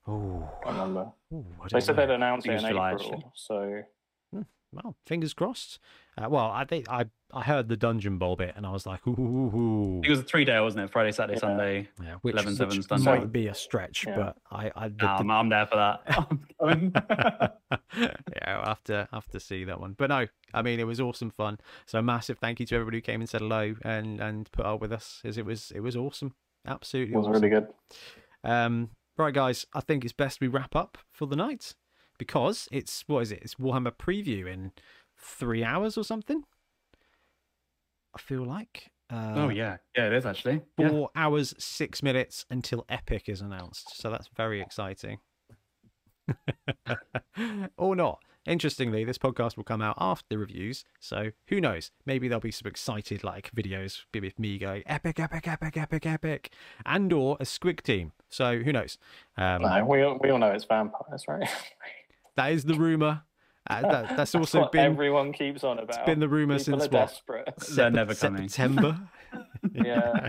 [0.07, 1.01] Oh, I remember.
[1.33, 3.25] I They don't said they'd announce think it in July, April, actually.
[3.35, 3.83] so
[4.73, 5.79] Well, fingers crossed.
[6.21, 9.07] Uh, well, I think I I heard the Dungeon Bowl bit, and I was like,
[9.07, 10.01] ooh, ooh, ooh.
[10.05, 10.91] It was a three day, wasn't it?
[10.91, 11.41] Friday, Saturday, Yeah.
[11.41, 11.89] Sunday.
[12.03, 13.05] yeah, which, 11, which 7 Sunday.
[13.21, 14.17] might be a stretch, Yeah.
[14.17, 17.59] but I I the, Nah, I'm, I'm there for that.
[17.97, 19.95] Yeah, I'll have to have to see that one.
[19.97, 21.59] But no, I mean it was awesome fun.
[21.87, 24.81] So massive thank you to everybody who came and said hello and and put up
[24.81, 26.35] with us, as it was it was awesome,
[26.67, 27.33] absolutely it was awesome.
[27.43, 27.69] really good.
[28.45, 31.75] Um, right, guys, I think it's best we wrap up for the night
[32.19, 33.41] because it's what is it?
[33.43, 34.73] It's Warhammer preview in
[35.17, 36.45] three hours or something.
[38.15, 38.91] I feel like.
[39.11, 40.61] Uh, oh yeah, yeah, it is actually.
[40.79, 40.91] Yeah.
[40.91, 43.97] Four hours, six minutes until Epic is announced.
[43.97, 45.19] So that's very exciting.
[47.77, 48.23] or not.
[48.47, 50.85] Interestingly, this podcast will come out after the reviews.
[51.01, 51.91] So who knows?
[52.07, 56.53] Maybe there'll be some excited like videos with me going epic, epic, epic, epic, epic,
[56.87, 58.13] and or a squig team.
[58.31, 58.97] So who knows?
[59.37, 61.49] Um, No, we all, we all know it's vampires, right?
[62.39, 63.23] That is the rumor.
[63.69, 65.97] Uh, that, that's also what been everyone keeps on about.
[65.97, 66.91] It's been the rumor People since what?
[66.93, 67.53] desperate.
[67.73, 68.49] They're never coming.
[68.49, 68.99] September.
[69.75, 70.29] Yeah.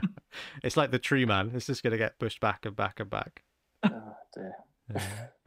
[0.64, 1.52] it's like the tree man.
[1.54, 3.44] It's just going to get pushed back and back and back.
[3.84, 4.56] Oh, dear.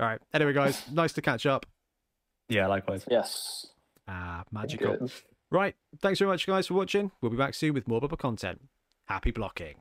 [0.01, 0.21] All right.
[0.33, 1.67] Anyway, guys, nice to catch up.
[2.49, 3.05] Yeah, likewise.
[3.11, 3.67] Yes.
[4.09, 5.11] Ah, magical.
[5.51, 5.75] Right.
[6.01, 7.11] Thanks very much, guys, for watching.
[7.21, 8.63] We'll be back soon with more bubble content.
[9.07, 9.75] Happy blocking.